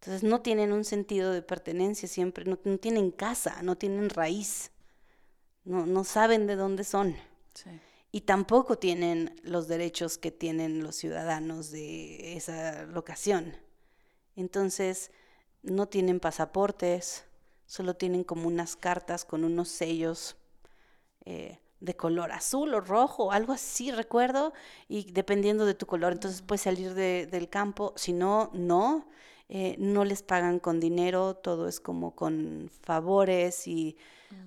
Entonces 0.01 0.23
no 0.23 0.41
tienen 0.43 0.73
un 0.73 0.85
sentido 0.85 1.33
de 1.33 1.43
pertenencia 1.43 2.09
siempre, 2.09 2.45
no, 2.45 2.59
no 2.65 2.79
tienen 2.79 3.11
casa, 3.11 3.63
no 3.63 3.77
tienen 3.77 4.11
raíz, 4.11 4.71
no, 5.65 5.87
no 5.87 6.05
saben 6.05 6.47
de 6.47 6.57
dónde 6.57 6.85
son. 6.85 7.17
Sí. 7.55 7.71
Y 8.13 8.21
tampoco 8.23 8.79
tienen 8.79 9.39
los 9.43 9.69
derechos 9.69 10.17
que 10.17 10.31
tienen 10.31 10.83
los 10.83 10.97
ciudadanos 10.97 11.71
de 11.71 12.37
esa 12.37 12.85
locación. 12.85 13.57
Entonces, 14.37 15.11
no 15.63 15.89
tienen 15.89 16.21
pasaportes, 16.21 17.25
solo 17.67 17.95
tienen 17.95 18.25
como 18.25 18.47
unas 18.47 18.77
cartas 18.77 19.25
con 19.25 19.45
unos 19.45 19.69
sellos 19.69 20.37
eh, 21.25 21.59
de 21.87 21.97
color 21.97 22.33
azul 22.33 22.75
o 22.75 22.81
rojo, 22.81 23.33
algo 23.33 23.53
así, 23.55 23.91
recuerdo, 23.93 24.53
y 24.89 25.11
dependiendo 25.13 25.65
de 25.67 25.75
tu 25.75 25.87
color, 25.87 26.13
entonces 26.13 26.43
puedes 26.43 26.63
salir 26.63 26.95
de- 26.95 27.27
del 27.27 27.49
campo, 27.49 27.93
si 27.97 28.13
no, 28.13 28.51
no, 28.53 29.09
eh, 29.49 29.77
no 29.79 30.05
les 30.05 30.23
pagan 30.23 30.59
con 30.59 30.81
dinero, 30.81 31.35
todo 31.37 31.69
es 31.69 31.81
como 31.81 32.15
con 32.15 32.71
favores 32.83 33.67
y, 33.69 33.97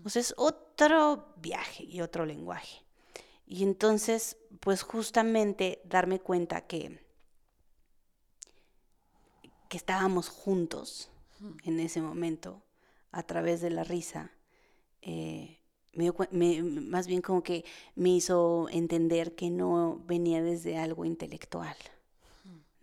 o 0.04 0.10
sea, 0.10 0.22
es 0.22 0.34
otro 0.38 1.34
viaje 1.38 1.84
y 1.86 2.02
otro 2.02 2.26
lenguaje. 2.26 2.84
Y 3.48 3.64
entonces, 3.64 4.38
pues 4.60 4.84
justamente 4.84 5.82
darme 5.86 6.20
cuenta 6.20 6.62
que, 6.68 7.00
que 9.70 9.78
estábamos 9.78 10.30
juntos 10.30 11.12
en 11.64 11.80
ese 11.80 12.02
momento, 12.02 12.62
a 13.12 13.24
través 13.24 13.62
de 13.62 13.70
la 13.70 13.84
risa, 13.84 14.32
eh, 15.02 15.59
me 15.94 16.62
más 16.64 17.08
bien 17.08 17.22
como 17.22 17.44
que 17.44 17.66
me 17.96 18.10
hizo 18.10 18.68
entender 18.72 19.36
que 19.36 19.50
no 19.50 20.02
venía 20.06 20.42
desde 20.42 20.78
algo 20.78 21.06
intelectual, 21.06 21.76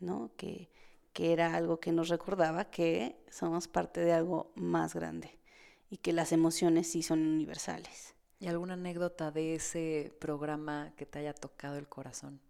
¿no? 0.01 0.31
Que, 0.37 0.69
que 1.13 1.33
era 1.33 1.55
algo 1.55 1.81
que 1.81 1.93
nos 1.93 2.09
recordaba 2.09 2.71
que 2.71 3.17
somos 3.31 3.69
parte 3.69 4.01
de 4.01 4.13
algo 4.13 4.53
más 4.55 4.95
grande 4.95 5.39
y 5.91 5.99
que 5.99 6.13
las 6.13 6.33
emociones 6.33 6.91
sí 6.91 7.03
son 7.03 7.27
universales. 7.27 8.15
¿Y 8.39 8.49
alguna 8.49 8.75
anécdota 8.75 9.31
de 9.31 9.55
ese 9.55 10.13
programa 10.19 10.93
que 10.97 11.07
te 11.07 11.21
haya 11.21 11.33
tocado 11.33 11.79
el 11.79 11.89
corazón? 11.89 12.41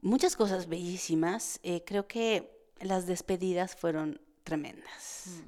Muchas 0.00 0.36
cosas 0.36 0.68
bellísimas. 0.68 1.58
eh, 1.62 1.82
creo 1.84 2.06
que 2.06 2.50
las 2.80 3.06
despedidas 3.06 3.74
fueron 3.74 4.20
tremendas. 4.44 5.42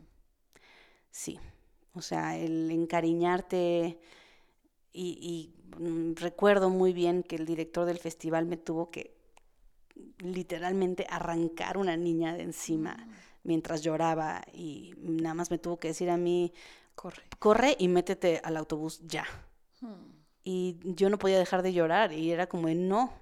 Sí. 1.11 1.39
O 1.95 2.03
sea, 2.03 2.37
el 2.39 2.71
encariñarte 2.71 3.99
y, 4.93 5.53
y, 5.77 5.81
mm, 5.83 6.15
recuerdo 6.17 6.71
muy 6.71 6.93
bien 6.93 7.23
que 7.23 7.37
el 7.37 7.47
director 7.47 7.87
del 7.87 7.99
festival 7.99 8.47
me 8.47 8.57
tuvo 8.57 8.91
que 8.91 9.15
literalmente 10.19 11.07
arrancar 11.11 11.77
una 11.77 11.97
niña 11.97 12.35
de 12.35 12.43
encima 12.43 13.09
mientras 13.45 13.83
lloraba 13.83 14.43
y 14.53 14.95
nada 14.99 15.35
más 15.35 15.51
me 15.51 15.59
tuvo 15.59 15.79
que 15.79 15.89
decir 15.89 16.11
a 16.11 16.17
mí, 16.17 16.53
Corre. 16.95 17.23
corre 17.39 17.77
y 17.79 17.89
métete 17.89 18.41
al 18.45 18.57
autobús 18.57 19.01
ya. 19.07 19.25
Y 20.45 20.79
yo 20.83 21.11
no 21.11 21.19
podía 21.19 21.39
dejar 21.39 21.63
de 21.63 21.73
llorar 21.73 22.13
y 22.13 22.31
era 22.31 22.47
como 22.47 22.69
de, 22.69 22.75
no, 22.75 23.13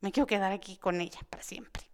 me 0.00 0.12
quiero 0.12 0.26
quedar 0.26 0.52
aquí 0.52 0.76
con 0.76 1.00
ella 1.00 1.20
para 1.30 1.42
siempre. 1.42 1.85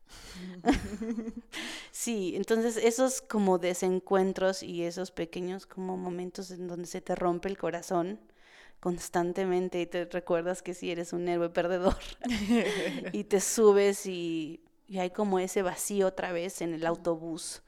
sí, 1.90 2.34
entonces 2.36 2.76
esos 2.76 3.22
como 3.22 3.58
desencuentros 3.58 4.62
y 4.62 4.84
esos 4.84 5.10
pequeños 5.10 5.66
como 5.66 5.96
momentos 5.96 6.50
en 6.50 6.68
donde 6.68 6.86
se 6.86 7.00
te 7.00 7.14
rompe 7.14 7.48
el 7.48 7.58
corazón 7.58 8.20
constantemente 8.80 9.80
y 9.80 9.86
te 9.86 10.04
recuerdas 10.06 10.62
que 10.62 10.74
si 10.74 10.90
eres 10.90 11.12
un 11.12 11.28
héroe 11.28 11.50
perdedor 11.50 11.98
y 13.12 13.24
te 13.24 13.40
subes 13.40 14.06
y, 14.06 14.60
y 14.88 14.98
hay 14.98 15.10
como 15.10 15.38
ese 15.38 15.62
vacío 15.62 16.08
otra 16.08 16.32
vez 16.32 16.60
en 16.62 16.74
el 16.74 16.86
autobús 16.86 17.62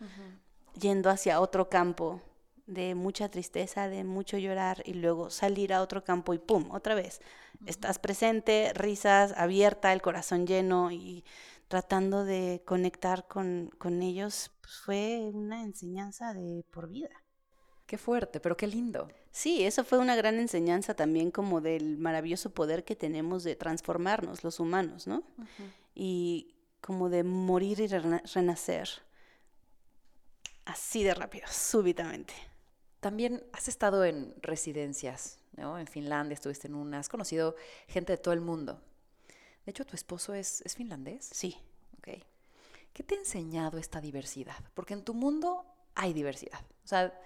yendo 0.79 1.11
hacia 1.11 1.41
otro 1.41 1.69
campo 1.69 2.21
de 2.67 2.95
mucha 2.95 3.29
tristeza, 3.29 3.89
de 3.89 4.05
mucho 4.05 4.39
llorar 4.39 4.83
y 4.87 4.95
luego 4.95 5.31
salir 5.31 5.73
a 5.73 5.83
otro 5.83 6.03
campo 6.03 6.35
y 6.35 6.39
pum, 6.39 6.71
otra 6.71 6.95
vez. 6.95 7.21
Estás 7.67 7.99
presente, 7.99 8.73
risas, 8.75 9.35
abierta, 9.37 9.93
el 9.93 10.03
corazón 10.03 10.47
lleno 10.47 10.91
y 10.91 11.25
tratando 11.75 12.25
de 12.25 12.63
conectar 12.65 13.27
con, 13.27 13.69
con 13.79 14.01
ellos, 14.01 14.53
pues 14.61 14.77
fue 14.85 15.29
una 15.35 15.65
enseñanza 15.65 16.33
de 16.33 16.65
por 16.71 16.89
vida. 16.89 17.11
Qué 17.85 17.99
fuerte, 17.99 18.39
pero 18.39 18.57
qué 18.57 18.69
lindo. 18.69 19.09
Sí, 19.33 19.65
eso 19.65 19.83
fue 19.83 19.99
una 19.99 20.15
gran 20.15 20.39
enseñanza 20.39 20.95
también 20.95 21.33
como 21.33 21.61
del 21.61 21.99
maravilloso 21.99 22.55
poder 22.55 22.85
que 22.85 22.95
tenemos 22.95 23.43
de 23.43 23.57
transformarnos 23.57 24.45
los 24.45 24.61
humanos, 24.61 25.09
¿no? 25.09 25.25
Y 25.97 26.55
como 26.81 27.09
de 27.09 27.25
morir 27.25 27.81
y 27.81 27.89
rena- 27.89 28.23
renacer 28.33 28.89
así 30.67 31.03
de 31.03 31.13
rápido, 31.13 31.49
súbitamente. 31.51 32.35
También 33.01 33.43
has 33.53 33.67
estado 33.67 34.05
en 34.05 34.33
residencias, 34.43 35.41
¿no? 35.57 35.77
En 35.77 35.89
Finlandia 35.89 36.35
estuviste 36.35 36.69
en 36.69 36.77
una, 36.77 37.01
has 37.01 37.09
conocido 37.09 37.57
gente 37.89 38.13
de 38.13 38.19
todo 38.19 38.33
el 38.33 38.41
mundo. 38.43 38.81
De 39.65 39.71
hecho, 39.71 39.85
tu 39.87 39.95
esposo 39.95 40.35
es, 40.35 40.61
es 40.63 40.75
finlandés. 40.77 41.29
Sí. 41.33 41.57
Ok. 41.99 42.09
¿Qué 42.93 43.03
te 43.03 43.15
ha 43.15 43.19
enseñado 43.19 43.79
esta 43.79 44.01
diversidad? 44.01 44.57
Porque 44.75 44.95
en 44.95 45.03
tu 45.05 45.15
mundo 45.15 45.65
hay 45.95 46.13
diversidad. 46.13 46.61
O 46.85 46.89
sea, 46.89 47.19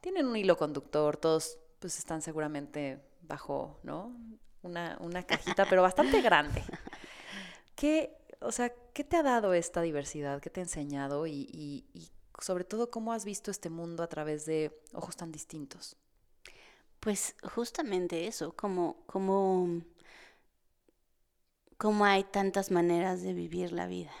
tienen 0.00 0.26
un 0.26 0.36
hilo 0.36 0.56
conductor, 0.56 1.16
todos 1.16 1.58
pues 1.78 1.98
están 1.98 2.20
seguramente 2.22 3.00
bajo, 3.22 3.78
¿no? 3.82 4.16
Una, 4.62 4.96
una 5.00 5.22
cajita, 5.22 5.66
pero 5.68 5.82
bastante 5.82 6.20
grande. 6.22 6.62
¿Qué, 7.74 8.16
o 8.40 8.52
sea, 8.52 8.72
¿qué 8.92 9.04
te 9.04 9.16
ha 9.16 9.22
dado 9.22 9.54
esta 9.54 9.82
diversidad? 9.82 10.40
¿Qué 10.40 10.50
te 10.50 10.60
ha 10.60 10.64
enseñado? 10.64 11.26
Y, 11.26 11.48
y- 11.52 11.84
y 11.94 12.10
sobre 12.40 12.64
todo, 12.64 12.90
¿cómo 12.90 13.12
has 13.12 13.24
visto 13.24 13.50
este 13.50 13.70
mundo 13.70 14.02
a 14.02 14.08
través 14.08 14.44
de 14.46 14.78
ojos 14.92 15.16
tan 15.16 15.32
distintos? 15.32 15.96
Pues 17.00 17.36
justamente 17.42 18.26
eso, 18.26 18.52
como, 18.54 19.04
como, 19.06 19.82
como 21.78 22.04
hay 22.04 22.24
tantas 22.24 22.70
maneras 22.70 23.22
de 23.22 23.32
vivir 23.34 23.72
la 23.72 23.86
vida. 23.86 24.12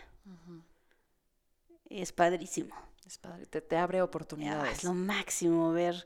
Es 1.88 2.12
padrísimo. 2.12 2.74
Es 3.06 3.18
padre, 3.18 3.46
te, 3.46 3.60
te 3.60 3.76
abre 3.76 4.00
Ah, 4.00 4.04
oportunidades. 4.04 4.78
Es 4.78 4.84
lo 4.84 4.94
máximo 4.94 5.72
ver 5.72 6.04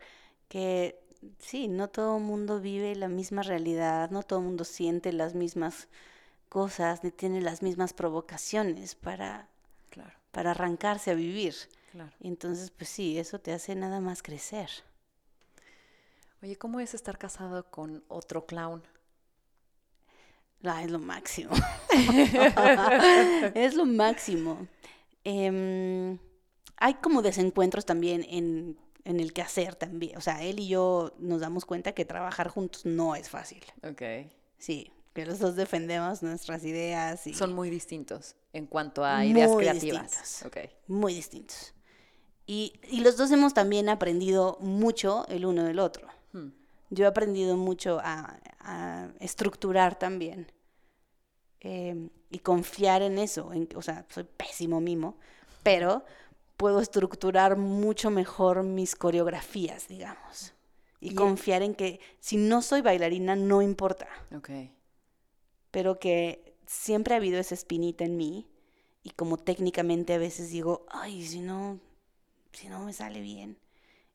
que 0.49 0.99
sí, 1.39 1.69
no 1.69 1.89
todo 1.89 2.19
el 2.19 2.23
mundo 2.25 2.61
vive 2.61 2.95
la 2.95 3.09
misma 3.09 3.43
realidad, 3.43 4.11
no 4.11 4.23
todo 4.23 4.39
el 4.41 4.45
mundo 4.47 4.65
siente 4.65 5.13
las 5.13 5.35
mismas 5.35 5.89
cosas, 6.49 7.05
ni 7.05 7.11
tiene 7.13 7.41
las 7.43 7.63
mismas 7.63 7.93
provocaciones 7.95 8.95
para 8.97 9.49
Claro, 9.91 10.19
para 10.33 10.53
arrancarse 10.53 11.11
a 11.13 11.15
vivir. 11.15 11.55
claro. 11.91 12.13
Y 12.21 12.29
entonces, 12.29 12.71
pues 12.73 12.91
sí, 12.91 13.19
eso 13.19 13.41
te 13.41 13.53
hace 13.53 13.75
nada 13.77 14.01
más 14.01 14.23
crecer. 14.23 14.71
Oye, 16.43 16.57
¿cómo 16.57 16.81
es 16.81 16.95
estar 16.95 17.17
casado 17.19 17.71
con 17.71 18.03
otro 18.09 18.45
clown? 18.47 18.83
Ah, 20.65 20.83
es 20.83 20.91
lo 20.91 20.99
máximo. 20.99 21.51
es 23.55 23.75
lo 23.75 23.85
máximo. 23.87 24.67
Em, 25.25 26.19
hay 26.77 26.95
como 26.95 27.23
desencuentros 27.23 27.85
también 27.87 28.25
en, 28.29 28.79
en 29.05 29.21
el 29.21 29.33
quehacer 29.33 29.75
también. 29.75 30.17
O 30.17 30.21
sea, 30.21 30.43
él 30.43 30.59
y 30.61 30.69
yo 30.69 31.13
nos 31.19 31.41
damos 31.41 31.65
cuenta 31.65 31.93
que 31.93 32.05
trabajar 32.05 32.49
juntos 32.49 32.85
no 32.87 33.15
es 33.15 33.29
fácil. 33.29 33.63
Ok. 33.83 34.03
Sí, 34.59 34.91
que 35.15 35.27
los 35.27 35.39
dos 35.39 35.57
defendemos 35.57 36.23
nuestras 36.23 36.65
ideas 36.65 37.27
y 37.27 37.35
Son 37.35 37.53
muy 37.53 37.71
distintos 37.71 38.35
en 38.53 38.67
cuanto 38.67 39.05
a 39.05 39.25
ideas 39.25 39.51
Muy 39.51 39.65
creativas. 39.65 40.11
distintos. 40.11 40.43
Ok. 40.47 40.71
muy 40.89 41.15
distintos. 41.15 41.75
Y, 42.47 42.73
y 42.91 43.01
los 43.01 43.17
dos 43.17 43.31
hemos 43.31 43.53
también 43.53 43.89
aprendido 43.91 44.57
mucho 44.61 45.27
el 45.29 45.45
uno 45.45 45.65
del 45.65 45.79
otro. 45.79 46.09
Yo 46.91 47.05
he 47.05 47.09
aprendido 47.09 47.57
mucho 47.57 48.01
a, 48.03 48.41
a 48.61 49.09
estructurar 49.21 49.99
también 49.99 50.51
eh, 51.61 52.09
y 52.31 52.39
confiar 52.41 53.03
en 53.03 53.19
eso. 53.19 53.53
En, 53.53 53.69
o 53.75 53.83
sea, 53.83 54.07
soy 54.11 54.25
pésimo 54.25 54.81
mimo, 54.81 55.17
pero 55.63 56.05
puedo 56.57 56.81
estructurar 56.81 57.57
mucho 57.57 58.11
mejor 58.11 58.63
mis 58.63 58.95
coreografías, 58.97 59.89
digamos. 59.89 60.55
Y 61.01 61.11
Y- 61.11 61.15
confiar 61.15 61.63
en 61.63 61.75
que 61.75 62.01
si 62.21 62.37
no 62.37 62.63
soy 62.63 62.81
bailarina, 62.83 63.37
no 63.37 63.63
importa, 63.63 64.09
Ok. 64.35 64.51
pero 65.71 65.99
que 65.99 66.55
siempre 66.67 67.15
ha 67.15 67.19
habido 67.19 67.39
esa 67.39 67.55
espinita 67.55 68.05
en 68.05 68.17
mí 68.17 68.47
y 69.03 69.11
como 69.11 69.37
técnicamente 69.37 70.15
a 70.15 70.19
veces 70.19 70.51
digo, 70.51 70.87
ay, 70.91 71.25
si 71.25 71.41
no, 71.41 71.79
si 72.53 72.69
no 72.69 72.85
me 72.85 72.93
sale 72.93 73.21
bien. 73.21 73.59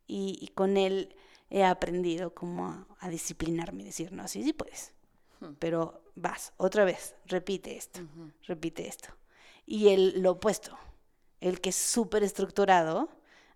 Y, 0.08 0.38
y 0.42 0.50
con 0.50 0.78
él 0.78 1.16
he 1.54 1.64
aprendido 1.64 2.34
como 2.34 2.66
a, 2.66 2.88
a 3.00 3.10
disciplinarme 3.10 3.84
y 3.84 3.86
decir, 3.86 4.12
no, 4.12 4.28
sí, 4.28 4.44
sí 4.44 4.54
puedes. 4.54 4.92
Hmm. 5.40 5.54
Pero 5.60 6.04
vas, 6.16 6.52
otra 6.58 6.84
vez, 6.84 7.16
repite 7.28 7.78
esto, 7.78 8.02
repite 8.48 8.88
esto. 8.88 9.10
Y 9.68 9.90
el, 9.90 10.24
lo 10.24 10.32
opuesto, 10.32 10.76
el 11.42 11.62
que 11.62 11.70
es 11.70 11.76
súper 11.76 12.24
estructurado, 12.24 13.08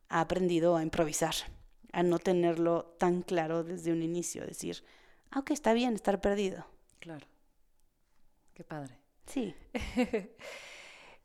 ha 0.10 0.22
aprendido 0.22 0.78
a 0.78 0.84
improvisar, 0.84 1.34
a 1.92 2.04
no 2.04 2.20
tenerlo 2.20 2.96
tan 3.00 3.24
claro 3.24 3.64
desde 3.64 3.92
un 3.92 4.04
inicio, 4.04 4.46
decir, 4.46 4.84
ah, 5.32 5.40
ok, 5.40 5.52
está 5.52 5.74
bien 5.74 5.96
estar 5.96 6.22
perdido. 6.22 6.68
Claro. 7.00 7.26
Qué 8.54 8.64
padre. 8.64 9.00
Sí. 9.26 9.56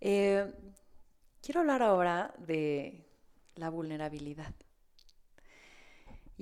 Eh, 0.05 0.53
quiero 1.41 1.61
hablar 1.61 1.81
ahora 1.81 2.35
de 2.39 3.07
la 3.55 3.71
vulnerabilidad. 3.71 4.53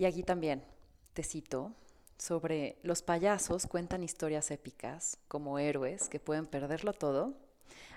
Y 0.01 0.07
aquí 0.07 0.23
también 0.23 0.65
te 1.13 1.23
cito 1.23 1.75
sobre 2.17 2.79
los 2.83 3.03
payasos 3.03 3.67
cuentan 3.67 4.03
historias 4.03 4.51
épicas 4.51 5.19
como 5.29 5.59
héroes 5.59 6.09
que 6.09 6.19
pueden 6.19 6.47
perderlo 6.47 6.95
todo, 6.95 7.35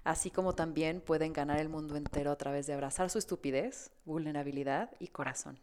así 0.04 0.30
como 0.30 0.54
también 0.54 1.00
pueden 1.00 1.32
ganar 1.32 1.62
el 1.62 1.70
mundo 1.70 1.96
entero 1.96 2.30
a 2.32 2.36
través 2.36 2.68
de 2.68 2.74
abrazar 2.74 3.10
su 3.10 3.20
estupidez, 3.20 3.90
vulnerabilidad 4.04 4.92
y 5.00 5.08
corazón. 5.08 5.58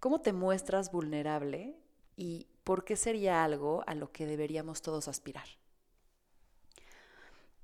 ¿Cómo 0.00 0.20
te 0.20 0.32
muestras 0.32 0.90
vulnerable 0.90 1.76
y 2.16 2.48
por 2.64 2.84
qué 2.84 2.96
sería 2.96 3.44
algo 3.44 3.84
a 3.86 3.94
lo 3.94 4.10
que 4.10 4.26
deberíamos 4.26 4.82
todos 4.82 5.06
aspirar? 5.06 5.46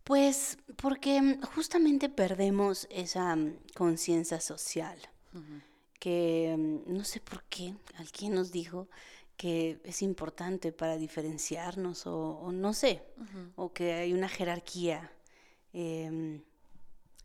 Pues 0.04 0.56
porque 0.76 1.20
mm, 1.20 1.42
justamente 1.56 2.08
perdemos 2.08 2.86
esa 2.92 3.34
mm, 3.34 3.56
conciencia 3.74 4.40
social, 4.40 5.00
que 6.02 6.52
mm, 6.58 6.92
no 6.92 7.04
sé 7.04 7.20
por 7.20 7.44
qué, 7.44 7.76
alguien 7.94 8.34
nos 8.34 8.50
dijo 8.50 8.88
que 9.36 9.80
es 9.84 10.02
importante 10.02 10.72
para 10.72 10.96
diferenciarnos 10.96 12.08
o, 12.08 12.40
o 12.40 12.50
no 12.50 12.74
sé, 12.74 13.04
o 13.54 13.72
que 13.72 13.92
hay 13.92 14.12
una 14.12 14.28
jerarquía 14.28 15.12
em, 15.72 16.42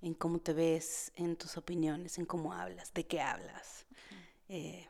en 0.04 0.14
cómo 0.14 0.38
te 0.38 0.54
ves, 0.54 1.12
en 1.16 1.38
tus 1.38 1.58
opiniones, 1.58 2.20
en 2.20 2.26
cómo 2.26 2.54
hablas, 2.54 2.94
de 2.94 3.08
qué 3.08 3.20
hablas. 3.20 3.88
Eh, 4.48 4.88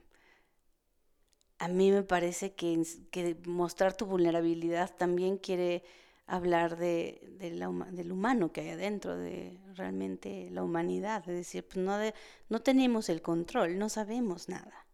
a 1.58 1.70
mí 1.70 1.90
me 1.90 2.04
parece 2.04 2.56
que, 2.56 2.84
que 3.10 3.38
mostrar 3.46 3.96
tu 3.96 4.06
vulnerabilidad 4.06 4.94
también 4.98 5.38
quiere 5.38 5.82
hablar 6.28 6.78
de, 6.78 7.36
de 7.40 7.52
la 7.52 7.70
del 7.92 8.12
humano 8.12 8.52
que 8.52 8.62
hay 8.62 8.70
adentro, 8.70 9.18
de 9.18 9.60
realmente 9.74 10.50
la 10.52 10.64
humanidad. 10.64 11.22
Es 11.28 11.36
decir, 11.36 11.66
pues 11.66 11.78
no, 11.78 11.98
de- 11.98 12.14
no 12.50 12.62
tenemos 12.62 13.10
el 13.10 13.22
control, 13.22 13.80
no 13.80 13.90
sabemos 13.90 14.50
nada. 14.50 14.86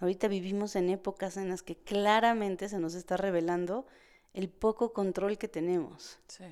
Ahorita 0.00 0.28
vivimos 0.28 0.76
en 0.76 0.90
épocas 0.90 1.36
en 1.36 1.48
las 1.48 1.62
que 1.62 1.76
claramente 1.76 2.68
se 2.68 2.78
nos 2.78 2.94
está 2.94 3.16
revelando 3.16 3.86
el 4.32 4.48
poco 4.50 4.92
control 4.92 5.38
que 5.38 5.48
tenemos. 5.48 6.18
Sí. 6.28 6.44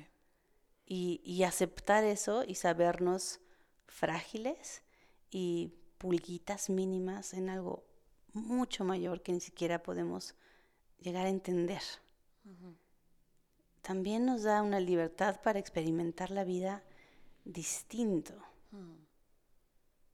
Y, 0.85 1.21
y 1.23 1.43
aceptar 1.43 2.03
eso 2.03 2.43
y 2.45 2.55
sabernos 2.55 3.41
frágiles 3.87 4.81
y 5.29 5.73
pulguitas 5.97 6.69
mínimas 6.69 7.33
en 7.33 7.49
algo 7.49 7.85
mucho 8.33 8.83
mayor 8.83 9.21
que 9.21 9.33
ni 9.33 9.39
siquiera 9.41 9.83
podemos 9.83 10.35
llegar 10.99 11.25
a 11.25 11.29
entender. 11.29 11.81
También 13.83 14.25
nos 14.25 14.41
da 14.43 14.63
una 14.63 14.79
libertad 14.79 15.39
para 15.43 15.59
experimentar 15.59 16.31
la 16.31 16.43
vida 16.43 16.83
distinto. 17.45 18.33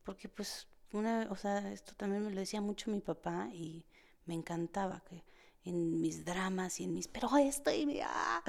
Porque 0.04 0.28
pues 0.28 0.68
una, 0.92 1.28
o 1.30 1.36
sea, 1.38 1.72
esto 1.72 1.94
también 1.96 2.26
me 2.26 2.32
lo 2.32 2.40
decía 2.40 2.60
mucho 2.62 2.90
mi 2.92 3.00
papá 3.00 3.48
y 3.54 3.86
me 4.26 4.34
encantaba 4.34 5.02
que 5.08 5.24
en 5.64 6.02
mis 6.02 6.26
dramas 6.26 6.80
y 6.80 6.86
en 6.86 6.94
mis, 6.94 7.08
pero 7.08 7.30
esto 7.38 7.72
y 7.72 7.86
mi- 7.86 8.02
ah". 8.02 8.42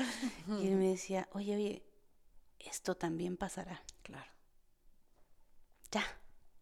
y 0.59 0.67
él 0.69 0.77
me 0.77 0.89
decía, 0.89 1.29
oye, 1.33 1.55
oye, 1.55 1.85
esto 2.59 2.97
también 2.97 3.37
pasará. 3.37 3.83
Claro. 4.03 4.33
Ya, 5.93 6.03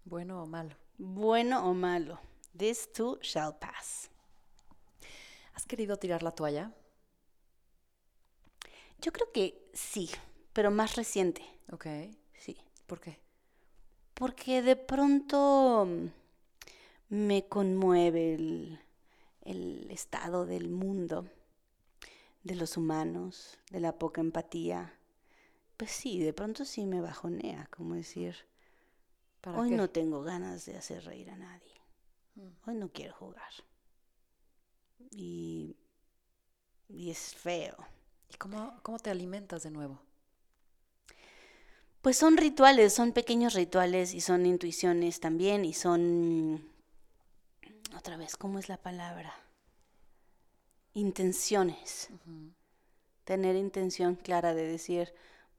Bueno 0.04 0.42
o 0.42 0.46
malo. 0.46 0.74
bueno 0.96 1.64
o 1.70 1.74
malo, 1.74 2.18
this 2.56 2.90
too 2.92 3.18
shall 3.22 3.56
pass. 3.56 4.10
¿Has 5.54 5.64
querido 5.64 5.96
tirar 5.96 6.22
la 6.24 6.32
toalla? 6.32 6.72
Yo 9.00 9.12
creo 9.12 9.30
que 9.32 9.70
sí, 9.72 10.10
pero 10.52 10.70
más 10.70 10.96
reciente, 10.96 11.42
Ok. 11.72 11.86
sí. 12.34 12.56
¿Por 12.86 13.00
qué? 13.00 13.18
Porque 14.14 14.62
de 14.62 14.76
pronto 14.76 15.86
mm, 15.86 17.14
me 17.14 17.46
conmueve 17.48 18.34
el, 18.34 18.80
el 19.42 19.90
estado 19.90 20.46
del 20.46 20.68
mundo, 20.68 21.28
de 22.42 22.54
los 22.56 22.76
humanos, 22.76 23.58
de 23.70 23.80
la 23.80 23.98
poca 23.98 24.20
empatía. 24.20 24.94
Pues 25.76 25.90
sí, 25.92 26.20
de 26.20 26.32
pronto 26.32 26.64
sí 26.64 26.86
me 26.86 27.00
bajonea, 27.00 27.68
como 27.70 27.94
decir, 27.94 28.36
¿Para 29.40 29.60
hoy 29.60 29.70
qué? 29.70 29.76
no 29.76 29.88
tengo 29.90 30.22
ganas 30.22 30.64
de 30.66 30.76
hacer 30.76 31.04
reír 31.04 31.30
a 31.30 31.36
nadie, 31.36 31.72
Mm. 32.34 32.48
hoy 32.66 32.74
no 32.76 32.88
quiero 32.92 33.14
jugar. 33.14 33.52
Y, 35.10 35.76
y 36.88 37.10
es 37.10 37.34
feo. 37.34 37.76
¿Y 38.28 38.36
cómo, 38.36 38.78
cómo 38.82 38.98
te 38.98 39.10
alimentas 39.10 39.62
de 39.62 39.70
nuevo? 39.70 40.00
Pues 42.02 42.16
son 42.16 42.36
rituales, 42.36 42.94
son 42.94 43.12
pequeños 43.12 43.54
rituales 43.54 44.14
y 44.14 44.20
son 44.20 44.46
intuiciones 44.46 45.20
también 45.20 45.64
y 45.64 45.72
son, 45.72 46.64
otra 47.96 48.16
vez, 48.16 48.36
¿cómo 48.36 48.58
es 48.58 48.68
la 48.68 48.76
palabra? 48.76 49.34
Intenciones. 50.94 52.08
Tener 53.24 53.56
intención 53.56 54.14
clara 54.14 54.54
de 54.54 54.66
decir, 54.66 55.12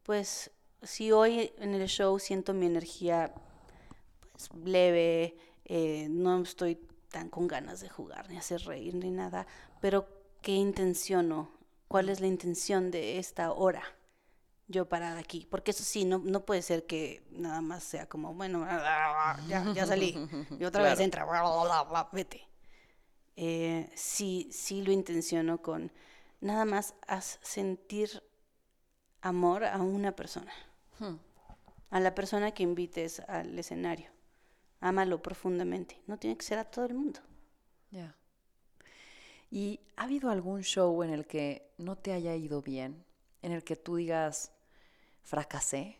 pues 0.03 0.51
si 0.81 1.11
hoy 1.11 1.51
en 1.57 1.73
el 1.73 1.87
show 1.87 2.17
siento 2.19 2.53
mi 2.53 2.65
energía 2.65 3.33
pues, 4.31 4.49
leve, 4.63 5.37
eh, 5.65 6.07
no 6.09 6.41
estoy 6.41 6.75
tan 7.09 7.29
con 7.29 7.47
ganas 7.47 7.81
de 7.81 7.89
jugar, 7.89 8.29
ni 8.29 8.37
hacer 8.37 8.61
reír, 8.61 8.95
ni 8.95 9.11
nada, 9.11 9.45
pero 9.81 10.07
¿qué 10.41 10.53
intenciono? 10.53 11.58
¿Cuál 11.89 12.07
es 12.09 12.21
la 12.21 12.27
intención 12.27 12.91
de 12.91 13.19
esta 13.19 13.51
hora? 13.51 13.83
yo 14.71 14.87
parada 14.87 15.19
aquí, 15.19 15.47
porque 15.49 15.71
eso 15.71 15.83
sí, 15.83 16.05
no, 16.05 16.19
no 16.19 16.45
puede 16.45 16.61
ser 16.61 16.85
que 16.85 17.23
nada 17.31 17.59
más 17.59 17.83
sea 17.83 18.07
como, 18.07 18.35
bueno, 18.35 18.65
ya, 19.47 19.65
ya 19.73 19.85
salí, 19.87 20.15
y 20.59 20.63
otra 20.63 20.83
vez 20.83 20.99
entra, 20.99 21.25
bla, 21.25 21.41
bla, 21.41 21.63
bla, 21.63 21.83
bla, 21.83 22.09
vete. 22.11 22.47
Eh, 23.35 23.89
sí, 23.95 24.49
sí 24.51 24.83
lo 24.83 24.91
intenciono 24.91 25.61
con 25.61 25.91
nada 26.41 26.65
más 26.65 26.93
haz 27.07 27.39
sentir 27.41 28.21
amor 29.21 29.65
a 29.65 29.77
una 29.77 30.15
persona, 30.15 30.51
Hmm. 30.99 31.15
a 31.91 31.99
la 31.99 32.13
persona 32.15 32.51
que 32.51 32.63
invites 32.63 33.21
al 33.21 33.57
escenario. 33.57 34.11
Ámalo 34.81 35.21
profundamente, 35.21 36.01
no 36.07 36.17
tiene 36.19 36.37
que 36.37 36.45
ser 36.45 36.59
a 36.59 36.65
todo 36.65 36.85
el 36.85 36.93
mundo. 36.93 37.21
Ya. 37.91 38.15
¿Y 39.51 39.79
ha 39.97 40.03
habido 40.03 40.29
algún 40.29 40.61
show 40.63 41.03
en 41.03 41.11
el 41.11 41.25
que 41.25 41.71
no 41.77 41.97
te 41.97 42.13
haya 42.13 42.35
ido 42.35 42.61
bien? 42.61 43.03
En 43.41 43.51
el 43.51 43.63
que 43.63 43.75
tú 43.75 43.95
digas, 43.95 44.51
fracasé. 45.23 45.99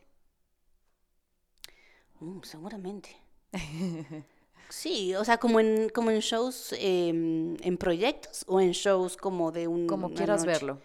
Mm, 2.19 2.41
seguramente. 2.43 3.15
Sí, 4.69 5.15
o 5.15 5.25
sea, 5.25 5.39
como 5.39 5.59
en, 5.59 5.89
como 5.89 6.11
en 6.11 6.19
shows, 6.19 6.75
em, 6.77 7.57
en 7.61 7.77
proyectos 7.77 8.45
o 8.47 8.61
en 8.61 8.71
shows 8.71 9.17
como 9.17 9.51
de 9.51 9.67
un... 9.67 9.87
Como 9.87 10.13
quieras 10.13 10.41
noche. 10.41 10.51
verlo. 10.51 10.79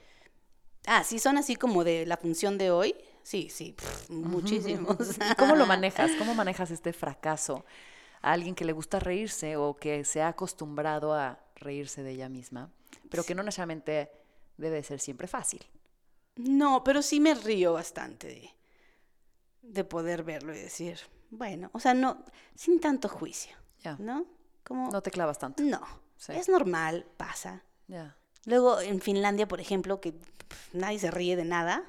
Ah, 0.87 1.05
sí, 1.05 1.19
son 1.19 1.37
así 1.37 1.55
como 1.57 1.85
de 1.85 2.07
la 2.07 2.17
función 2.17 2.57
de 2.57 2.71
hoy. 2.71 2.95
Sí, 3.23 3.51
sí, 3.51 3.77
muchísimos. 4.09 4.97
¿Y 5.31 5.35
¿Cómo 5.35 5.55
lo 5.55 5.67
manejas? 5.67 6.12
¿Cómo 6.19 6.35
manejas 6.35 6.71
este 6.71 6.95
fracaso 6.95 7.67
a 8.23 8.33
alguien 8.33 8.55
que 8.55 8.65
le 8.65 8.73
gusta 8.73 9.01
reírse 9.01 9.57
o 9.57 9.77
que 9.77 10.05
se 10.05 10.23
ha 10.23 10.29
acostumbrado 10.29 11.12
a 11.12 11.43
reírse 11.57 12.02
de 12.02 12.12
ella 12.12 12.28
misma, 12.28 12.70
pero 13.11 13.24
que 13.24 13.34
no 13.34 13.42
necesariamente 13.42 14.11
debe 14.57 14.82
ser 14.82 15.00
siempre 15.00 15.26
fácil? 15.28 15.64
No, 16.36 16.82
pero 16.84 17.02
sí 17.02 17.20
me 17.20 17.34
río 17.34 17.74
bastante 17.74 18.26
de, 18.26 18.50
de 19.62 19.84
poder 19.84 20.22
verlo 20.24 20.55
y 20.55 20.59
decir, 20.59 20.98
bueno, 21.30 21.70
o 21.72 21.80
sea, 21.80 21.94
no, 21.94 22.24
sin 22.55 22.80
tanto 22.80 23.09
juicio. 23.09 23.57
¿no? 23.98 24.24
Como, 24.64 24.90
No 24.90 25.02
te 25.02 25.11
clavas 25.11 25.38
tanto. 25.38 25.62
no, 25.62 25.80
Sí. 26.16 26.32
es 26.32 26.48
normal, 26.48 27.05
pasa. 27.16 27.62
Luego 28.46 28.80
en 28.80 29.00
Finlandia, 29.00 29.46
por 29.46 29.61
ejemplo, 29.61 30.00
que 30.00 30.14
nadie 30.72 30.98
se 30.98 31.11
ríe 31.11 31.36
de 31.36 31.44
nada, 31.44 31.84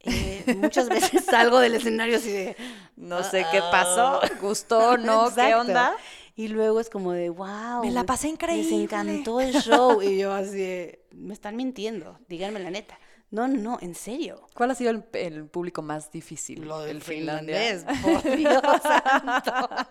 eh, 0.00 0.54
muchas 0.58 0.88
veces 0.90 1.24
salgo 1.24 1.58
del 1.60 1.74
escenario 1.76 2.18
así 2.18 2.30
de... 2.30 2.56
No 2.96 3.22
sé 3.22 3.44
qué 3.50 3.60
pasó. 3.70 4.20
¿Gustó? 4.40 4.96
¿No? 4.98 5.32
¿Qué 5.34 5.54
onda? 5.54 5.96
Y 6.38 6.46
luego 6.48 6.78
es 6.78 6.88
como 6.88 7.10
de, 7.12 7.30
wow. 7.30 7.82
Me 7.82 7.90
la 7.90 8.04
pasé 8.04 8.28
Les 8.28 8.34
increíble. 8.34 8.82
encantó 8.84 9.40
el 9.40 9.52
show. 9.54 10.00
Y 10.02 10.18
yo 10.18 10.32
así 10.32 10.56
de, 10.56 11.04
me 11.10 11.34
están 11.34 11.56
mintiendo, 11.56 12.18
díganme 12.28 12.60
la 12.60 12.70
neta. 12.70 12.96
No, 13.30 13.48
no, 13.48 13.58
no, 13.58 13.78
en 13.82 13.94
serio. 13.96 14.46
¿Cuál 14.54 14.70
ha 14.70 14.74
sido 14.76 14.90
el, 14.92 15.04
el 15.14 15.46
público 15.46 15.82
más 15.82 16.12
difícil? 16.12 16.64
Lo 16.64 16.78
del 16.80 16.96
el 16.98 17.02
finlandés. 17.02 17.84
por 18.02 18.22
Dios 18.36 18.62
santo. 18.82 19.68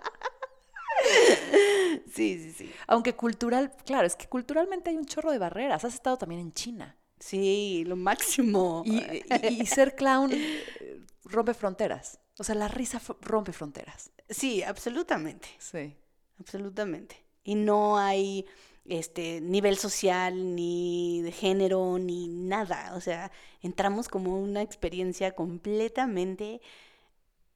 Sí, 2.14 2.40
sí, 2.40 2.52
sí. 2.54 2.72
Aunque 2.88 3.16
cultural, 3.16 3.72
claro, 3.86 4.08
es 4.08 4.16
que 4.16 4.28
culturalmente 4.28 4.90
hay 4.90 4.98
un 4.98 5.06
chorro 5.06 5.32
de 5.32 5.38
barreras. 5.38 5.86
Has 5.86 5.94
estado 5.94 6.18
también 6.18 6.42
en 6.42 6.54
China. 6.54 6.98
Sí, 7.20 7.84
lo 7.86 7.96
máximo. 7.96 8.84
Y, 8.86 8.98
y- 8.98 9.62
y 9.62 9.66
ser 9.66 9.96
clown 9.96 10.32
eh, 10.34 11.06
rompe 11.26 11.54
fronteras. 11.54 12.20
O 12.40 12.44
sea, 12.44 12.56
la 12.56 12.68
risa 12.68 13.00
rompe 13.22 13.52
fronteras. 13.54 14.12
Sí, 14.30 14.64
absolutamente, 14.64 15.48
Sí. 15.60 15.96
Absolutamente. 16.40 17.18
Y 17.44 17.56
no 17.56 17.98
hay 17.98 18.46
este 18.86 19.42
nivel 19.42 19.78
social, 19.78 20.56
ni 20.56 21.22
de 21.22 21.32
género, 21.32 21.98
ni 22.00 22.28
nada. 22.28 22.94
O 22.96 23.02
sea, 23.02 23.32
entramos 23.62 24.08
como 24.08 24.40
una 24.40 24.62
experiencia 24.62 25.32
completamente 25.34 26.62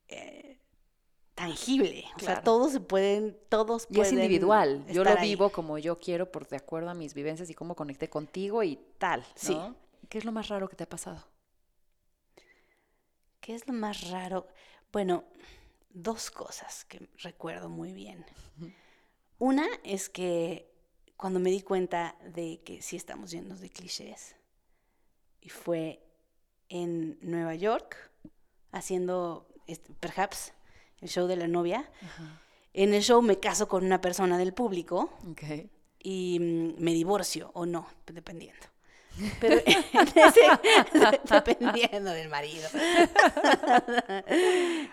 eh, 0.08 0.58
tangible. 1.34 2.04
O 2.16 2.20
sea, 2.20 2.42
todos 2.42 2.72
se 2.72 2.80
pueden, 2.80 3.36
todos 3.48 3.86
Y 3.90 4.00
es 4.00 4.12
individual. 4.12 4.84
Yo 4.92 5.04
lo 5.04 5.10
ahí. 5.10 5.30
vivo 5.30 5.50
como 5.50 5.78
yo 5.78 5.98
quiero, 5.98 6.30
por 6.30 6.46
de 6.48 6.56
acuerdo 6.56 6.90
a 6.90 6.94
mis 6.94 7.14
vivencias 7.14 7.48
y 7.50 7.54
cómo 7.54 7.74
conecté 7.74 8.08
contigo 8.08 8.62
y 8.62 8.78
tal. 8.98 9.24
Sí. 9.34 9.56
¿Qué 10.08 10.18
es 10.18 10.24
lo 10.24 10.32
más 10.32 10.48
raro 10.48 10.68
que 10.68 10.76
te 10.76 10.84
ha 10.84 10.88
pasado? 10.88 11.24
¿Qué 13.40 13.54
es 13.54 13.66
lo 13.66 13.72
más 13.72 14.10
raro? 14.10 14.46
Bueno, 14.92 15.24
dos 15.94 16.30
cosas 16.30 16.84
que 16.84 17.08
recuerdo 17.18 17.68
muy 17.68 17.92
bien. 17.92 18.24
Una 19.38 19.66
es 19.84 20.08
que 20.08 20.70
cuando 21.16 21.40
me 21.40 21.50
di 21.50 21.62
cuenta 21.62 22.16
de 22.34 22.60
que 22.64 22.82
sí 22.82 22.96
estamos 22.96 23.30
llenos 23.30 23.60
de 23.60 23.70
clichés, 23.70 24.36
y 25.40 25.48
fue 25.48 26.00
en 26.68 27.18
Nueva 27.20 27.54
York, 27.54 28.10
haciendo, 28.70 29.48
este, 29.66 29.92
perhaps, 29.94 30.52
el 31.00 31.08
show 31.08 31.26
de 31.26 31.36
la 31.36 31.48
novia. 31.48 31.90
En 32.72 32.94
el 32.94 33.02
show 33.02 33.20
me 33.20 33.38
caso 33.38 33.68
con 33.68 33.84
una 33.84 34.00
persona 34.00 34.38
del 34.38 34.54
público 34.54 35.10
y 35.98 36.38
mm, 36.40 36.82
me 36.82 36.94
divorcio 36.94 37.50
o 37.54 37.66
no, 37.66 37.86
dependiendo. 38.06 38.71
Pero 39.40 39.56
ese- 39.66 40.58
dependiendo 41.30 42.10
del 42.10 42.28
marido. 42.28 42.68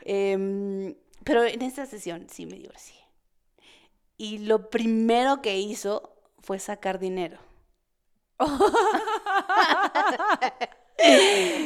Em, 0.03 0.95
pero 1.24 1.43
en 1.43 1.61
esta 1.61 1.86
sesión 1.86 2.28
sí 2.30 2.45
me 2.45 2.57
divorcié. 2.57 2.95
Y 4.17 4.39
lo 4.39 4.70
primero 4.70 5.41
que 5.41 5.57
hizo 5.59 6.13
fue 6.41 6.59
sacar 6.59 6.99
dinero. 6.99 7.38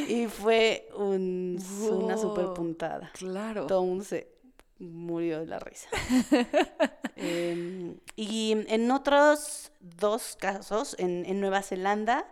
y 0.08 0.26
fue 0.28 0.88
un- 0.96 1.58
una 1.90 2.16
super 2.16 2.52
puntada. 2.54 3.10
Claro. 3.14 3.66
Se 4.02 4.33
murió 4.78 5.40
de 5.40 5.46
la 5.46 5.58
risa. 5.58 5.88
Em, 7.16 7.96
y 8.16 8.56
en 8.66 8.90
otros 8.90 9.70
dos 9.80 10.36
casos, 10.36 10.96
en, 10.98 11.24
en 11.26 11.40
Nueva 11.40 11.62
Zelanda, 11.62 12.28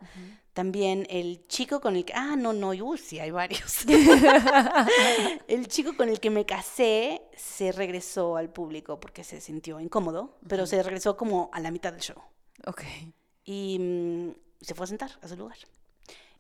también 0.53 1.07
el 1.09 1.47
chico 1.47 1.80
con 1.80 1.97
el 1.97 2.05
que... 2.05 2.12
Ah, 2.14 2.36
no, 2.36 2.53
no, 2.53 2.70
uy, 2.70 2.99
sí, 2.99 3.18
hay 3.18 3.30
varios. 3.30 3.84
el 5.49 5.68
chico 5.68 5.97
con 5.97 6.09
el 6.09 6.20
que 6.20 6.30
me 6.30 6.45
casé 6.45 7.22
se 7.36 7.72
regresó 7.72 8.36
al 8.36 8.51
público 8.51 9.01
porque 9.01 9.24
se 9.24 9.40
sintió 9.40 9.80
incómodo, 9.80 10.38
pero 10.47 10.66
se 10.66 10.82
regresó 10.82 11.16
como 11.16 11.49
a 11.53 11.61
la 11.61 11.70
mitad 11.70 11.93
del 11.93 12.03
show. 12.03 12.20
Ok. 12.66 12.82
Y 13.45 13.78
mm, 13.78 14.34
se 14.61 14.74
fue 14.74 14.84
a 14.84 14.88
sentar 14.88 15.11
a 15.22 15.28
su 15.28 15.36
lugar. 15.36 15.57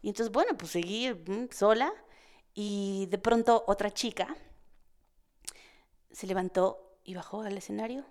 Y 0.02 0.08
entonces, 0.08 0.32
bueno, 0.32 0.56
pues 0.58 0.72
seguí 0.72 1.10
mm, 1.10 1.48
sola 1.50 1.92
y 2.54 3.06
de 3.06 3.18
pronto 3.18 3.64
otra 3.66 3.90
chica 3.92 4.36
se 6.12 6.26
levantó 6.26 6.96
y 7.04 7.14
bajó 7.14 7.42
al 7.42 7.56
escenario 7.56 8.04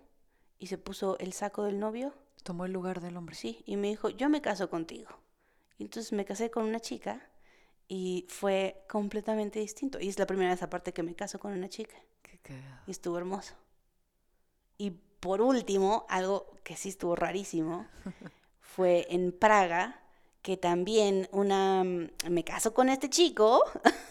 y 0.59 0.67
se 0.67 0.77
puso 0.77 1.17
el 1.19 1.33
saco 1.33 1.63
del 1.63 1.79
novio, 1.79 2.13
Tomó 2.43 2.65
el 2.65 2.73
lugar 2.73 3.01
del 3.01 3.17
hombre. 3.17 3.35
sí, 3.35 3.63
y 3.67 3.77
me 3.77 3.89
dijo, 3.89 4.09
yo 4.09 4.27
me 4.29 4.41
caso 4.41 4.69
contigo. 4.69 5.09
Y 5.77 5.83
entonces 5.83 6.11
me 6.11 6.25
casé 6.25 6.49
con 6.49 6.65
una 6.65 6.79
chica 6.79 7.21
y 7.87 8.25
fue 8.29 8.83
completamente 8.89 9.59
distinto. 9.59 9.99
Y 9.99 10.07
es 10.09 10.17
la 10.17 10.25
primera 10.25 10.49
vez 10.51 10.63
aparte 10.63 10.91
que 10.93 11.03
me 11.03 11.15
caso 11.15 11.37
con 11.39 11.51
una 11.53 11.69
chica 11.69 11.95
Qué 12.23 12.37
cagado. 12.39 12.81
y 12.87 12.91
estuvo 12.91 13.17
hermoso. 13.17 13.53
Y 14.77 14.91
por 15.19 15.41
último, 15.41 16.05
algo 16.09 16.47
que 16.63 16.75
sí 16.75 16.89
estuvo 16.89 17.15
rarísimo, 17.15 17.87
fue 18.61 19.05
en 19.09 19.31
Praga, 19.31 20.01
que 20.41 20.57
también 20.57 21.27
una 21.31 21.83
mm, 21.83 22.09
me 22.29 22.43
caso 22.43 22.73
con 22.73 22.89
este 22.89 23.09
chico, 23.09 23.63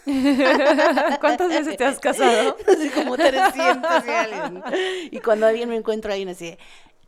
¿Cuántas 1.19 1.49
veces 1.49 1.77
te 1.77 1.85
has 1.85 1.99
casado? 1.99 2.55
así 2.67 2.89
como 2.89 3.17
300 3.17 4.05
y 4.05 4.09
algo. 4.09 4.63
Y 5.11 5.19
cuando 5.19 5.45
alguien 5.47 5.69
me 5.69 5.75
encuentra 5.75 6.13
alguien 6.13 6.29
así, 6.29 6.57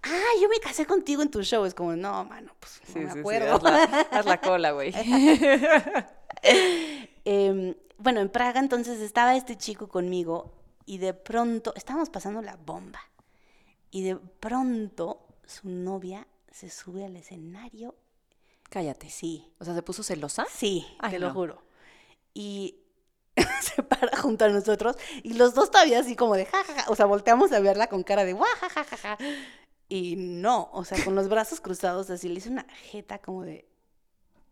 ah, 0.03 0.31
yo 0.41 0.49
me 0.49 0.59
casé 0.59 0.85
contigo 0.85 1.21
en 1.21 1.31
tu 1.31 1.41
show, 1.43 1.65
es 1.65 1.73
como, 1.73 1.95
no, 1.95 2.25
mano, 2.25 2.53
pues 2.59 2.81
no 2.87 2.93
Sí, 2.93 2.99
me 2.99 3.07
sí, 3.07 3.13
sí, 3.13 3.19
acuerdo. 3.19 3.55
haz 3.55 3.63
la, 3.63 3.83
haz 4.11 4.25
la 4.25 4.41
cola, 4.41 4.71
güey. 4.71 4.93
Em, 7.25 7.75
bueno, 7.97 8.19
en 8.19 8.29
Praga 8.29 8.59
entonces 8.59 8.99
estaba 8.99 9.35
este 9.37 9.57
chico 9.57 9.87
conmigo 9.87 10.51
y 10.85 10.97
de 10.97 11.13
pronto 11.13 11.73
estábamos 11.75 12.09
pasando 12.09 12.41
la 12.41 12.57
bomba. 12.57 12.99
Y 13.91 14.03
de 14.03 14.17
pronto 14.17 15.25
su 15.45 15.69
novia 15.69 16.27
se 16.51 16.69
sube 16.69 17.05
al 17.05 17.15
escenario. 17.15 17.95
Cállate. 18.73 19.07
Sí, 19.11 19.53
O 19.59 19.65
sea, 19.65 19.75
¿se 19.75 19.83
puso 19.83 20.01
celosa? 20.01 20.47
sí, 20.51 20.83
Ay, 20.97 21.11
te 21.11 21.19
lo 21.19 21.31
juro. 21.31 21.61
Y 22.33 22.79
se 23.61 23.83
para 23.83 24.17
junto 24.17 24.45
a 24.45 24.49
nosotros 24.49 24.95
y 25.21 25.33
los 25.33 25.53
dos 25.53 25.69
todavía 25.69 25.99
así 25.99 26.15
como 26.15 26.33
de 26.33 26.47
jajaja. 26.47 26.89
O 26.89 26.95
sea, 26.95 27.05
volteamos 27.05 27.51
a 27.51 27.59
verla 27.59 27.85
con 27.85 28.01
cara 28.01 28.25
de 28.25 28.33
guajajaja. 28.33 29.19
Y 29.89 30.15
no, 30.15 30.71
o 30.73 30.83
sea, 30.85 31.05
con 31.05 31.13
los 31.13 31.29
brazos 31.29 31.61
cruzados 31.61 32.09
así 32.09 32.27
le 32.29 32.39
hice 32.39 32.49
una 32.49 32.65
jeta 32.89 33.19
como 33.19 33.43
de 33.43 33.69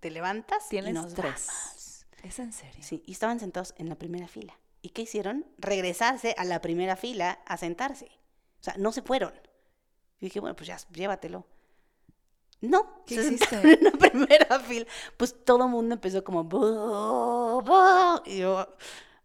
te 0.01 0.11
levantas 0.11 0.67
y 0.67 0.69
Tienes 0.69 0.93
nos 0.93 1.15
tres. 1.15 2.05
¿Es 2.21 2.37
en 2.37 2.53
serio? 2.53 2.83
Sí, 2.83 3.01
y 3.07 3.13
estaban 3.13 3.39
sentados 3.39 3.73
en 3.79 3.89
la 3.89 3.95
primera 3.95 4.27
fila. 4.27 4.55
¿Y 4.83 4.89
qué 4.89 5.01
hicieron? 5.01 5.47
Regresarse 5.57 6.35
a 6.37 6.45
la 6.45 6.61
primera 6.61 6.95
fila 6.95 7.39
a 7.47 7.57
sentarse. 7.57 8.11
O 8.59 8.63
sea, 8.63 8.75
no 8.77 8.91
se 8.91 9.01
fueron. 9.01 9.33
Y 10.19 10.25
dije, 10.25 10.39
bueno, 10.39 10.55
pues 10.55 10.67
ya, 10.67 10.77
llévatelo. 10.93 11.47
No, 12.61 13.03
¿Qué 13.07 13.15
se 13.15 13.37
sentaron 13.37 13.71
en 13.71 13.83
la 13.83 13.91
primera 13.91 14.59
fila. 14.67 14.85
Pues 15.17 15.35
todo 15.43 15.65
el 15.65 15.71
mundo 15.71 15.95
empezó 15.95 16.23
como... 16.23 16.41
Y 18.25 18.37
yo, 18.37 18.67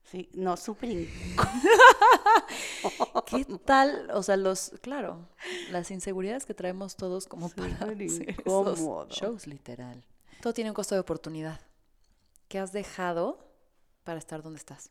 sí, 0.05 0.31
no, 0.33 0.57
súper. 0.57 0.91
¿Qué 3.27 3.45
tal? 3.65 4.11
O 4.13 4.23
sea, 4.23 4.37
los, 4.39 4.73
claro, 4.81 5.29
las 5.71 5.91
inseguridades 5.91 6.47
que 6.47 6.55
traemos 6.55 6.97
todos 6.97 7.27
como 7.27 7.51
para 7.51 7.75
hacer 7.75 8.01
esos 8.03 8.21
incómodo. 8.21 9.09
shows, 9.11 9.47
literal. 9.47 10.03
Todo 10.41 10.55
tiene 10.55 10.71
un 10.71 10.75
costo 10.75 10.95
de 10.95 11.03
oportunidad. 11.03 11.61
¿Qué 12.49 12.59
has 12.59 12.73
dejado 12.73 13.47
para 14.05 14.19
estar 14.19 14.43
donde 14.43 14.59
estás? 14.59 14.91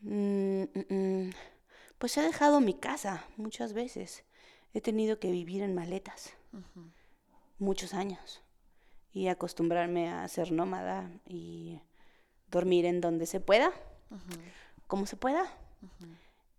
Mm, 0.00 0.62
mm, 0.62 0.94
mm. 0.94 1.30
Pues 1.98 2.16
he 2.16 2.22
dejado 2.22 2.60
mi 2.60 2.74
casa 2.74 3.24
muchas 3.36 3.72
veces. 3.72 4.22
He 4.74 4.80
tenido 4.80 5.18
que 5.18 5.30
vivir 5.30 5.62
en 5.62 5.74
maletas. 5.74 6.34
muchos 7.58 7.92
años 7.92 8.42
y 9.12 9.26
acostumbrarme 9.26 10.10
a 10.10 10.28
ser 10.28 10.52
nómada 10.52 11.10
y 11.26 11.80
dormir 12.50 12.86
en 12.86 13.00
donde 13.00 13.26
se 13.26 13.40
pueda 13.40 13.72
como 14.88 15.06
se 15.06 15.16
pueda, 15.16 15.44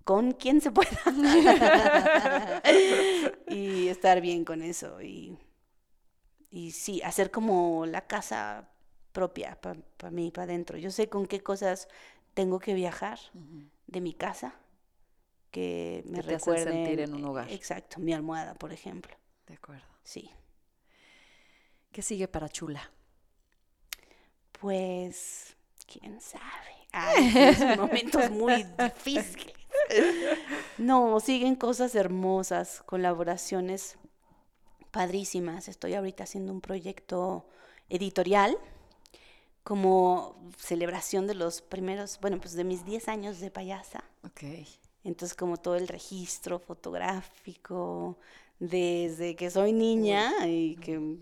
con 0.06 0.32
quien 0.32 0.62
se 0.62 0.72
pueda. 0.72 0.90
y 3.48 3.88
estar 3.90 4.22
bien 4.22 4.46
con 4.46 4.62
eso. 4.62 5.02
Y, 5.02 5.38
y 6.50 6.72
sí, 6.72 7.02
hacer 7.02 7.32
como 7.32 7.86
la 7.86 8.08
casa 8.08 8.70
propia 9.12 9.60
para 9.60 10.12
mí, 10.12 10.32
para 10.32 10.46
adentro. 10.46 10.78
Yo 10.78 10.92
sé 10.92 11.10
con 11.10 11.26
qué 11.26 11.42
cosas 11.42 11.90
tengo 12.36 12.60
que 12.60 12.74
viajar 12.76 13.20
de 13.88 14.02
mi 14.02 14.14
casa 14.14 14.54
que 15.52 16.04
me 16.06 16.22
que 16.22 16.40
sentir 16.40 17.00
en 17.00 17.14
un 17.14 17.26
hogar. 17.26 17.52
Exacto, 17.52 18.00
mi 18.00 18.14
almohada, 18.14 18.54
por 18.54 18.72
ejemplo. 18.72 19.16
De 19.48 19.56
acuerdo. 19.56 19.86
Sí. 20.04 20.32
¿Qué 21.92 22.02
sigue 22.02 22.28
para 22.28 22.50
Chula? 22.50 22.92
Pues, 24.60 25.56
quién 25.88 26.20
sabe. 26.22 26.44
Hay 26.92 27.56
momentos 27.78 28.30
muy 28.32 28.64
difíciles. 28.78 29.56
No, 30.78 31.20
siguen 31.20 31.56
cosas 31.56 31.96
hermosas, 31.96 32.84
colaboraciones 32.86 33.98
padrísimas. 34.92 35.68
Estoy 35.68 35.96
ahorita 35.96 36.24
haciendo 36.24 36.52
un 36.52 36.62
proyecto 36.62 37.48
editorial 37.90 38.58
como 39.64 40.36
celebración 40.58 41.28
de 41.28 41.36
los 41.36 41.62
primeros, 41.62 42.20
bueno, 42.22 42.40
pues 42.40 42.54
de 42.54 42.64
mis 42.64 42.86
10 42.86 43.08
años 43.08 43.40
de 43.40 43.52
payasa. 43.52 44.04
Ok. 44.24 44.44
Entonces, 45.04 45.36
como 45.36 45.58
todo 45.58 45.76
el 45.76 45.88
registro 45.88 46.60
fotográfico, 46.60 48.18
desde 48.60 49.36
que 49.36 49.50
soy 49.50 49.72
niña 49.72 50.32
y 50.46 50.76
que 50.76 51.18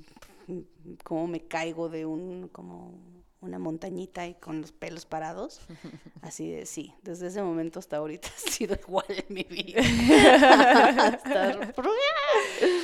como 1.03 1.27
me 1.27 1.41
caigo 1.41 1.89
de 1.89 2.05
un, 2.05 2.47
como 2.49 2.99
una 3.41 3.59
montañita 3.59 4.25
y 4.27 4.33
con 4.35 4.61
los 4.61 4.71
pelos 4.71 5.05
parados. 5.05 5.61
Así 6.21 6.49
de, 6.49 6.65
sí, 6.65 6.93
desde 7.03 7.27
ese 7.27 7.43
momento 7.43 7.79
hasta 7.79 7.97
ahorita 7.97 8.27
ha 8.35 8.51
sido 8.51 8.75
igual 8.75 9.05
en 9.09 9.25
mi 9.33 9.43
vida. 9.43 9.81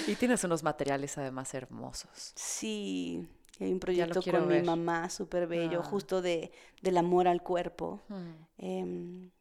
y 0.08 0.16
tienes 0.16 0.44
unos 0.44 0.64
materiales 0.64 1.18
además 1.18 1.54
hermosos. 1.54 2.34
Sí, 2.36 3.28
hay 3.60 3.72
un 3.72 3.80
proyecto 3.80 4.22
con 4.22 4.48
mi 4.48 4.62
mamá 4.62 5.10
súper 5.10 5.48
bello, 5.48 5.82
ah. 5.84 5.86
justo 5.86 6.22
de, 6.22 6.52
del 6.82 6.98
amor 6.98 7.28
al 7.28 7.42
cuerpo, 7.42 8.02
mm. 8.10 9.32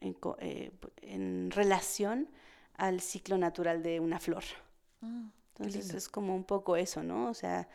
Eh, 0.00 0.70
en, 1.02 1.50
relación 1.50 2.28
al 2.76 3.00
ciclo 3.00 3.38
natural 3.38 3.82
de 3.82 4.00
una 4.00 4.20
flor. 4.20 4.44
Mm, 5.00 5.28
Entonces 5.56 5.94
es 5.94 6.08
como 6.08 6.34
un 6.34 6.44
poco 6.44 6.76
eso, 6.76 7.02
¿no? 7.02 7.28
O 7.30 7.34
sea, 7.34 7.68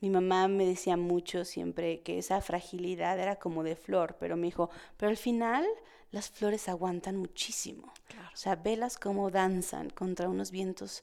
mi 0.00 0.10
mamá 0.10 0.48
me 0.48 0.66
decía 0.66 0.96
mucho 0.96 1.44
siempre 1.44 2.02
que 2.02 2.18
esa 2.18 2.40
fragilidad 2.40 3.18
era 3.18 3.36
como 3.36 3.62
de 3.62 3.76
flor, 3.76 4.16
pero 4.20 4.36
me 4.36 4.46
dijo, 4.46 4.70
pero 4.96 5.10
al 5.10 5.16
final 5.16 5.66
las 6.10 6.30
flores 6.30 6.68
aguantan 6.68 7.16
muchísimo. 7.16 7.92
O 8.32 8.36
sea, 8.36 8.54
velas 8.56 8.98
como 8.98 9.30
danzan 9.30 9.90
contra 9.90 10.28
unos 10.28 10.50
vientos 10.50 11.02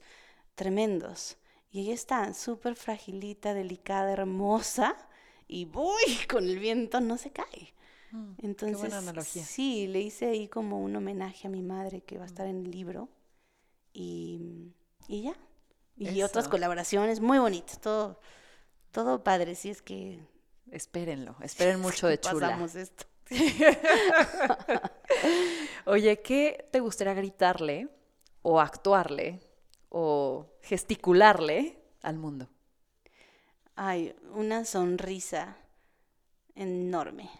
tremendos. 0.54 1.36
Y 1.70 1.80
ella 1.80 1.94
está 1.94 2.32
súper 2.34 2.76
fragilita, 2.76 3.54
delicada, 3.54 4.12
hermosa, 4.12 4.96
y 5.48 5.64
voy 5.64 6.04
con 6.30 6.44
el 6.44 6.58
viento 6.58 7.00
no 7.00 7.18
se 7.18 7.30
cae. 7.30 7.74
Mm, 8.12 8.32
Entonces, 8.42 9.26
sí, 9.26 9.86
le 9.86 10.00
hice 10.00 10.26
ahí 10.26 10.48
como 10.48 10.80
un 10.80 10.94
homenaje 10.94 11.48
a 11.48 11.50
mi 11.50 11.62
madre 11.62 12.02
que 12.02 12.18
va 12.18 12.24
a 12.24 12.26
estar 12.26 12.46
en 12.46 12.64
el 12.64 12.70
libro. 12.70 13.08
Y, 13.92 14.72
y 15.08 15.22
ya. 15.22 15.34
Y 15.96 16.22
otras 16.22 16.48
colaboraciones 16.48 17.20
muy 17.20 17.38
bonitas, 17.38 17.80
todo 17.80 18.18
todo 18.92 19.24
padre, 19.24 19.54
si 19.54 19.70
es 19.70 19.82
que... 19.82 20.20
Espérenlo, 20.70 21.36
esperen 21.40 21.80
mucho 21.86 22.06
de 22.06 22.20
chula. 22.20 22.48
Pasamos 22.48 22.74
esto. 22.76 23.04
Oye, 25.86 26.20
¿qué 26.22 26.68
te 26.70 26.80
gustaría 26.80 27.14
gritarle 27.14 27.88
o 28.42 28.60
actuarle 28.60 29.40
o 29.88 30.46
gesticularle 30.62 31.82
al 32.02 32.18
mundo? 32.18 32.48
Ay, 33.74 34.14
una 34.34 34.64
sonrisa 34.64 35.56
enorme, 36.54 37.30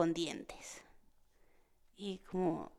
con 0.00 0.14
dientes. 0.14 0.82
Y 1.96 2.18
como, 2.30 2.72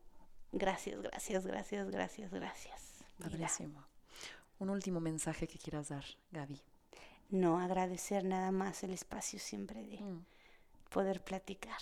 gracias, 0.52 1.02
gracias, 1.02 1.46
gracias, 1.46 1.92
gracias, 1.92 2.32
gracias. 2.32 3.04
Padrísimo. 3.20 3.86
Un 4.60 4.70
último 4.70 5.00
mensaje 5.00 5.48
que 5.48 5.60
quieras 5.60 5.90
dar, 5.90 6.06
Gaby 6.32 6.62
no 7.32 7.60
agradecer 7.60 8.24
nada 8.26 8.52
más 8.52 8.84
el 8.84 8.92
espacio 8.92 9.40
siempre 9.40 9.84
de 9.84 10.02
mm. 10.02 10.26
poder 10.90 11.24
platicar. 11.24 11.80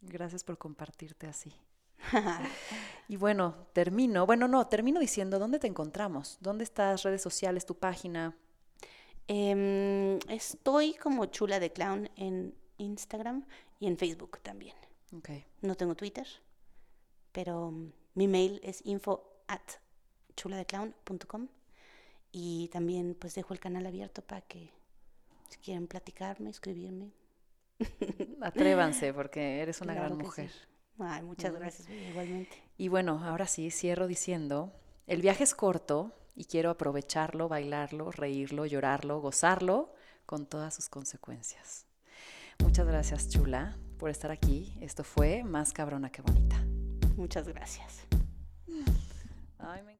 Gracias 0.00 0.44
por 0.44 0.58
compartirte 0.58 1.26
así. 1.26 1.52
y 3.08 3.16
bueno, 3.16 3.66
termino, 3.72 4.26
bueno, 4.26 4.46
no, 4.46 4.66
termino 4.68 5.00
diciendo, 5.00 5.38
¿dónde 5.38 5.58
te 5.58 5.66
encontramos? 5.66 6.38
¿Dónde 6.40 6.64
estás? 6.64 7.02
¿Redes 7.02 7.22
sociales? 7.22 7.66
¿Tu 7.66 7.76
página? 7.76 8.36
Em, 9.26 10.18
estoy 10.28 10.94
como 10.94 11.26
chula 11.26 11.58
de 11.58 11.72
clown 11.72 12.08
en 12.14 12.54
Instagram 12.78 13.44
y 13.78 13.86
en 13.86 13.96
Facebook 13.96 14.40
también. 14.42 14.76
Okay. 15.12 15.44
No 15.62 15.74
tengo 15.74 15.94
Twitter, 15.94 16.26
pero 17.32 17.70
mm, 17.70 17.92
mi 18.14 18.28
mail 18.28 18.60
es 18.62 18.84
info 18.84 19.42
at 19.46 19.62
chuladeclown.com 20.36 21.48
y 22.32 22.68
también 22.68 23.16
pues 23.18 23.34
dejo 23.34 23.54
el 23.54 23.60
canal 23.60 23.86
abierto 23.86 24.22
para 24.22 24.42
que 24.42 24.70
si 25.48 25.58
quieren 25.58 25.86
platicarme, 25.86 26.50
escribirme. 26.50 27.12
Atrévanse 28.42 29.12
porque 29.14 29.60
eres 29.60 29.80
una 29.80 29.94
gran 29.94 30.16
mujer. 30.16 30.50
Ay, 30.98 31.22
muchas 31.22 31.52
gracias, 31.52 31.88
igualmente. 31.88 32.56
Y 32.78 32.88
bueno, 32.88 33.22
ahora 33.24 33.46
sí, 33.46 33.70
cierro 33.70 34.06
diciendo, 34.06 34.72
el 35.06 35.22
viaje 35.22 35.44
es 35.44 35.54
corto 35.54 36.12
y 36.34 36.46
quiero 36.46 36.70
aprovecharlo, 36.70 37.48
bailarlo, 37.48 38.10
reírlo, 38.10 38.66
llorarlo, 38.66 39.20
gozarlo 39.20 39.92
con 40.24 40.46
todas 40.46 40.74
sus 40.74 40.88
consecuencias. 40.88 41.85
Muchas 42.62 42.86
gracias, 42.86 43.28
chula, 43.28 43.76
por 43.98 44.10
estar 44.10 44.30
aquí. 44.30 44.76
Esto 44.80 45.04
fue 45.04 45.42
Más 45.44 45.72
cabrona 45.72 46.10
que 46.10 46.22
bonita. 46.22 46.56
Muchas 47.16 47.48
gracias. 47.48 48.06
Ay, 49.58 49.82
me 49.82 49.95